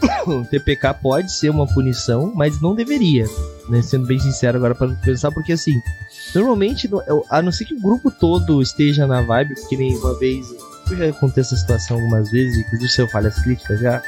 TPK 0.50 0.94
pode 0.94 1.32
ser 1.32 1.50
uma 1.50 1.66
punição, 1.66 2.32
mas 2.34 2.60
não 2.60 2.74
deveria. 2.74 3.26
Né? 3.68 3.82
Sendo 3.82 4.06
bem 4.06 4.18
sincero 4.18 4.58
agora 4.58 4.74
para 4.74 4.88
pensar, 4.96 5.30
porque 5.32 5.52
assim, 5.52 5.80
Normalmente, 6.34 6.88
a 7.28 7.42
não 7.42 7.52
ser 7.52 7.66
que 7.66 7.74
o 7.74 7.80
grupo 7.80 8.10
todo 8.10 8.62
esteja 8.62 9.06
na 9.06 9.20
vibe, 9.20 9.54
porque 9.54 9.76
nem 9.76 9.96
uma 9.96 10.18
vez. 10.18 10.46
Eu 10.90 10.96
já 10.96 11.12
contei 11.12 11.42
essa 11.42 11.56
situação 11.56 11.98
algumas 11.98 12.30
vezes, 12.30 12.58
inclusive 12.58 12.88
se 12.88 13.02
eu 13.02 13.08
falhas 13.08 13.38
críticas 13.42 13.80
já. 13.80 14.02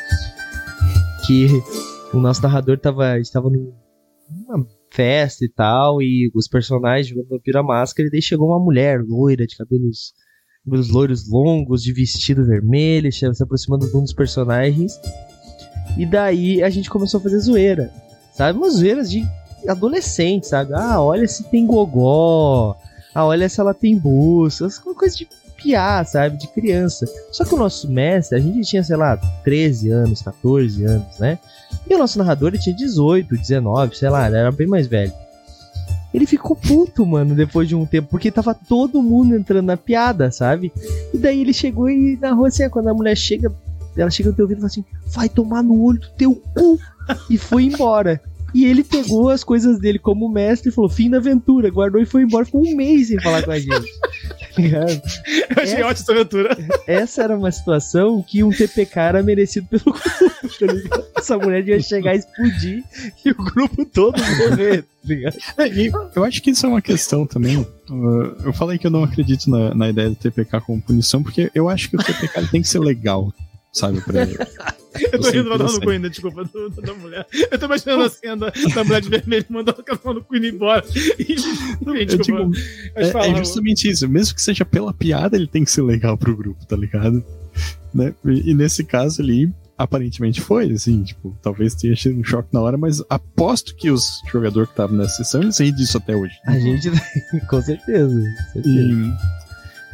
Que 1.27 1.47
o 2.13 2.19
nosso 2.19 2.43
narrador 2.43 2.79
tava, 2.79 3.19
estava 3.19 3.51
numa 3.51 4.67
festa 4.91 5.45
e 5.45 5.49
tal, 5.49 6.01
e 6.01 6.31
os 6.35 6.49
personagens 6.49 7.09
jogando 7.09 7.29
Vampiro 7.29 7.59
à 7.59 7.63
Máscara, 7.63 8.09
e 8.09 8.11
daí 8.11 8.23
chegou 8.23 8.49
uma 8.49 8.59
mulher 8.59 9.03
loira, 9.07 9.47
de 9.47 9.57
cabelos, 9.57 10.15
cabelos 10.65 10.89
loiros 10.89 11.29
longos, 11.29 11.83
de 11.83 11.93
vestido 11.93 12.45
vermelho, 12.47 13.13
se 13.13 13.27
aproximando 13.27 13.87
de 13.87 13.97
um 13.97 14.03
dos 14.03 14.15
personagens. 14.15 14.93
E 15.97 16.05
daí 16.05 16.63
a 16.63 16.71
gente 16.71 16.91
começou 16.91 17.19
a 17.19 17.23
fazer 17.23 17.39
zoeira, 17.39 17.91
sabe? 18.33 18.59
Umas 18.59 18.75
zoeiras 18.75 19.11
de 19.11 19.27
adolescente, 19.69 20.47
sabe? 20.47 20.73
Ah, 20.75 21.01
olha 21.01 21.27
se 21.27 21.45
tem 21.45 21.67
gogó, 21.67 22.77
ah, 23.15 23.25
olha 23.27 23.49
se 23.49 23.61
ela 23.61 23.73
tem 23.73 23.97
bolsa, 23.97 24.69
coisas 24.95 25.17
de 25.17 25.29
piar, 25.57 26.05
sabe? 26.05 26.37
De 26.37 26.49
criança. 26.49 27.07
Só 27.33 27.45
que 27.45 27.55
o 27.55 27.59
nosso 27.59 27.91
mestre, 27.91 28.37
a 28.37 28.41
gente 28.41 28.61
tinha, 28.63 28.83
sei 28.83 28.97
lá, 28.97 29.17
13 29.45 29.91
anos, 29.91 30.23
14 30.23 30.85
anos, 30.85 31.19
né? 31.19 31.39
E 31.89 31.95
o 31.95 31.99
nosso 31.99 32.19
narrador 32.19 32.49
ele 32.49 32.59
tinha 32.59 32.75
18, 32.75 33.37
19, 33.37 33.97
sei 33.97 34.11
lá, 34.11 34.27
ele 34.27 34.37
era 34.37 34.53
bem 34.53 34.67
mais 34.67 34.87
velho. 34.87 35.13
Ele 36.13 36.27
ficou 36.27 36.55
puto, 36.55 37.05
mano, 37.05 37.35
depois 37.35 37.67
de 37.67 37.75
um 37.75 37.85
tempo, 37.85 38.09
porque 38.09 38.31
tava 38.31 38.55
todo 38.55 39.03
mundo 39.03 39.35
entrando 39.35 39.67
na 39.67 39.77
piada, 39.77 40.31
sabe? 40.31 40.73
E 41.13 41.19
daí 41.19 41.41
ele 41.41 41.53
chegou 41.53 41.91
e 41.91 42.17
narrou 42.21 42.47
assim, 42.47 42.69
quando 42.69 42.89
a 42.89 42.95
mulher 42.95 43.17
chega, 43.17 43.53
ela 44.01 44.11
chega 44.11 44.31
no 44.31 44.37
teu 44.37 44.45
ouvido 44.45 44.59
e 44.59 44.61
fala 44.61 44.67
assim: 44.69 44.85
vai 45.07 45.29
tomar 45.29 45.63
no 45.63 45.83
olho 45.83 46.01
do 46.01 46.09
teu 46.11 46.35
cu! 46.35 46.79
E 47.29 47.37
foi 47.37 47.65
embora. 47.65 48.21
E 48.55 48.65
ele 48.67 48.85
pegou 48.85 49.31
as 49.31 49.43
coisas 49.43 49.81
dele 49.81 49.99
como 49.99 50.29
mestre 50.29 50.71
e 50.71 50.73
falou: 50.73 50.89
fim 50.89 51.11
da 51.11 51.19
aventura, 51.19 51.69
guardou 51.69 52.01
e 52.01 52.07
foi 52.07 52.23
embora. 52.23 52.45
Ficou 52.45 52.65
um 52.65 52.77
mês 52.77 53.09
sem 53.09 53.21
falar 53.21 53.43
com 53.43 53.51
a 53.51 53.59
gente. 53.59 53.71
Tá 54.55 54.63
ligado? 54.63 55.03
Eu 55.57 55.63
achei 55.63 55.75
essa, 55.75 55.87
ótima 55.87 55.91
essa 55.91 56.13
aventura. 56.13 56.57
Essa 56.87 57.23
era 57.25 57.37
uma 57.37 57.51
situação 57.51 58.23
que 58.23 58.45
um 58.45 58.51
TPK 58.51 59.01
era 59.01 59.23
merecido 59.23 59.67
pelo 59.67 59.83
grupo, 59.85 60.89
tá? 60.89 61.03
Essa 61.17 61.37
mulher 61.37 61.65
devia 61.65 61.81
chegar 61.81 62.15
e 62.15 62.19
explodir 62.19 62.85
e 63.25 63.31
o 63.33 63.35
grupo 63.35 63.85
todo 63.85 64.17
morrer, 64.23 64.83
tá 64.83 64.89
ligado? 65.03 65.37
É, 65.59 66.17
eu 66.17 66.23
acho 66.23 66.41
que 66.41 66.51
isso 66.51 66.65
é 66.65 66.69
uma 66.69 66.81
questão 66.81 67.27
também. 67.27 67.59
Uh, 67.59 68.37
eu 68.45 68.53
falei 68.53 68.79
que 68.79 68.87
eu 68.87 68.91
não 68.93 69.03
acredito 69.03 69.51
na, 69.51 69.75
na 69.75 69.89
ideia 69.89 70.11
do 70.11 70.17
TPK 70.17 70.61
como 70.61 70.81
punição, 70.81 71.21
porque 71.21 71.51
eu 71.53 71.69
acho 71.69 71.91
que 71.91 71.97
o 71.97 71.99
TPK 71.99 72.47
tem 72.53 72.63
que 72.63 72.69
ser 72.69 72.79
legal 72.79 73.33
sabe? 73.75 74.01
Pra, 74.01 74.23
eu 75.13 75.21
tô 75.21 75.31
rindo 75.31 75.59
do 75.59 75.81
cu 75.81 75.91
ainda, 75.91 76.09
desculpa, 76.09 76.45
do, 76.45 76.71
da 76.71 76.95
mulher. 76.95 77.27
Eu 77.51 77.59
tô 77.59 77.67
imaginando 77.67 78.05
a 78.05 78.09
cena 78.09 78.53
da 78.75 78.85
mulher 78.85 79.03
de 79.03 79.09
vermelho 79.11 79.45
mandando 79.51 79.81
o 79.81 79.85
cavalo 79.85 80.21
no 80.21 80.25
cu 80.25 80.37
indo 80.37 80.47
embora. 80.47 80.85
E, 81.19 82.13
eu 82.13 82.19
digo, 82.19 82.51
é, 82.95 83.09
é, 83.09 83.35
justamente 83.37 83.89
isso. 83.89 84.09
Mesmo 84.09 84.35
que 84.35 84.43
seja 84.43 84.65
pela 84.65 84.93
piada, 84.93 85.37
ele 85.37 85.47
tem 85.47 85.65
que 85.65 85.71
ser 85.71 85.83
legal 85.83 86.17
pro 86.17 86.37
grupo, 86.37 86.65
tá 86.67 86.77
ligado? 86.77 87.25
Né? 87.93 88.15
E, 88.25 88.51
e 88.51 88.55
nesse 88.55 88.85
caso 88.85 89.21
ali, 89.21 89.53
aparentemente 89.77 90.41
foi, 90.41 90.73
assim, 90.73 91.03
tipo, 91.03 91.37
talvez 91.43 91.75
tenha 91.75 91.97
sido 91.97 92.19
um 92.19 92.25
choque 92.25 92.49
na 92.53 92.61
hora, 92.61 92.77
mas 92.77 93.03
aposto 93.09 93.75
que 93.75 93.91
os 93.91 94.21
jogadores 94.31 94.69
que 94.69 94.75
estavam 94.75 94.97
nessa 94.97 95.17
sessão, 95.17 95.43
eles 95.43 95.59
riem 95.59 95.75
disso 95.75 95.99
até 95.99 96.15
hoje. 96.15 96.35
A 96.47 96.59
gente, 96.59 96.91
com 97.49 97.61
certeza. 97.61 98.15
Com 98.53 98.63
certeza. 98.63 98.69
E, 98.69 99.44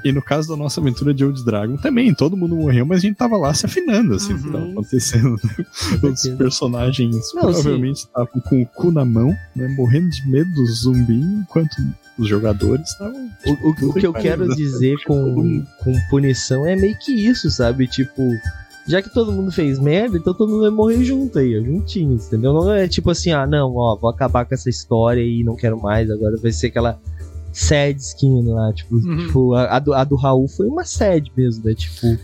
e 0.05 0.13
no 0.13 0.23
caso 0.23 0.49
da 0.49 0.57
nossa 0.57 0.81
aventura 0.81 1.13
de 1.13 1.25
Old 1.25 1.45
Dragon 1.45 1.77
também, 1.77 2.15
todo 2.15 2.37
mundo 2.37 2.57
morreu, 2.57 2.87
mas 2.87 2.99
a 2.99 3.01
gente 3.01 3.17
tava 3.17 3.37
lá 3.37 3.53
se 3.53 3.67
afinando, 3.67 4.15
assim, 4.15 4.33
uhum. 4.33 4.39
o 4.39 4.43
que 4.43 4.51
tava 4.51 4.71
acontecendo. 4.71 5.37
Né? 5.43 5.67
Os 6.11 6.29
personagens 6.37 7.17
Não, 7.35 7.43
provavelmente 7.43 7.99
estavam 7.99 8.41
com 8.41 8.63
o 8.63 8.67
cu 8.67 8.91
na 8.91 9.05
mão, 9.05 9.35
né, 9.55 9.69
morrendo 9.77 10.09
de 10.11 10.29
medo 10.29 10.51
do 10.55 10.67
zumbi, 10.67 11.21
enquanto 11.21 11.77
os 12.19 12.29
jogadores 12.29 12.89
estavam. 12.89 13.31
O, 13.47 13.69
o, 13.69 13.91
o 13.91 13.95
que 13.95 14.07
eu 14.07 14.13
quero 14.13 14.47
né? 14.47 14.55
dizer 14.55 14.97
com, 15.05 15.65
com 15.83 15.93
punição 16.11 16.67
é 16.67 16.77
meio 16.77 16.97
que 16.99 17.13
isso, 17.13 17.51
sabe? 17.51 17.87
Tipo, 17.87 18.23
já 18.87 19.01
que 19.01 19.09
todo 19.09 19.33
mundo 19.33 19.51
fez 19.53 19.79
merda, 19.79 20.17
então 20.17 20.35
todo 20.35 20.51
mundo 20.51 20.63
vai 20.63 20.71
morrer 20.71 21.05
junto 21.05 21.39
aí, 21.39 21.55
juntinhos, 21.65 22.27
entendeu? 22.27 22.53
Não 22.53 22.73
é 22.73 22.89
tipo 22.89 23.11
assim, 23.11 23.31
ah, 23.31 23.47
não, 23.47 23.75
ó, 23.75 23.97
vou 23.97 24.11
acabar 24.11 24.45
com 24.45 24.55
essa 24.55 24.69
história 24.69 25.23
e 25.23 25.45
não 25.45 25.55
quero 25.55 25.81
mais, 25.81 26.11
agora 26.11 26.37
vai 26.37 26.53
ser 26.53 26.69
aquela 26.69 26.99
sad 27.53 27.99
skin 28.01 28.43
lá, 28.47 28.73
tipo, 28.73 28.97
uhum. 28.97 29.27
tipo 29.27 29.55
a, 29.55 29.77
a, 29.77 29.79
do, 29.79 29.95
a 29.95 30.05
do 30.05 30.17
Raul 30.17 30.49
foi 30.49 30.67
uma 30.67 30.85
sad 30.85 31.31
mesmo, 31.37 31.65
né? 31.65 31.75
Tipo, 31.75 32.19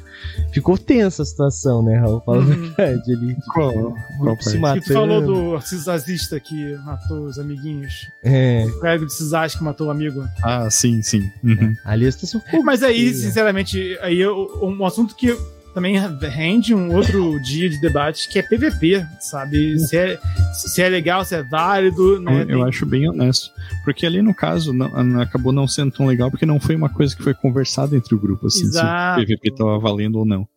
ficou 0.53 0.79
tensa 0.79 1.23
a 1.23 1.27
situação, 1.27 1.83
né, 1.83 1.99
Raul? 1.99 2.21
Fala 2.25 2.39
uhum. 2.39 2.53
a 2.53 2.55
verdade 2.57 3.13
ali. 3.13 3.37
Qual? 3.53 3.95
Qual 4.19 4.43
se 4.43 4.59
matou. 4.59 4.83
tu 4.83 4.93
falou 4.93 5.21
do 5.21 5.61
cisazista 5.61 6.39
que 6.39 6.75
matou 6.85 7.25
os 7.25 7.39
amiguinhos. 7.39 8.09
É. 8.23 8.65
O 8.67 8.81
Craig 8.81 9.05
de 9.05 9.13
Cisaz 9.13 9.55
que 9.55 9.65
matou 9.65 9.89
o 9.89 9.91
amigo. 9.91 10.25
Ah, 10.43 10.69
sim, 10.71 11.03
sim. 11.03 11.31
Uhum. 11.43 11.75
É. 11.85 11.91
Ali 11.91 12.07
a 12.07 12.13
situação 12.13 12.41
ficou. 12.41 12.63
Mas 12.63 12.83
aí, 12.83 13.13
sinceramente, 13.13 13.99
aí 14.01 14.21
eu, 14.21 14.49
um 14.63 14.85
assunto 14.85 15.15
que 15.15 15.37
também 15.77 15.95
rende 16.31 16.75
um 16.75 16.91
outro 16.97 17.39
dia 17.45 17.69
de 17.69 17.79
debate 17.79 18.31
que 18.31 18.39
é 18.39 18.43
PVP, 18.43 19.07
sabe? 19.21 19.79
Se 19.79 19.95
é, 19.95 20.19
se 20.55 20.81
é 20.81 20.89
legal, 20.89 21.23
se 21.23 21.35
é 21.35 21.43
válido. 21.43 22.19
Né? 22.19 22.45
Eu, 22.45 22.49
eu 22.49 22.65
acho 22.65 22.87
bem 22.87 23.07
honesto. 23.07 23.53
Porque 23.85 24.07
ali 24.07 24.23
no 24.23 24.35
caso 24.35 24.73
não, 24.73 25.21
acabou 25.21 25.53
não 25.53 25.69
sendo 25.69 25.91
tão 25.93 26.07
legal 26.07 26.31
porque 26.31 26.47
não 26.47 26.59
foi 26.59 26.75
uma 26.75 26.89
coisa 26.89 27.15
que 27.15 27.23
foi 27.23 27.35
conversada 27.35 27.95
entre 27.95 28.15
o 28.15 28.19
grupo, 28.19 28.47
assim, 28.47 28.63
Exato. 28.63 29.21
se 29.21 29.25
o 29.25 29.27
PVP 29.27 29.51
estava 29.51 29.79
valendo 29.79 30.17
ou 30.17 30.25
não. 30.25 30.49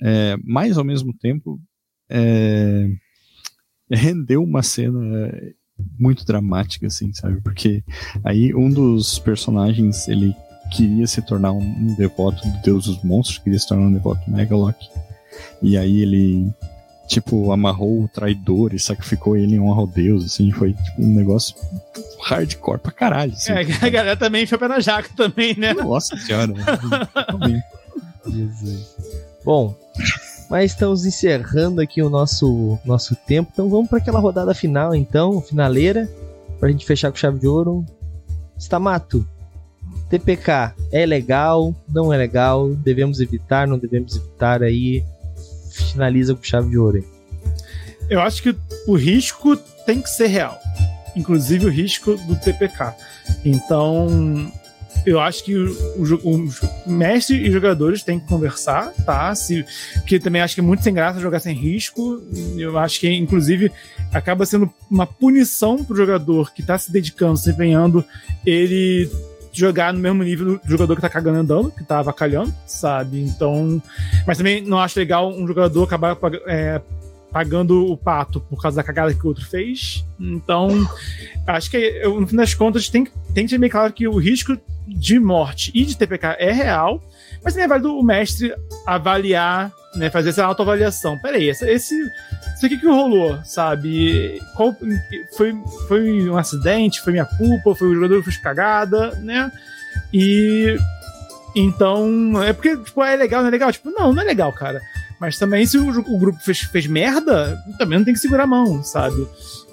É, 0.00 0.38
mas 0.42 0.78
ao 0.78 0.84
mesmo 0.84 1.12
tempo, 1.12 1.60
é, 2.08 2.88
rendeu 3.92 4.42
uma 4.42 4.62
cena 4.62 5.30
muito 5.98 6.24
dramática, 6.24 6.86
assim, 6.86 7.12
sabe? 7.12 7.42
Porque 7.42 7.84
aí 8.24 8.54
um 8.54 8.70
dos 8.70 9.18
personagens 9.18 10.08
ele 10.08 10.34
queria 10.70 11.06
se 11.06 11.22
tornar 11.22 11.52
um, 11.52 11.94
devoto 11.94 12.46
do 12.46 12.58
deus 12.58 12.86
dos 12.86 13.02
monstros, 13.02 13.38
queria 13.38 13.58
se 13.58 13.68
tornar 13.68 13.86
um 13.86 13.92
devoto 13.92 14.24
do 14.26 14.36
Megalock. 14.36 14.88
E 15.62 15.76
aí 15.76 16.00
ele, 16.00 16.52
tipo, 17.06 17.52
amarrou 17.52 18.02
o 18.02 18.08
traidor 18.08 18.74
e 18.74 18.78
sacrificou 18.78 19.36
ele 19.36 19.56
em 19.56 19.60
honra 19.60 19.80
ao 19.80 19.86
deus, 19.86 20.24
assim, 20.24 20.50
foi 20.50 20.72
tipo, 20.72 21.02
um 21.02 21.14
negócio 21.14 21.54
hardcore 22.22 22.78
pra 22.78 22.92
caralho. 22.92 23.32
Assim. 23.32 23.52
É, 23.52 23.60
a 23.60 23.88
galera 23.88 24.16
também 24.16 24.46
foi 24.46 24.58
pé 24.58 24.68
na 24.68 24.80
jaca 24.80 25.10
também, 25.16 25.56
né? 25.56 25.74
Nossa 25.74 26.16
senhora. 26.16 26.52
Jesus. 28.26 28.96
Bom, 29.44 29.74
mas 30.50 30.72
estamos 30.72 31.04
encerrando 31.04 31.80
aqui 31.80 32.02
o 32.02 32.10
nosso, 32.10 32.78
nosso 32.84 33.14
tempo, 33.14 33.50
então 33.52 33.68
vamos 33.68 33.88
para 33.88 33.98
aquela 33.98 34.18
rodada 34.18 34.54
final, 34.54 34.94
então, 34.94 35.40
finaleira, 35.40 36.08
pra 36.58 36.70
gente 36.70 36.84
fechar 36.86 37.10
com 37.10 37.16
chave 37.16 37.38
de 37.38 37.46
ouro. 37.46 37.84
Stamato, 38.58 39.26
TPK 40.08 40.74
é 40.92 41.04
legal, 41.04 41.74
não 41.88 42.12
é 42.12 42.16
legal, 42.16 42.70
devemos 42.74 43.20
evitar, 43.20 43.66
não 43.66 43.78
devemos 43.78 44.16
evitar 44.16 44.62
aí. 44.62 45.04
Finaliza 45.72 46.34
com 46.34 46.42
chave 46.42 46.70
de 46.70 46.78
ouro. 46.78 46.96
Aí. 46.96 47.04
Eu 48.08 48.20
acho 48.20 48.42
que 48.42 48.56
o 48.86 48.94
risco 48.94 49.56
tem 49.84 50.00
que 50.00 50.08
ser 50.08 50.28
real, 50.28 50.58
inclusive 51.14 51.66
o 51.66 51.70
risco 51.70 52.16
do 52.16 52.36
TPK. 52.36 52.94
Então, 53.44 54.50
eu 55.04 55.20
acho 55.20 55.44
que 55.44 55.54
o, 55.54 55.70
o, 55.96 56.48
o, 56.86 56.90
mestre 56.90 57.36
e 57.36 57.46
os 57.46 57.52
jogadores 57.52 58.02
têm 58.02 58.18
que 58.18 58.26
conversar, 58.26 58.92
tá? 59.04 59.34
Se, 59.34 59.64
porque 59.94 60.18
também 60.18 60.42
acho 60.42 60.54
que 60.54 60.60
é 60.60 60.64
muito 60.64 60.82
sem 60.82 60.92
graça 60.92 61.20
jogar 61.20 61.38
sem 61.38 61.54
risco. 61.54 62.20
Eu 62.56 62.76
acho 62.78 62.98
que, 62.98 63.12
inclusive, 63.12 63.70
acaba 64.12 64.44
sendo 64.44 64.68
uma 64.90 65.06
punição 65.06 65.84
pro 65.84 65.96
jogador 65.96 66.52
que 66.52 66.62
tá 66.62 66.76
se 66.76 66.90
dedicando, 66.90 67.36
se 67.36 67.50
empenhando, 67.50 68.04
ele 68.44 69.08
jogar 69.58 69.92
no 69.92 69.98
mesmo 69.98 70.22
nível 70.22 70.58
do 70.58 70.60
jogador 70.68 70.96
que 70.96 71.02
tá 71.02 71.08
cagando 71.08 71.38
andando, 71.38 71.70
que 71.70 71.84
tá 71.84 71.98
avacalhando, 71.98 72.52
sabe? 72.66 73.20
Então. 73.20 73.82
Mas 74.26 74.38
também 74.38 74.62
não 74.62 74.78
acho 74.78 74.98
legal 74.98 75.30
um 75.32 75.46
jogador 75.46 75.84
acabar 75.84 76.16
é, 76.46 76.80
pagando 77.32 77.90
o 77.90 77.96
pato 77.96 78.40
por 78.40 78.60
causa 78.60 78.76
da 78.76 78.82
cagada 78.82 79.12
que 79.12 79.24
o 79.24 79.28
outro 79.28 79.44
fez. 79.44 80.04
Então, 80.18 80.88
acho 81.46 81.70
que 81.70 82.02
no 82.04 82.26
fim 82.26 82.36
das 82.36 82.54
contas 82.54 82.88
tem, 82.88 83.06
tem 83.34 83.44
que 83.44 83.50
ser 83.50 83.58
bem 83.58 83.70
claro 83.70 83.92
que 83.92 84.08
o 84.08 84.16
risco 84.16 84.56
de 84.86 85.18
morte 85.18 85.70
e 85.74 85.84
de 85.84 85.96
TPK 85.96 86.36
é 86.38 86.52
real, 86.52 87.02
mas 87.46 87.54
também 87.54 87.66
é 87.66 87.68
válido 87.68 87.96
o 87.96 88.02
mestre 88.02 88.52
avaliar, 88.84 89.72
né, 89.94 90.10
fazer 90.10 90.30
essa 90.30 90.44
autoavaliação. 90.44 91.16
Peraí, 91.16 91.48
esse, 91.48 91.64
esse 91.70 91.94
isso 91.94 92.66
aqui 92.66 92.76
que 92.76 92.88
rolou, 92.88 93.38
sabe? 93.44 94.42
Qual, 94.56 94.74
foi, 95.36 95.56
foi 95.86 96.28
um 96.28 96.36
acidente, 96.36 97.00
foi 97.00 97.12
minha 97.12 97.24
culpa, 97.24 97.72
foi 97.76 97.86
o 97.86 97.94
jogador 97.94 98.18
que 98.18 98.24
fez 98.24 98.36
cagada, 98.38 99.12
né? 99.22 99.52
E 100.12 100.76
então, 101.54 102.42
é 102.42 102.52
porque, 102.52 102.76
tipo, 102.78 103.00
é 103.04 103.14
legal, 103.14 103.42
não 103.42 103.48
é 103.48 103.52
legal? 103.52 103.70
Tipo, 103.70 103.90
não, 103.92 104.12
não 104.12 104.22
é 104.22 104.24
legal, 104.24 104.52
cara. 104.52 104.82
Mas 105.20 105.38
também, 105.38 105.64
se 105.66 105.78
o, 105.78 105.88
o 105.88 106.18
grupo 106.18 106.40
fez, 106.40 106.62
fez 106.62 106.88
merda, 106.88 107.62
também 107.78 107.96
não 107.96 108.04
tem 108.04 108.12
que 108.12 108.18
segurar 108.18 108.42
a 108.42 108.48
mão, 108.48 108.82
sabe? 108.82 109.24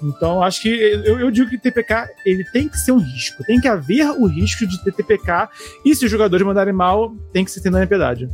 Então, 0.04 0.42
acho 0.42 0.60
que 0.60 0.68
eu, 0.68 1.18
eu, 1.18 1.30
digo 1.30 1.48
que 1.48 1.58
TPK 1.58 2.10
ele 2.26 2.44
tem 2.44 2.68
que 2.68 2.78
ser 2.78 2.92
um 2.92 2.98
risco. 2.98 3.42
Tem 3.44 3.60
que 3.60 3.68
haver 3.68 4.10
o 4.10 4.26
risco 4.26 4.66
de 4.66 4.82
ter 4.84 4.92
TPK. 4.92 5.48
E 5.84 5.94
se 5.94 6.04
os 6.04 6.10
jogadores 6.10 6.46
mandarem 6.46 6.74
mal, 6.74 7.14
tem 7.32 7.44
que 7.44 7.50
ser 7.50 7.60
tendo 7.60 7.84
piedade. 7.86 8.28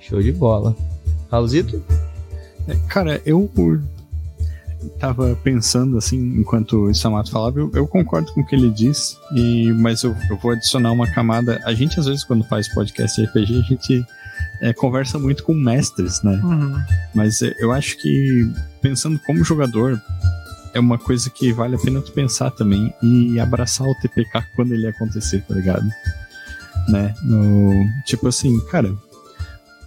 Show 0.00 0.22
de 0.22 0.32
bola. 0.32 0.74
Raulzito? 1.30 1.82
É, 2.66 2.74
cara, 2.88 3.20
eu 3.24 3.48
tava 4.98 5.36
pensando 5.36 5.98
assim, 5.98 6.18
enquanto 6.38 6.84
o 6.84 6.94
Samato 6.94 7.30
falava, 7.30 7.60
eu, 7.60 7.70
eu, 7.74 7.86
concordo 7.86 8.32
com 8.32 8.40
o 8.40 8.46
que 8.46 8.54
ele 8.54 8.70
diz, 8.70 9.16
e, 9.34 9.72
mas 9.74 10.02
eu, 10.02 10.16
eu, 10.30 10.36
vou 10.38 10.52
adicionar 10.52 10.92
uma 10.92 11.10
camada. 11.10 11.60
A 11.64 11.74
gente, 11.74 12.00
às 12.00 12.06
vezes, 12.06 12.24
quando 12.24 12.44
faz 12.44 12.68
podcast 12.72 13.22
RPG, 13.22 13.58
a 13.58 13.62
gente 13.62 14.04
é, 14.60 14.72
conversa 14.72 15.18
muito 15.18 15.42
com 15.44 15.54
mestres, 15.54 16.22
né? 16.22 16.40
Uhum. 16.42 16.82
Mas 17.14 17.42
é, 17.42 17.54
eu 17.58 17.72
acho 17.72 17.96
que, 17.98 18.50
pensando 18.80 19.18
como 19.26 19.44
jogador, 19.44 20.00
é 20.72 20.80
uma 20.80 20.98
coisa 20.98 21.28
que 21.30 21.52
vale 21.52 21.76
a 21.76 21.78
pena 21.78 22.00
tu 22.00 22.12
pensar 22.12 22.50
também 22.50 22.92
e 23.02 23.38
abraçar 23.40 23.86
o 23.86 23.94
TPK 23.96 24.42
quando 24.54 24.72
ele 24.72 24.86
acontecer, 24.86 25.42
tá 25.42 25.54
ligado? 25.54 25.88
Né? 26.88 27.14
No, 27.22 27.72
tipo 28.04 28.28
assim, 28.28 28.58
cara, 28.66 28.94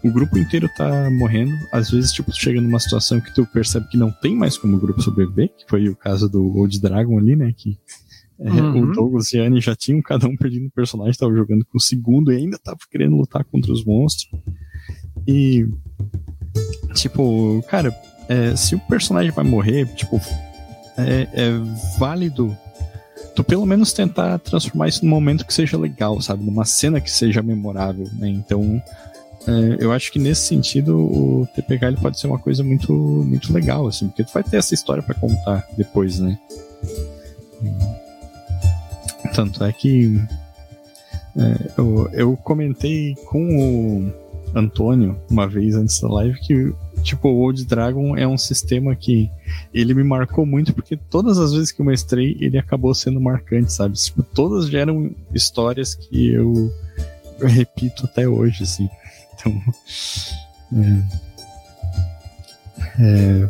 o 0.03 0.11
grupo 0.11 0.37
inteiro 0.37 0.69
tá 0.75 1.09
morrendo. 1.09 1.55
Às 1.71 1.89
vezes, 1.89 2.11
tipo, 2.11 2.31
tu 2.31 2.37
chega 2.37 2.59
numa 2.59 2.79
situação 2.79 3.21
que 3.21 3.33
tu 3.33 3.45
percebe 3.45 3.87
que 3.87 3.97
não 3.97 4.11
tem 4.11 4.35
mais 4.35 4.57
como 4.57 4.75
o 4.75 4.79
grupo 4.79 5.01
sobreviver, 5.01 5.49
que 5.55 5.65
foi 5.67 5.87
o 5.87 5.95
caso 5.95 6.29
do 6.29 6.57
Old 6.57 6.79
Dragon 6.81 7.17
ali, 7.17 7.35
né? 7.35 7.53
Que 7.55 7.77
é, 8.39 8.49
uhum. 8.49 8.89
o 8.89 8.91
Douglas 8.91 9.31
e 9.31 9.39
a 9.39 9.43
Annie 9.43 9.61
já 9.61 9.75
tinham 9.75 10.01
cada 10.01 10.27
um 10.27 10.35
perdido 10.35 10.65
um 10.65 10.69
personagem, 10.69 11.17
tava 11.17 11.33
jogando 11.33 11.65
com 11.65 11.77
o 11.77 11.81
segundo 11.81 12.31
e 12.31 12.35
ainda 12.35 12.57
tava 12.57 12.79
querendo 12.91 13.15
lutar 13.15 13.45
contra 13.45 13.71
os 13.71 13.85
monstros. 13.85 14.29
E, 15.25 15.65
tipo, 16.93 17.63
cara, 17.69 17.95
é, 18.28 18.55
se 18.55 18.76
o 18.76 18.80
personagem 18.80 19.32
vai 19.32 19.43
morrer, 19.43 19.86
tipo, 19.93 20.19
é, 20.97 21.28
é 21.34 21.51
válido 21.97 22.57
tu 23.36 23.43
pelo 23.43 23.65
menos 23.65 23.93
tentar 23.93 24.39
transformar 24.39 24.88
isso 24.88 25.03
num 25.03 25.09
momento 25.09 25.45
que 25.45 25.53
seja 25.53 25.78
legal, 25.78 26.21
sabe? 26.21 26.43
Numa 26.43 26.65
cena 26.65 27.01
que 27.01 27.09
seja 27.09 27.41
memorável, 27.41 28.07
né? 28.13 28.30
Então, 28.30 28.82
é, 29.47 29.84
eu 29.84 29.91
acho 29.91 30.11
que 30.11 30.19
nesse 30.19 30.41
sentido 30.41 30.97
o 30.97 31.47
TPK 31.55 31.86
ele 31.86 31.97
pode 31.97 32.19
ser 32.19 32.28
uma 32.28 32.39
coisa 32.39 32.63
muito, 32.63 32.93
muito 32.93 33.51
legal, 33.51 33.88
assim, 33.88 34.07
porque 34.07 34.24
tu 34.24 34.32
vai 34.32 34.43
ter 34.43 34.57
essa 34.57 34.74
história 34.74 35.03
para 35.03 35.15
contar 35.15 35.67
depois, 35.76 36.19
né? 36.19 36.38
Tanto 39.34 39.63
é 39.63 39.74
que 39.74 40.21
é, 41.36 41.71
eu, 41.78 42.09
eu 42.13 42.38
comentei 42.38 43.15
com 43.26 43.43
o 43.57 44.22
Antônio 44.54 45.18
uma 45.30 45.47
vez 45.47 45.76
antes 45.76 45.99
da 45.99 46.08
live 46.08 46.39
que 46.39 46.74
tipo, 47.01 47.28
o 47.28 47.39
Old 47.39 47.66
Dragon 47.66 48.16
é 48.16 48.28
um 48.28 48.38
sistema 48.38 48.95
que 48.95 49.30
ele 49.74 49.93
me 49.93 50.04
marcou 50.04 50.45
muito 50.45 50.74
porque 50.74 50.95
todas 50.95 51.38
as 51.38 51.54
vezes 51.54 51.72
que 51.72 51.82
eu 51.82 51.86
mestrei, 51.86 52.38
ele 52.39 52.58
acabou 52.58 52.93
sendo 52.95 53.20
marcante, 53.20 53.72
sabe? 53.74 53.95
Tipo, 53.95 54.24
todas 54.24 54.68
geram 54.68 55.12
histórias 55.34 55.93
que 55.93 56.32
eu, 56.32 56.74
eu 57.39 57.47
repito 57.47 58.06
até 58.06 58.28
hoje, 58.28 58.64
assim. 58.64 58.89
Então. 59.34 59.62
É, 62.99 63.47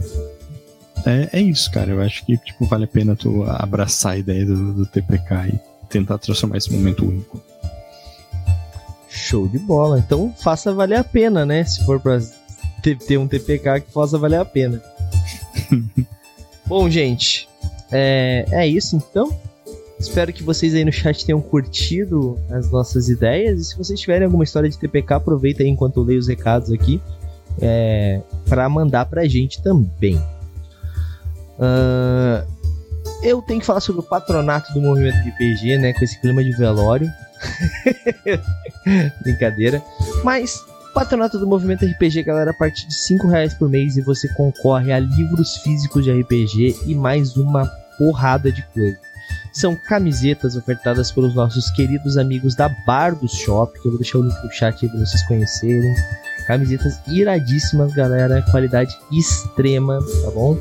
é, 1.05 1.29
é, 1.33 1.41
isso, 1.41 1.71
cara. 1.71 1.91
Eu 1.91 2.01
acho 2.01 2.25
que 2.25 2.37
tipo, 2.37 2.65
vale 2.65 2.85
a 2.85 2.87
pena 2.87 3.15
tu 3.15 3.43
abraçar 3.43 4.13
a 4.13 4.17
ideia 4.17 4.45
do, 4.45 4.73
do 4.73 4.85
TPK 4.85 5.49
e 5.53 5.59
tentar 5.87 6.17
transformar 6.17 6.57
esse 6.57 6.71
momento 6.71 7.05
único. 7.05 7.41
Show 9.33 9.47
de 9.47 9.57
bola. 9.57 9.97
Então 9.97 10.31
faça 10.37 10.71
valer 10.71 10.99
a 10.99 11.03
pena, 11.03 11.43
né? 11.43 11.63
Se 11.63 11.83
for 11.83 11.99
pra 11.99 12.19
ter 12.83 13.17
um 13.17 13.27
TPK 13.27 13.81
que 13.81 13.91
possa 13.91 14.15
valer 14.15 14.39
a 14.39 14.45
pena. 14.45 14.79
Bom, 16.67 16.87
gente, 16.87 17.49
é, 17.91 18.45
é 18.51 18.67
isso 18.67 18.95
então. 18.95 19.35
Espero 19.99 20.31
que 20.31 20.43
vocês 20.43 20.75
aí 20.75 20.85
no 20.85 20.91
chat 20.91 21.25
tenham 21.25 21.41
curtido 21.41 22.37
as 22.51 22.69
nossas 22.69 23.09
ideias. 23.09 23.59
E 23.59 23.63
se 23.65 23.75
vocês 23.75 23.99
tiverem 23.99 24.25
alguma 24.25 24.43
história 24.43 24.69
de 24.69 24.77
TPK, 24.77 25.15
aproveita 25.15 25.63
aí 25.63 25.69
enquanto 25.69 25.97
eu 25.97 26.03
leio 26.03 26.19
os 26.19 26.27
recados 26.27 26.71
aqui 26.71 27.01
é, 27.59 28.21
para 28.47 28.69
mandar 28.69 29.05
pra 29.07 29.25
gente 29.25 29.63
também. 29.63 30.17
Uh, 31.57 32.45
eu 33.23 33.41
tenho 33.41 33.59
que 33.59 33.65
falar 33.65 33.79
sobre 33.79 34.01
o 34.01 34.03
patronato 34.03 34.71
do 34.73 34.81
movimento 34.81 35.17
RPG, 35.27 35.79
né? 35.79 35.91
Com 35.91 36.03
esse 36.03 36.21
clima 36.21 36.43
de 36.43 36.51
velório. 36.51 37.09
Brincadeira. 39.21 39.81
Mas 40.23 40.63
Patronato 40.93 41.39
do 41.39 41.47
Movimento 41.47 41.85
RPG, 41.85 42.21
galera, 42.21 42.51
a 42.51 42.53
partir 42.53 42.87
de 42.87 42.93
5 42.93 43.27
reais 43.27 43.53
por 43.55 43.67
mês 43.67 43.97
e 43.97 44.01
você 44.01 44.31
concorre 44.35 44.91
a 44.91 44.99
livros 44.99 45.57
físicos 45.57 46.03
de 46.03 46.11
RPG 46.11 46.81
e 46.85 46.93
mais 46.93 47.35
uma 47.35 47.65
porrada 47.97 48.51
de 48.51 48.61
coisa. 48.67 48.97
São 49.51 49.75
camisetas 49.75 50.55
ofertadas 50.55 51.11
pelos 51.11 51.33
nossos 51.33 51.71
queridos 51.71 52.17
amigos 52.17 52.55
da 52.55 52.69
Bardos 52.85 53.31
Shop, 53.31 53.73
que 53.79 53.87
eu 53.87 53.91
vou 53.91 53.99
deixar 53.99 54.19
o 54.19 54.23
link 54.23 54.43
no 54.43 54.51
chat 54.51 54.85
aí 54.85 54.89
pra 54.89 54.99
vocês 54.99 55.23
conhecerem. 55.27 55.95
Camisetas 56.45 56.99
iradíssimas, 57.07 57.93
galera, 57.93 58.43
qualidade 58.51 58.95
extrema, 59.11 59.99
tá 60.23 60.31
bom? 60.31 60.57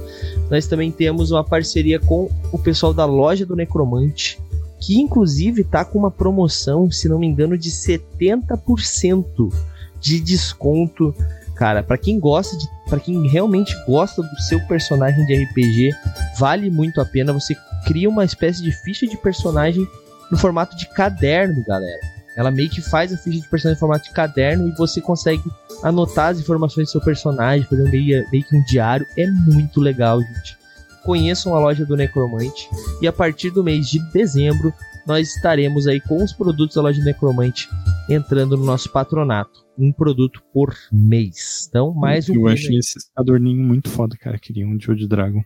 Nós 0.50 0.66
também 0.66 0.90
temos 0.90 1.30
uma 1.30 1.44
parceria 1.44 1.98
com 1.98 2.30
o 2.52 2.58
pessoal 2.58 2.94
da 2.94 3.04
loja 3.04 3.44
do 3.44 3.56
Necromante, 3.56 4.40
que 4.82 5.00
inclusive 5.00 5.62
tá 5.62 5.84
com 5.84 5.98
uma 5.98 6.10
promoção, 6.10 6.90
se 6.90 7.08
não 7.08 7.18
me 7.18 7.26
engano, 7.26 7.56
de 7.56 7.70
70% 7.70 9.52
de 10.00 10.20
desconto. 10.20 11.14
Cara, 11.54 11.84
para 11.84 11.96
quem 11.96 12.18
gosta 12.18 12.58
de, 12.58 12.66
para 12.90 12.98
quem 12.98 13.28
realmente 13.28 13.76
gosta 13.86 14.20
do 14.20 14.42
seu 14.48 14.60
personagem 14.66 15.24
de 15.24 15.44
RPG, 15.44 15.90
vale 16.36 16.68
muito 16.68 17.00
a 17.00 17.04
pena. 17.04 17.32
Você 17.32 17.56
cria 17.86 18.08
uma 18.08 18.24
espécie 18.24 18.60
de 18.60 18.72
ficha 18.72 19.06
de 19.06 19.16
personagem 19.16 19.86
no 20.30 20.36
formato 20.36 20.76
de 20.76 20.86
caderno, 20.88 21.62
galera. 21.64 22.00
Ela 22.36 22.50
meio 22.50 22.70
que 22.70 22.80
faz 22.80 23.12
a 23.12 23.16
ficha 23.16 23.40
de 23.40 23.48
personagem 23.48 23.76
no 23.76 23.80
formato 23.80 24.08
de 24.08 24.14
caderno 24.14 24.66
e 24.66 24.74
você 24.74 25.00
consegue 25.00 25.44
anotar 25.84 26.30
as 26.30 26.40
informações 26.40 26.88
do 26.88 26.90
seu 26.90 27.00
personagem, 27.00 27.66
fazer 27.68 27.88
meio, 27.88 28.26
meio 28.32 28.44
que 28.44 28.56
um 28.56 28.64
diário. 28.64 29.06
É 29.16 29.30
muito 29.30 29.80
legal, 29.80 30.20
gente. 30.20 30.61
Conheçam 31.05 31.55
a 31.55 31.59
loja 31.59 31.84
do 31.84 31.96
Necromante 31.96 32.68
e 33.00 33.09
a 33.09 33.12
partir 33.12 33.50
do 33.50 33.64
mês 33.64 33.88
de 33.88 33.98
dezembro 34.12 34.72
nós 35.07 35.34
estaremos 35.34 35.86
aí 35.86 36.00
com 36.00 36.22
os 36.22 36.32
produtos 36.32 36.76
da 36.76 36.82
loja 36.82 37.00
do 37.00 37.05
Necromante 37.05 37.68
entrando 38.09 38.57
no 38.57 38.64
nosso 38.64 38.90
patronato. 38.90 39.62
Um 39.76 39.92
produto 39.92 40.42
por 40.53 40.74
mês. 40.92 41.66
Então, 41.68 41.92
mais 41.92 42.28
um. 42.28 42.34
Eu 42.34 42.48
achei 42.48 42.76
esse 42.76 42.98
adorninho 43.16 43.62
muito 43.62 43.88
foda, 43.88 44.16
cara. 44.16 44.38
Queria 44.38 44.66
um 44.66 44.76
de 44.76 44.88
Old 44.90 45.09
Dragon. 45.09 45.42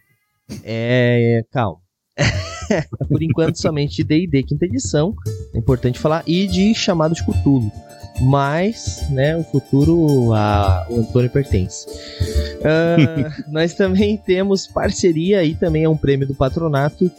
É, 0.62 1.42
calma. 1.50 1.85
por 3.08 3.22
enquanto, 3.22 3.60
somente 3.60 4.02
de 4.02 4.26
DD 4.26 4.42
quinta 4.42 4.64
edição. 4.64 5.14
É 5.54 5.58
importante 5.58 5.98
falar. 5.98 6.22
E 6.26 6.46
de 6.46 6.74
chamado 6.74 7.14
de 7.14 7.22
Cthulhu. 7.24 7.70
Mas, 8.22 9.04
né, 9.10 9.36
o 9.36 9.44
futuro 9.44 10.32
a, 10.32 10.86
o 10.88 11.00
Antônio 11.00 11.28
pertence. 11.28 11.86
Uh, 12.60 13.44
nós 13.52 13.74
também 13.74 14.16
temos 14.16 14.66
parceria 14.66 15.44
e 15.44 15.54
também 15.54 15.84
é 15.84 15.88
um 15.88 15.96
prêmio 15.96 16.26
do 16.26 16.34
patronato 16.34 17.10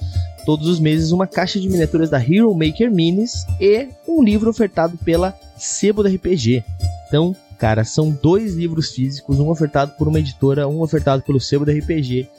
todos 0.47 0.69
os 0.69 0.79
meses 0.79 1.11
uma 1.11 1.27
caixa 1.27 1.59
de 1.59 1.67
miniaturas 1.67 2.09
da 2.09 2.23
Hero 2.23 2.55
Maker 2.55 2.89
Minis 2.89 3.45
e 3.59 3.89
um 4.07 4.23
livro 4.23 4.49
ofertado 4.49 4.97
pela 4.99 5.37
Sebo 5.57 6.01
da 6.01 6.09
RPG. 6.09 6.63
Então, 7.05 7.35
cara, 7.59 7.83
são 7.83 8.09
dois 8.09 8.55
livros 8.55 8.91
físicos, 8.91 9.41
um 9.41 9.49
ofertado 9.49 9.91
por 9.97 10.07
uma 10.07 10.19
editora, 10.19 10.65
um 10.65 10.81
ofertado 10.81 11.21
pelo 11.21 11.37
Sebo 11.37 11.65
da 11.65 11.73
RPG. 11.73 12.29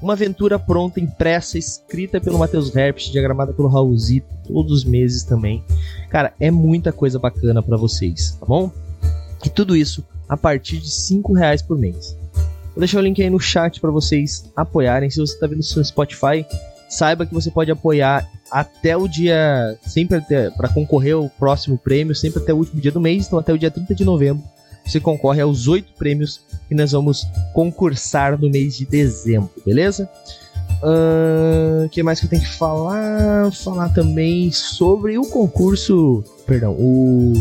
Uma 0.00 0.12
aventura 0.12 0.58
pronta, 0.58 1.00
impressa, 1.00 1.58
escrita 1.58 2.20
pelo 2.20 2.38
Matheus 2.38 2.74
Herbst, 2.74 3.10
diagramada 3.10 3.52
pelo 3.52 3.68
Raulzito, 3.68 4.26
todos 4.46 4.72
os 4.72 4.84
meses 4.84 5.24
também. 5.24 5.62
Cara, 6.08 6.32
é 6.38 6.50
muita 6.50 6.92
coisa 6.92 7.18
bacana 7.18 7.62
para 7.62 7.76
vocês, 7.76 8.36
tá 8.38 8.46
bom? 8.46 8.70
E 9.44 9.48
tudo 9.48 9.76
isso 9.76 10.04
a 10.28 10.36
partir 10.36 10.78
de 10.78 10.90
5 10.90 11.32
reais 11.32 11.62
por 11.62 11.78
mês. 11.78 12.16
Vou 12.34 12.80
deixar 12.80 12.98
o 12.98 13.02
link 13.02 13.20
aí 13.20 13.30
no 13.30 13.40
chat 13.40 13.80
para 13.80 13.90
vocês 13.90 14.50
apoiarem. 14.54 15.10
Se 15.10 15.18
você 15.18 15.34
está 15.34 15.46
vendo 15.46 15.60
isso 15.60 15.78
no 15.78 15.84
Spotify, 15.84 16.46
saiba 16.88 17.26
que 17.26 17.34
você 17.34 17.50
pode 17.50 17.70
apoiar 17.70 18.28
até 18.50 18.96
o 18.96 19.08
dia, 19.08 19.76
sempre 19.86 20.22
para 20.56 20.68
concorrer 20.68 21.14
ao 21.14 21.28
próximo 21.28 21.76
prêmio, 21.76 22.14
sempre 22.14 22.40
até 22.40 22.52
o 22.52 22.56
último 22.56 22.80
dia 22.80 22.92
do 22.92 23.00
mês, 23.00 23.26
então 23.26 23.38
até 23.38 23.52
o 23.52 23.58
dia 23.58 23.70
30 23.70 23.94
de 23.94 24.04
novembro, 24.04 24.42
você 24.88 25.00
concorre 25.00 25.40
aos 25.40 25.68
oito 25.68 25.92
prêmios 25.94 26.40
que 26.68 26.74
nós 26.74 26.92
vamos 26.92 27.26
concursar 27.52 28.38
no 28.38 28.50
mês 28.50 28.76
de 28.76 28.86
dezembro, 28.86 29.50
beleza? 29.64 30.08
O 30.82 31.86
uh, 31.86 31.88
que 31.88 32.02
mais 32.02 32.20
que 32.20 32.26
eu 32.26 32.30
tenho 32.30 32.42
que 32.42 32.54
falar? 32.54 33.50
Falar 33.52 33.88
também 33.90 34.50
sobre 34.52 35.18
o 35.18 35.22
concurso, 35.22 36.22
perdão, 36.46 36.72
o 36.72 37.32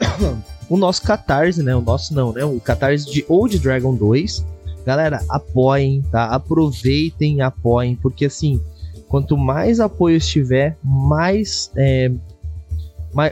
o 0.68 0.76
nosso 0.76 1.02
Catarse, 1.02 1.62
né? 1.62 1.74
O 1.74 1.80
nosso 1.80 2.12
não, 2.14 2.32
né? 2.32 2.44
O 2.44 2.60
Catarse 2.60 3.10
de 3.10 3.24
Old 3.28 3.58
Dragon 3.58 3.94
2 3.94 4.44
Galera, 4.86 5.20
apoiem, 5.28 6.00
tá? 6.12 6.26
Aproveitem, 6.26 7.40
apoiem, 7.40 7.96
porque 7.96 8.26
assim, 8.26 8.62
quanto 9.08 9.36
mais 9.36 9.80
apoio 9.80 10.20
tiver, 10.20 10.78
mais, 10.80 11.72
é, 11.74 12.12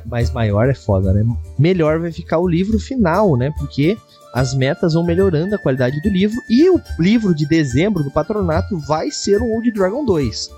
mais 0.06 0.30
maior 0.30 0.68
é 0.68 0.74
foda, 0.74 1.12
né? 1.12 1.24
Melhor 1.58 2.00
vai 2.00 2.10
ficar 2.10 2.38
o 2.38 2.48
livro 2.48 2.78
final, 2.78 3.36
né? 3.36 3.52
Porque 3.58 3.96
as 4.32 4.54
metas 4.54 4.94
vão 4.94 5.04
melhorando 5.04 5.54
a 5.54 5.58
qualidade 5.58 6.00
do 6.00 6.08
livro 6.08 6.40
e 6.48 6.68
o 6.68 6.80
livro 6.98 7.34
de 7.34 7.46
dezembro 7.46 8.02
do 8.02 8.10
patronato 8.10 8.78
vai 8.80 9.10
ser 9.10 9.40
o 9.40 9.48
Old 9.52 9.70
Dragon 9.70 10.04
2. 10.04 10.50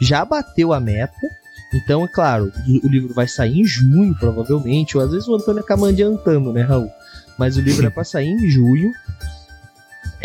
Já 0.00 0.24
bateu 0.24 0.72
a 0.72 0.78
meta, 0.78 1.28
então 1.72 2.04
é 2.04 2.08
claro, 2.08 2.52
o 2.82 2.88
livro 2.88 3.12
vai 3.12 3.26
sair 3.26 3.60
em 3.60 3.64
junho, 3.64 4.14
provavelmente, 4.14 4.96
ou 4.96 5.02
às 5.02 5.10
vezes 5.10 5.26
o 5.26 5.34
Antônio 5.34 5.62
acaba 5.62 5.88
adiantando, 5.88 6.52
né, 6.52 6.62
Raul? 6.62 6.90
Mas 7.36 7.56
o 7.56 7.60
livro 7.60 7.84
é 7.84 7.90
para 7.90 8.04
sair 8.04 8.28
em 8.28 8.48
junho. 8.48 8.92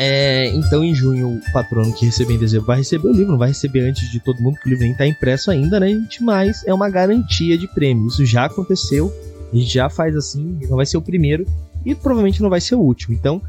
É, 0.02 0.48
então, 0.56 0.82
em 0.82 0.96
junho, 0.96 1.28
o 1.28 1.52
patrono 1.52 1.92
que 1.92 2.06
receber 2.06 2.36
em 2.36 2.38
dezembro 2.38 2.68
vai 2.68 2.78
receber 2.78 3.10
o 3.10 3.12
livro, 3.12 3.34
não 3.34 3.38
vai 3.38 3.50
receber 3.50 3.82
antes 3.82 4.10
de 4.10 4.18
todo 4.22 4.42
mundo, 4.42 4.58
que 4.58 4.66
o 4.66 4.70
livro 4.70 4.84
nem 4.84 4.94
está 4.94 5.06
impresso 5.06 5.52
ainda, 5.52 5.78
né, 5.78 5.90
gente? 5.90 6.24
Mas 6.24 6.66
é 6.66 6.74
uma 6.74 6.90
garantia 6.90 7.58
de 7.58 7.68
prêmio. 7.68 8.08
Isso 8.08 8.26
já 8.26 8.46
aconteceu, 8.46 9.14
a 9.52 9.56
gente 9.58 9.74
já 9.74 9.90
faz 9.90 10.16
assim, 10.16 10.58
não 10.70 10.78
vai 10.78 10.86
ser 10.86 10.96
o 10.96 11.02
primeiro 11.02 11.46
e 11.86 11.94
provavelmente 11.94 12.42
não 12.42 12.50
vai 12.50 12.62
ser 12.62 12.76
o 12.76 12.80
último. 12.80 13.14
Então, 13.14 13.42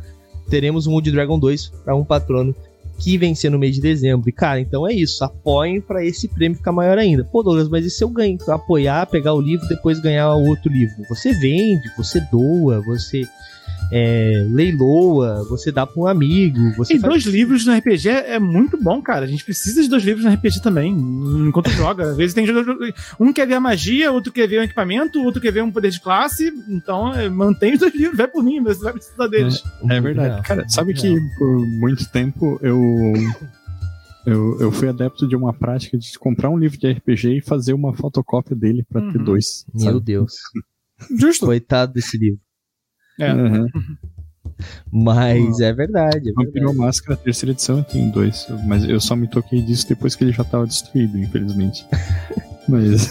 teremos 0.48 0.88
um 0.88 0.92
Wood 0.94 1.12
Dragon 1.12 1.38
2 1.38 1.68
para 1.84 1.94
um 1.94 2.04
patrono 2.04 2.52
que 2.98 3.16
vencer 3.16 3.48
no 3.48 3.56
mês 3.56 3.76
de 3.76 3.80
dezembro. 3.80 4.28
E, 4.28 4.32
cara, 4.32 4.58
então 4.58 4.88
é 4.88 4.92
isso. 4.92 5.22
Apoiem 5.22 5.80
para 5.80 6.04
esse 6.04 6.26
prêmio 6.26 6.58
ficar 6.58 6.72
maior 6.72 6.98
ainda. 6.98 7.22
Pô, 7.22 7.44
Douglas, 7.44 7.68
mas 7.68 7.86
e 7.86 7.90
se 7.90 8.02
eu 8.02 8.08
ganho? 8.08 8.36
Apoiar, 8.48 9.06
pegar 9.06 9.34
o 9.34 9.40
livro, 9.40 9.68
depois 9.68 10.00
ganhar 10.00 10.34
outro 10.34 10.68
livro? 10.68 10.96
Você 11.08 11.32
vende, 11.32 11.88
você 11.96 12.20
doa, 12.32 12.80
você 12.80 13.22
é, 13.92 14.46
leiloa, 14.48 15.44
você 15.48 15.72
dá 15.72 15.84
pra 15.84 16.00
um 16.00 16.06
amigo. 16.06 16.72
Você 16.76 16.94
e 16.94 17.00
faz... 17.00 17.10
dois 17.12 17.24
livros 17.24 17.66
no 17.66 17.76
RPG 17.76 18.08
é 18.08 18.38
muito 18.38 18.76
bom, 18.80 19.02
cara. 19.02 19.24
A 19.24 19.28
gente 19.28 19.44
precisa 19.44 19.82
de 19.82 19.88
dois 19.88 20.04
livros 20.04 20.24
no 20.24 20.32
RPG 20.32 20.62
também, 20.62 20.92
enquanto 20.92 21.70
joga. 21.74 22.10
Às 22.10 22.16
vezes 22.16 22.34
tem 22.34 22.46
um 23.18 23.32
quer 23.32 23.46
ver 23.46 23.54
a 23.54 23.60
magia, 23.60 24.12
outro 24.12 24.32
quer 24.32 24.46
ver 24.46 24.60
o 24.60 24.62
equipamento, 24.62 25.22
outro 25.22 25.40
quer 25.40 25.52
ver 25.52 25.62
um 25.62 25.72
poder 25.72 25.90
de 25.90 26.00
classe. 26.00 26.52
Então, 26.68 27.12
é, 27.12 27.28
mantém 27.28 27.74
os 27.74 27.80
dois 27.80 27.94
livros, 27.94 28.16
vai 28.16 28.28
por 28.28 28.44
mim, 28.44 28.62
você 28.62 28.82
vai 28.82 28.92
precisar 28.92 29.26
deles. 29.26 29.62
É, 29.88 29.96
é 29.96 30.00
verdade. 30.00 30.42
Cara, 30.42 30.68
sabe 30.68 30.94
que 30.94 31.16
por 31.38 31.66
muito 31.66 32.08
tempo 32.10 32.58
eu. 32.62 32.78
Eu, 34.26 34.60
eu 34.60 34.70
fui 34.70 34.86
adepto 34.86 35.26
de 35.26 35.34
uma 35.34 35.50
prática 35.50 35.96
de 35.96 36.18
comprar 36.18 36.50
um 36.50 36.58
livro 36.58 36.78
de 36.78 36.92
RPG 36.92 37.38
e 37.38 37.40
fazer 37.40 37.72
uma 37.72 37.94
fotocópia 37.94 38.54
dele 38.54 38.84
para 38.86 39.00
uhum. 39.00 39.12
ter 39.12 39.18
dois. 39.18 39.64
Meu 39.74 39.94
sabe? 39.94 40.00
Deus. 40.00 40.34
Justo. 41.18 41.46
Coitado 41.46 41.94
desse 41.94 42.18
livro. 42.18 42.38
É. 43.20 43.32
Uhum. 43.32 43.66
Mas 44.92 45.60
é 45.60 45.72
verdade. 45.72 46.30
É 46.30 46.32
Vampiro 46.32 46.74
Máscara, 46.74 47.16
terceira 47.16 47.52
edição, 47.52 47.78
eu 47.78 47.84
tenho 47.84 48.12
dois. 48.12 48.46
Mas 48.66 48.84
eu 48.84 49.00
só 49.00 49.16
me 49.16 49.28
toquei 49.28 49.62
disso 49.62 49.88
depois 49.88 50.14
que 50.14 50.24
ele 50.24 50.32
já 50.32 50.42
estava 50.42 50.66
destruído, 50.66 51.18
infelizmente. 51.18 51.86
mas. 52.68 53.10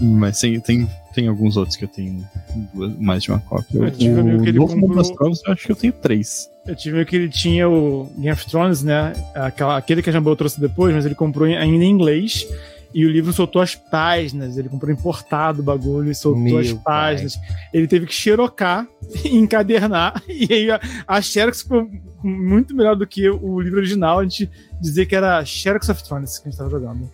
mas 0.00 0.40
tem, 0.40 0.60
tem, 0.60 0.88
tem 1.14 1.28
alguns 1.28 1.56
outros 1.56 1.76
que 1.76 1.84
eu 1.84 1.88
tenho 1.88 2.24
duas, 2.72 2.96
mais 2.98 3.22
de 3.22 3.30
uma 3.30 3.40
cópia. 3.40 3.78
Eu 3.78 3.90
tive 3.90 4.20
o 4.20 4.42
que 4.42 4.48
ele 4.48 4.58
Novo 4.58 4.74
comprou... 4.74 4.96
das 4.96 5.10
Provas, 5.10 5.40
eu 5.46 5.52
acho 5.52 5.66
que 5.66 5.72
eu 5.72 5.76
tenho 5.76 5.92
três. 5.92 6.50
Eu 6.66 6.76
tive 6.76 7.04
que 7.04 7.16
ele 7.16 7.28
tinha 7.28 7.68
o 7.68 8.10
Game 8.16 8.30
of 8.30 8.46
Thrones, 8.46 8.82
né? 8.82 9.12
Aquela, 9.34 9.76
aquele 9.76 10.02
que 10.02 10.10
a 10.10 10.12
Jambô 10.12 10.34
trouxe 10.36 10.60
depois, 10.60 10.94
mas 10.94 11.04
ele 11.04 11.14
comprou 11.14 11.46
ainda 11.46 11.84
em 11.84 11.90
inglês. 11.90 12.46
E 12.92 13.06
o 13.06 13.10
livro 13.10 13.32
soltou 13.32 13.62
as 13.62 13.74
páginas, 13.74 14.56
ele 14.56 14.68
comprou 14.68 14.92
importado 14.92 15.60
o 15.60 15.64
bagulho 15.64 16.10
e 16.10 16.14
soltou 16.14 16.42
Meu 16.42 16.58
as 16.58 16.72
páginas. 16.72 17.36
Pai. 17.36 17.46
Ele 17.72 17.86
teve 17.86 18.06
que 18.06 18.12
xerocar 18.12 18.86
e 19.24 19.36
encadernar. 19.36 20.22
E 20.28 20.52
aí 20.52 20.70
a, 20.70 20.80
a 21.06 21.22
Xerox 21.22 21.62
ficou 21.62 21.88
muito 22.22 22.74
melhor 22.74 22.96
do 22.96 23.06
que 23.06 23.28
o 23.30 23.60
livro 23.60 23.78
original. 23.78 24.18
A 24.18 24.22
gente 24.24 24.50
dizer 24.80 25.06
que 25.06 25.14
era 25.14 25.44
Xerox 25.44 25.88
of 25.88 26.02
Thrones 26.02 26.38
que 26.38 26.48
a 26.48 26.50
gente 26.50 26.58
tava 26.58 26.70
jogando. 26.70 27.08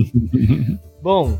Bom, 1.02 1.38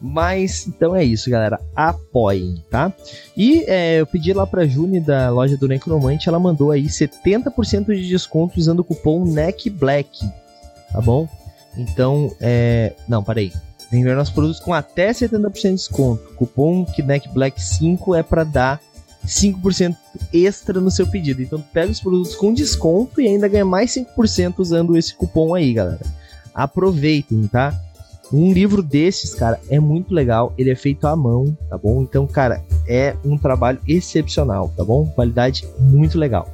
mas 0.00 0.66
então 0.66 0.96
é 0.96 1.04
isso, 1.04 1.30
galera. 1.30 1.60
Apoiem, 1.76 2.62
tá? 2.70 2.92
E 3.36 3.62
é, 3.68 4.00
eu 4.00 4.06
pedi 4.06 4.32
lá 4.32 4.46
pra 4.46 4.66
Juni 4.66 5.00
da 5.00 5.30
loja 5.30 5.56
do 5.56 5.68
Necromante, 5.68 6.28
ela 6.28 6.40
mandou 6.40 6.70
aí 6.70 6.86
70% 6.86 7.94
de 7.94 8.08
desconto 8.08 8.58
usando 8.58 8.80
o 8.80 8.84
cupom 8.84 9.24
NECBLACK, 9.24 10.26
tá 10.92 11.00
bom? 11.00 11.28
Então, 11.76 12.34
é. 12.40 12.94
Não, 13.08 13.22
parei. 13.22 13.52
Vem 13.90 14.02
ver 14.02 14.16
nossos 14.16 14.32
produtos 14.32 14.60
com 14.60 14.72
até 14.72 15.10
70% 15.10 15.62
de 15.62 15.74
desconto. 15.74 16.22
Cupom 16.34 16.84
Knack 16.84 17.28
Black 17.28 17.60
5 17.60 18.14
é 18.14 18.22
para 18.22 18.42
dar 18.42 18.80
5% 19.26 19.94
extra 20.32 20.80
no 20.80 20.90
seu 20.90 21.06
pedido. 21.06 21.42
Então, 21.42 21.62
pega 21.72 21.92
os 21.92 22.00
produtos 22.00 22.34
com 22.34 22.52
desconto 22.52 23.20
e 23.20 23.28
ainda 23.28 23.48
ganha 23.48 23.64
mais 23.64 23.94
5% 23.94 24.54
usando 24.58 24.96
esse 24.96 25.14
cupom 25.14 25.54
aí, 25.54 25.72
galera. 25.74 26.00
Aproveitem, 26.54 27.46
tá? 27.46 27.78
Um 28.32 28.50
livro 28.50 28.82
desses, 28.82 29.34
cara, 29.34 29.60
é 29.68 29.78
muito 29.78 30.14
legal. 30.14 30.54
Ele 30.56 30.70
é 30.70 30.74
feito 30.74 31.06
à 31.06 31.14
mão, 31.14 31.56
tá 31.68 31.76
bom? 31.76 32.02
Então, 32.02 32.26
cara, 32.26 32.62
é 32.88 33.14
um 33.22 33.36
trabalho 33.36 33.78
excepcional, 33.86 34.72
tá 34.74 34.82
bom? 34.82 35.06
Qualidade 35.06 35.68
muito 35.78 36.18
legal. 36.18 36.48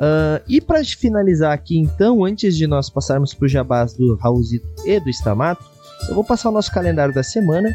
Uh, 0.00 0.40
e 0.48 0.62
para 0.62 0.82
finalizar 0.82 1.52
aqui, 1.52 1.76
então, 1.76 2.24
antes 2.24 2.56
de 2.56 2.66
nós 2.66 2.88
passarmos 2.88 3.34
para 3.34 3.44
o 3.44 3.48
jabás 3.48 3.92
do 3.92 4.16
Raulzito 4.16 4.66
e 4.86 4.98
do 4.98 5.10
Stamato, 5.10 5.62
eu 6.08 6.14
vou 6.14 6.24
passar 6.24 6.48
o 6.48 6.52
nosso 6.52 6.72
calendário 6.72 7.12
da 7.12 7.22
semana. 7.22 7.68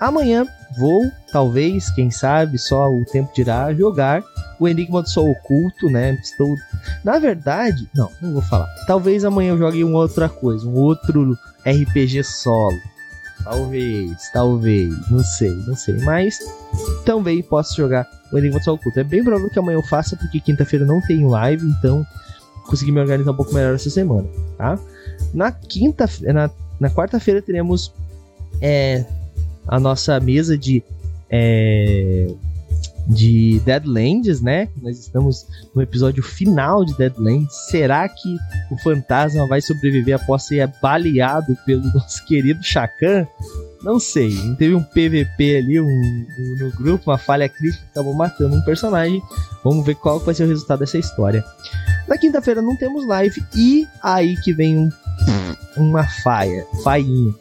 Amanhã 0.00 0.46
vou, 0.78 1.02
talvez, 1.30 1.90
quem 1.90 2.10
sabe, 2.10 2.56
só 2.58 2.88
o 2.88 3.04
tempo 3.04 3.30
dirá, 3.34 3.74
jogar 3.74 4.22
o 4.58 4.66
Enigma 4.66 5.02
do 5.02 5.10
Sol 5.10 5.30
Oculto, 5.30 5.90
né? 5.90 6.14
Estou. 6.22 6.54
Na 7.04 7.18
verdade, 7.18 7.88
não, 7.94 8.10
não 8.22 8.32
vou 8.32 8.42
falar. 8.42 8.68
Talvez 8.86 9.24
amanhã 9.24 9.50
eu 9.50 9.58
jogue 9.58 9.84
uma 9.84 9.98
outra 9.98 10.28
coisa, 10.28 10.66
um 10.66 10.74
outro 10.74 11.36
RPG 11.66 12.24
solo. 12.24 12.78
Talvez, 13.44 14.30
talvez, 14.32 15.10
não 15.10 15.24
sei, 15.24 15.54
não 15.66 15.76
sei. 15.76 15.96
Mas 15.98 16.38
também 17.04 17.42
posso 17.42 17.76
jogar 17.76 18.06
o 18.32 18.38
Enigma 18.38 18.58
do 18.58 18.64
Sol 18.64 18.74
Oculto. 18.74 19.00
É 19.00 19.04
bem 19.04 19.22
provável 19.22 19.50
que 19.50 19.58
amanhã 19.58 19.76
eu 19.76 19.82
faça, 19.82 20.16
porque 20.16 20.40
quinta-feira 20.40 20.84
não 20.84 21.00
tem 21.00 21.26
live, 21.26 21.66
então 21.66 22.06
consegui 22.66 22.92
me 22.92 23.00
organizar 23.00 23.32
um 23.32 23.36
pouco 23.36 23.54
melhor 23.54 23.74
essa 23.74 23.88
semana, 23.88 24.28
tá? 24.56 24.78
Na 25.32 25.50
quinta, 25.50 26.04
na, 26.22 26.50
na 26.78 26.90
quarta-feira 26.90 27.40
teremos 27.40 27.92
é, 28.60 29.04
a 29.66 29.80
nossa 29.80 30.20
mesa 30.20 30.56
de 30.56 30.82
é, 31.30 32.26
de 33.08 33.58
Deadlands, 33.60 34.42
né? 34.42 34.68
Nós 34.82 34.98
estamos 34.98 35.46
no 35.74 35.80
episódio 35.80 36.22
final 36.22 36.84
de 36.84 36.94
Deadlands. 36.96 37.54
Será 37.70 38.06
que 38.06 38.36
o 38.70 38.76
fantasma 38.78 39.46
vai 39.46 39.62
sobreviver 39.62 40.14
após 40.14 40.42
ser 40.42 40.70
baleado 40.82 41.56
pelo 41.64 41.82
nosso 41.94 42.22
querido 42.26 42.62
Chacan? 42.62 43.26
Não 43.82 43.98
sei. 43.98 44.36
Teve 44.58 44.74
um 44.74 44.82
PVP 44.82 45.56
ali 45.56 45.80
um, 45.80 45.86
um, 45.86 46.56
no 46.60 46.70
grupo, 46.72 47.10
uma 47.10 47.16
falha 47.16 47.48
crítica 47.48 47.82
que 47.84 47.90
acabou 47.92 48.14
matando 48.14 48.54
um 48.54 48.62
personagem. 48.62 49.22
Vamos 49.64 49.86
ver 49.86 49.94
qual 49.94 50.20
vai 50.20 50.34
ser 50.34 50.44
o 50.44 50.48
resultado 50.48 50.80
dessa 50.80 50.98
história. 50.98 51.42
Na 52.06 52.18
quinta-feira 52.18 52.60
não 52.60 52.76
temos 52.76 53.06
live 53.06 53.42
e 53.56 53.86
aí 54.02 54.36
que 54.42 54.52
vem 54.52 54.76
um, 54.78 54.90
uma 55.78 56.04
faia, 56.04 56.66
fainha. 56.84 57.32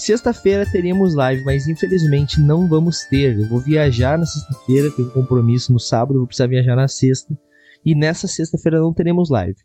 Sexta-feira 0.00 0.64
teríamos 0.64 1.14
live, 1.14 1.44
mas 1.44 1.68
infelizmente 1.68 2.40
não 2.40 2.66
vamos 2.66 3.04
ter. 3.04 3.38
Eu 3.38 3.46
vou 3.46 3.60
viajar 3.60 4.16
na 4.16 4.24
sexta-feira, 4.24 4.90
tenho 4.90 5.08
um 5.08 5.10
compromisso 5.10 5.74
no 5.74 5.78
sábado, 5.78 6.16
vou 6.16 6.26
precisar 6.26 6.46
viajar 6.46 6.74
na 6.74 6.88
sexta. 6.88 7.38
E 7.84 7.94
nessa 7.94 8.26
sexta-feira 8.26 8.80
não 8.80 8.94
teremos 8.94 9.28
live. 9.28 9.56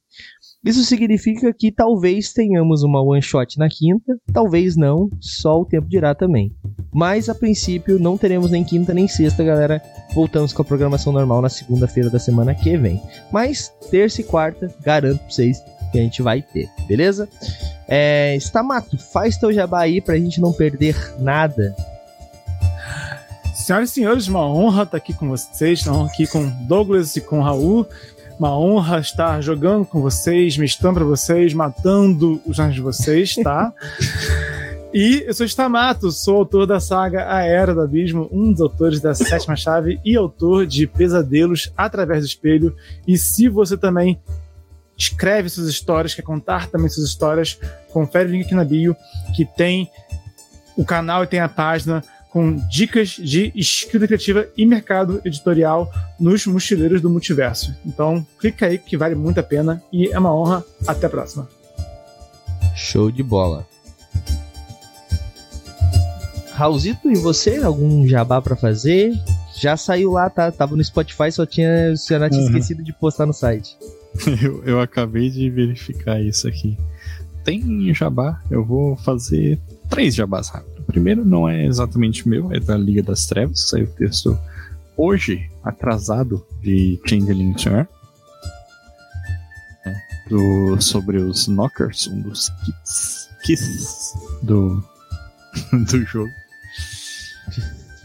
Isso 0.66 0.84
significa 0.84 1.54
que 1.58 1.72
talvez 1.72 2.34
tenhamos 2.34 2.84
uma 2.84 3.02
one 3.02 3.22
shot 3.22 3.58
na 3.58 3.70
quinta, 3.70 4.20
talvez 4.34 4.76
não, 4.76 5.10
só 5.22 5.62
o 5.62 5.66
tempo 5.66 5.88
dirá 5.88 6.14
também. 6.14 6.54
Mas 6.94 7.30
a 7.30 7.36
princípio 7.36 7.98
não 7.98 8.18
teremos 8.18 8.52
nem 8.52 8.64
quinta 8.64 8.94
nem 8.94 9.08
sexta, 9.08 9.42
galera. 9.42 9.82
Voltamos 10.14 10.52
com 10.52 10.62
a 10.62 10.66
programação 10.66 11.14
normal 11.14 11.42
na 11.42 11.50
segunda-feira 11.50 12.10
da 12.10 12.20
semana 12.20 12.54
que 12.54 12.76
vem. 12.76 13.02
Mas 13.32 13.72
terça 13.90 14.20
e 14.20 14.24
quarta, 14.26 14.68
garanto 14.84 15.20
pra 15.20 15.30
vocês 15.30 15.64
que 15.96 16.00
a 16.00 16.04
gente 16.04 16.22
vai 16.22 16.42
ter, 16.42 16.70
beleza? 16.88 17.30
É, 17.88 18.36
Stamato, 18.36 18.98
faz 18.98 19.38
teu 19.38 19.54
jabá 19.54 19.82
aí 19.82 20.02
pra 20.02 20.18
gente 20.18 20.42
não 20.42 20.52
perder 20.52 20.96
nada. 21.20 21.74
Senhoras 23.54 23.90
e 23.92 23.94
senhores, 23.94 24.28
uma 24.28 24.46
honra 24.46 24.84
estar 24.84 24.98
aqui 24.98 25.14
com 25.14 25.30
vocês, 25.30 25.80
estão 25.80 26.06
aqui 26.06 26.28
com 26.28 26.48
Douglas 26.68 27.16
e 27.16 27.22
com 27.22 27.42
Raul. 27.42 27.88
Uma 28.38 28.60
honra 28.60 29.00
estar 29.00 29.40
jogando 29.42 29.86
com 29.86 30.02
vocês, 30.02 30.58
mestrando 30.58 30.96
para 30.96 31.06
vocês, 31.06 31.54
matando 31.54 32.42
os 32.46 32.60
anjos 32.60 32.76
de 32.76 32.82
vocês, 32.82 33.36
tá? 33.36 33.74
E 34.98 35.26
eu 35.28 35.34
sou 35.34 35.46
Stamato, 35.46 36.10
sou 36.10 36.38
autor 36.38 36.66
da 36.66 36.80
saga 36.80 37.30
A 37.30 37.44
Era 37.44 37.74
do 37.74 37.82
Abismo, 37.82 38.30
um 38.32 38.54
dos 38.54 38.62
autores 38.62 39.02
da 39.02 39.14
Sétima 39.14 39.54
Chave 39.54 40.00
e 40.06 40.16
autor 40.16 40.66
de 40.66 40.88
Pesadelos 40.88 41.70
através 41.76 42.22
do 42.22 42.28
Espelho. 42.28 42.74
E 43.06 43.18
se 43.18 43.50
você 43.50 43.76
também 43.76 44.18
escreve 44.98 45.50
suas 45.50 45.68
histórias, 45.68 46.14
quer 46.14 46.22
contar 46.22 46.68
também 46.68 46.90
suas 46.90 47.08
histórias, 47.08 47.60
confere 47.92 48.30
o 48.30 48.32
link 48.32 48.46
aqui 48.46 48.56
na 48.56 48.64
bio, 48.64 48.96
que 49.36 49.46
tem 49.46 49.90
o 50.78 50.86
canal 50.86 51.24
e 51.24 51.28
tem 51.28 51.40
a 51.40 51.50
página 51.50 52.04
com 52.30 52.54
dicas 52.68 53.12
de 53.12 53.54
escrita 53.56 54.06
criativa 54.08 54.46
e 54.58 54.66
mercado 54.66 55.22
editorial 55.24 55.90
nos 56.20 56.46
mochileiros 56.46 57.02
do 57.02 57.10
multiverso. 57.10 57.74
Então, 57.86 58.28
clica 58.38 58.66
aí 58.66 58.78
que 58.78 58.98
vale 58.98 59.16
muito 59.16 59.40
a 59.40 59.44
pena 59.44 59.82
e 59.92 60.10
é 60.10 60.20
uma 60.20 60.36
honra. 60.36 60.62
Até 60.86 61.08
a 61.08 61.10
próxima. 61.10 61.48
Show 62.76 63.10
de 63.10 63.24
bola. 63.24 63.66
Raulzito, 66.52 67.10
e 67.10 67.16
você? 67.16 67.58
Algum 67.64 68.06
jabá 68.06 68.42
para 68.42 68.58
fazer? 68.58 69.14
Já 69.58 69.78
saiu 69.78 70.12
lá, 70.12 70.30
tá? 70.30 70.52
Tava 70.52 70.76
no 70.76 70.84
Spotify, 70.84 71.32
só 71.32 71.46
tinha, 71.46 71.94
o 71.94 71.98
senhor 71.98 72.30
tinha 72.30 72.42
uhum. 72.42 72.48
esquecido 72.48 72.84
de 72.84 72.92
postar 72.92 73.26
no 73.26 73.34
site. 73.34 73.78
eu, 74.42 74.64
eu 74.64 74.82
acabei 74.82 75.30
de 75.30 75.50
verificar 75.50 76.22
isso 76.22 76.48
aqui. 76.48 76.78
Tem 77.44 77.94
jabá, 77.94 78.42
eu 78.50 78.64
vou 78.64 78.96
fazer 78.98 79.60
três 79.90 80.16
jabás 80.16 80.50
rápidos. 80.50 80.80
O 80.80 80.84
primeiro 80.84 81.24
não 81.24 81.48
é 81.48 81.66
exatamente 81.66 82.28
meu, 82.28 82.52
é 82.52 82.60
da 82.60 82.78
Liga 82.78 83.04
das 83.04 83.26
Trevas, 83.26 83.70
saiu 83.70 83.86
o 83.86 83.92
texto 83.92 84.38
hoje, 84.98 85.50
atrasado, 85.64 86.46
de 86.62 87.00
Changeling 87.06 87.58
Senhor. 87.58 87.88
É, 89.86 89.96
do, 90.30 90.82
sobre 90.82 91.18
os 91.18 91.48
Knockers, 91.48 92.08
um 92.08 92.22
dos 92.22 92.50
kits, 92.64 93.30
kits 93.44 94.14
do, 94.42 94.84
do 95.92 96.06
jogo. 96.06 96.32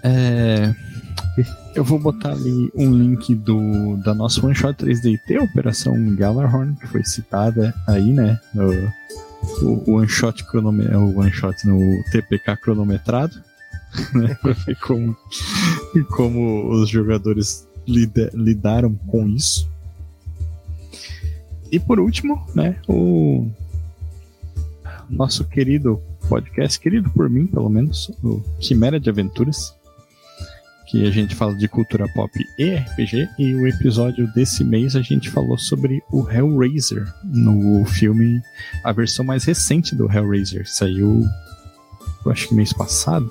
É, 0.02 0.74
Eu 1.74 1.84
vou 1.84 1.98
botar 1.98 2.32
ali 2.32 2.70
um 2.74 2.92
link 2.92 3.34
do, 3.34 3.96
da 3.98 4.14
nossa 4.14 4.44
One 4.44 4.54
Shot 4.54 4.84
3DT, 4.84 5.42
Operação 5.42 5.94
Galahorn, 6.14 6.74
que 6.76 6.86
foi 6.86 7.04
citada 7.04 7.74
aí, 7.86 8.12
né? 8.12 8.38
O, 9.62 9.90
o 9.90 9.92
One 9.96 10.08
Shot 10.08 10.44
cronome, 10.44 10.84
o 10.88 11.18
One 11.18 11.32
Shot 11.32 11.66
no 11.66 11.78
TPK 12.10 12.56
cronometrado, 12.56 13.40
né? 14.14 14.36
Pra 14.42 14.52
ver 14.52 14.76
como, 14.80 15.16
como 16.10 16.70
os 16.72 16.88
jogadores 16.88 17.66
lida, 17.86 18.30
lidaram 18.34 18.94
com 19.06 19.28
isso. 19.28 19.68
E 21.70 21.78
por 21.78 22.00
último, 22.00 22.44
né, 22.54 22.76
o 22.88 23.48
nosso 25.08 25.44
querido 25.44 26.00
podcast, 26.28 26.78
querido 26.78 27.08
por 27.10 27.30
mim, 27.30 27.46
pelo 27.46 27.68
menos, 27.68 28.10
o 28.22 28.40
Quimera 28.58 28.98
de 28.98 29.08
Aventuras, 29.08 29.74
que 30.90 31.06
a 31.06 31.10
gente 31.10 31.36
fala 31.36 31.54
de 31.54 31.68
cultura 31.68 32.08
pop 32.08 32.44
e 32.58 32.74
RPG, 32.74 33.28
e 33.38 33.54
o 33.54 33.66
episódio 33.66 34.26
desse 34.32 34.64
mês 34.64 34.96
a 34.96 35.02
gente 35.02 35.30
falou 35.30 35.56
sobre 35.56 36.02
o 36.10 36.28
Hellraiser, 36.28 37.06
no 37.22 37.84
filme, 37.84 38.42
a 38.82 38.90
versão 38.90 39.24
mais 39.24 39.44
recente 39.44 39.94
do 39.94 40.10
Hellraiser, 40.10 40.68
saiu, 40.68 41.24
eu 42.26 42.32
acho 42.32 42.48
que 42.48 42.54
mês 42.54 42.72
passado, 42.72 43.30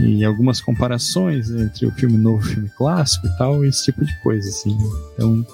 e 0.00 0.24
algumas 0.24 0.60
comparações 0.60 1.48
entre 1.50 1.86
o 1.86 1.92
filme 1.92 2.18
novo 2.18 2.44
e 2.44 2.50
o 2.50 2.54
filme 2.54 2.70
clássico 2.70 3.28
e 3.28 3.38
tal, 3.38 3.64
esse 3.64 3.84
tipo 3.84 4.04
de 4.04 4.20
coisa, 4.20 4.48
assim. 4.48 4.76
Então, 5.14 5.46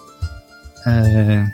é, 0.86 1.46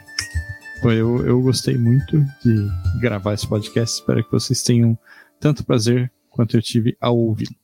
eu, 0.85 1.27
eu 1.27 1.43
gostei 1.43 1.77
muito 1.77 2.25
de 2.43 2.71
gravar 3.01 3.35
esse 3.35 3.47
podcast. 3.47 4.01
Espero 4.01 4.25
que 4.25 4.33
vocês 4.33 4.62
tenham 4.62 4.99
tanto 5.39 5.64
prazer 5.64 6.11
quanto 6.31 6.57
eu 6.57 6.62
tive 6.62 6.97
ao 7.01 7.16
ouvi-lo. 7.16 7.55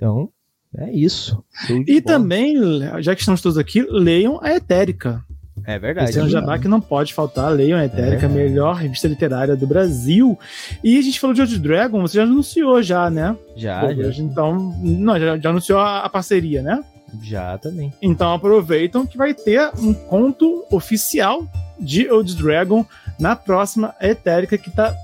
Então, 0.00 0.30
é 0.78 0.90
isso. 0.90 1.44
E 1.86 2.00
também, 2.00 2.56
já 3.00 3.14
que 3.14 3.20
estamos 3.20 3.42
todos 3.42 3.58
aqui, 3.58 3.82
leiam 3.82 4.40
a 4.42 4.54
Etérica. 4.54 5.22
É 5.66 5.78
verdade. 5.78 6.08
Esse 6.08 6.18
é 6.18 6.22
um 6.22 6.28
jabá 6.28 6.58
que 6.58 6.66
não 6.66 6.80
pode 6.80 7.12
faltar. 7.12 7.52
Leiam 7.52 7.78
a 7.78 7.84
Etérica, 7.84 8.26
a 8.26 8.30
é. 8.30 8.32
melhor 8.32 8.76
revista 8.76 9.06
literária 9.06 9.54
do 9.54 9.66
Brasil. 9.66 10.38
E 10.82 10.98
a 10.98 11.02
gente 11.02 11.20
falou 11.20 11.34
de 11.34 11.42
Old 11.42 11.58
Dragon, 11.58 12.00
você 12.00 12.16
já 12.16 12.22
anunciou 12.22 12.82
já, 12.82 13.10
né? 13.10 13.36
Já, 13.54 13.80
Pô, 13.80 13.92
já. 13.92 14.22
Então, 14.22 14.74
não, 14.82 15.20
já, 15.20 15.36
já 15.36 15.50
anunciou 15.50 15.78
a, 15.78 16.00
a 16.00 16.08
parceria, 16.08 16.62
né? 16.62 16.82
Já 17.22 17.58
também. 17.58 17.92
Então 18.00 18.32
aproveitam 18.32 19.04
que 19.04 19.18
vai 19.18 19.34
ter 19.34 19.70
um 19.78 19.92
conto 19.92 20.64
oficial 20.70 21.46
de 21.78 22.10
Old 22.10 22.34
Dragon 22.36 22.86
na 23.18 23.36
próxima 23.36 23.94
Etérica 24.00 24.56
que 24.56 24.70
tá 24.70 24.94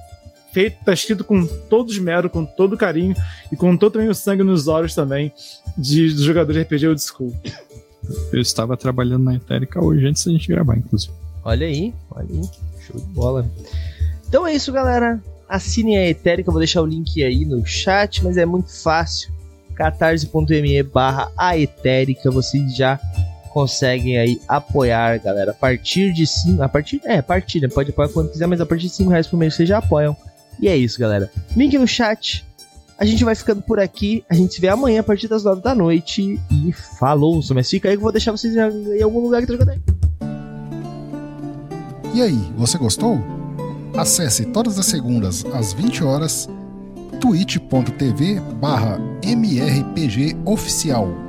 feito, 0.57 0.83
tá 0.83 0.95
escrito 0.95 1.23
com 1.23 1.47
todo 1.47 1.93
esmero, 1.93 2.31
com 2.31 2.43
todo 2.43 2.79
carinho 2.79 3.15
e 3.53 3.57
com 3.57 3.77
todo 3.77 3.93
também 3.93 4.09
o 4.09 4.15
sangue 4.15 4.43
nos 4.43 4.69
olhos 4.69 4.95
também 4.95 5.31
de, 5.77 6.09
dos 6.15 6.23
jogadores 6.23 6.57
de 6.57 6.63
RPG 6.63 6.89
Old 6.89 7.03
School. 7.03 7.35
Eu 8.33 8.41
estava 8.41 8.75
trabalhando 8.75 9.25
na 9.25 9.35
Etérica 9.35 9.85
hoje 9.85 10.07
antes 10.07 10.25
da 10.25 10.33
gente 10.33 10.49
gravar, 10.49 10.79
inclusive. 10.79 11.13
Olha 11.45 11.67
aí, 11.67 11.93
olha 12.11 12.27
aí. 12.31 12.43
Show 12.81 12.99
de 12.99 13.07
bola. 13.09 13.47
Então 14.27 14.47
é 14.47 14.55
isso, 14.55 14.73
galera. 14.73 15.23
Assinem 15.47 15.99
a 15.99 16.09
Etérica, 16.09 16.51
vou 16.51 16.59
deixar 16.59 16.81
o 16.81 16.87
link 16.87 17.23
aí 17.23 17.45
no 17.45 17.65
chat, 17.67 18.25
mas 18.25 18.39
é 18.39 18.47
muito 18.47 18.71
fácil 18.83 19.31
catarse.me 19.75 20.83
barra 20.85 21.31
aetérica, 21.37 22.31
vocês 22.31 22.75
já 22.75 22.99
conseguem 23.53 24.17
aí 24.17 24.41
apoiar, 24.49 25.19
galera. 25.19 25.51
A 25.51 25.55
partir 25.55 26.15
de 26.15 26.27
5, 26.27 26.63
a 26.63 26.69
partir, 26.69 27.03
é, 27.05 27.19
a 27.19 27.23
partir, 27.23 27.61
né? 27.61 27.69
pode 27.69 27.91
apoiar 27.91 28.09
quando 28.09 28.31
quiser, 28.31 28.47
mas 28.47 28.61
a 28.61 28.65
partir 28.65 28.85
de 28.85 28.95
5 28.95 29.11
reais 29.11 29.27
por 29.27 29.37
mês 29.37 29.55
vocês 29.55 29.69
já 29.69 29.79
apoiam. 29.79 30.17
E 30.61 30.69
é 30.69 30.77
isso, 30.77 30.99
galera. 30.99 31.31
Link 31.57 31.77
no 31.79 31.87
chat. 31.87 32.45
A 32.99 33.05
gente 33.05 33.25
vai 33.25 33.35
ficando 33.35 33.63
por 33.63 33.79
aqui. 33.79 34.25
A 34.29 34.35
gente 34.35 34.55
se 34.55 34.61
vê 34.61 34.69
amanhã 34.69 35.01
a 35.01 35.05
partir 35.05 35.29
das 35.29 35.45
9 35.45 35.61
da 35.61 35.75
noite. 35.75 36.41
E 36.51 36.73
falou! 36.73 37.41
Mas 37.55 37.69
fica 37.69 37.89
aí 37.89 37.95
que 37.95 37.99
eu 37.99 38.03
vou 38.03 38.13
deixar 38.13 38.33
vocês 38.33 38.57
em 38.57 39.03
algum 39.03 39.21
lugar 39.21 39.43
que 39.43 39.47
tá 39.47 39.53
jogando 39.53 39.71
aí. 39.71 39.81
E 42.15 42.23
aí, 42.23 42.39
você 42.57 42.79
gostou? 42.79 43.19
Acesse 43.95 44.47
todas 44.47 44.79
as 44.79 44.87
segundas 44.87 45.45
às 45.53 45.75
20 45.75 46.05
horas 46.05 46.49
twitch.tv 47.21 48.41
barra 48.61 48.99
mrpgoficial 49.23 51.26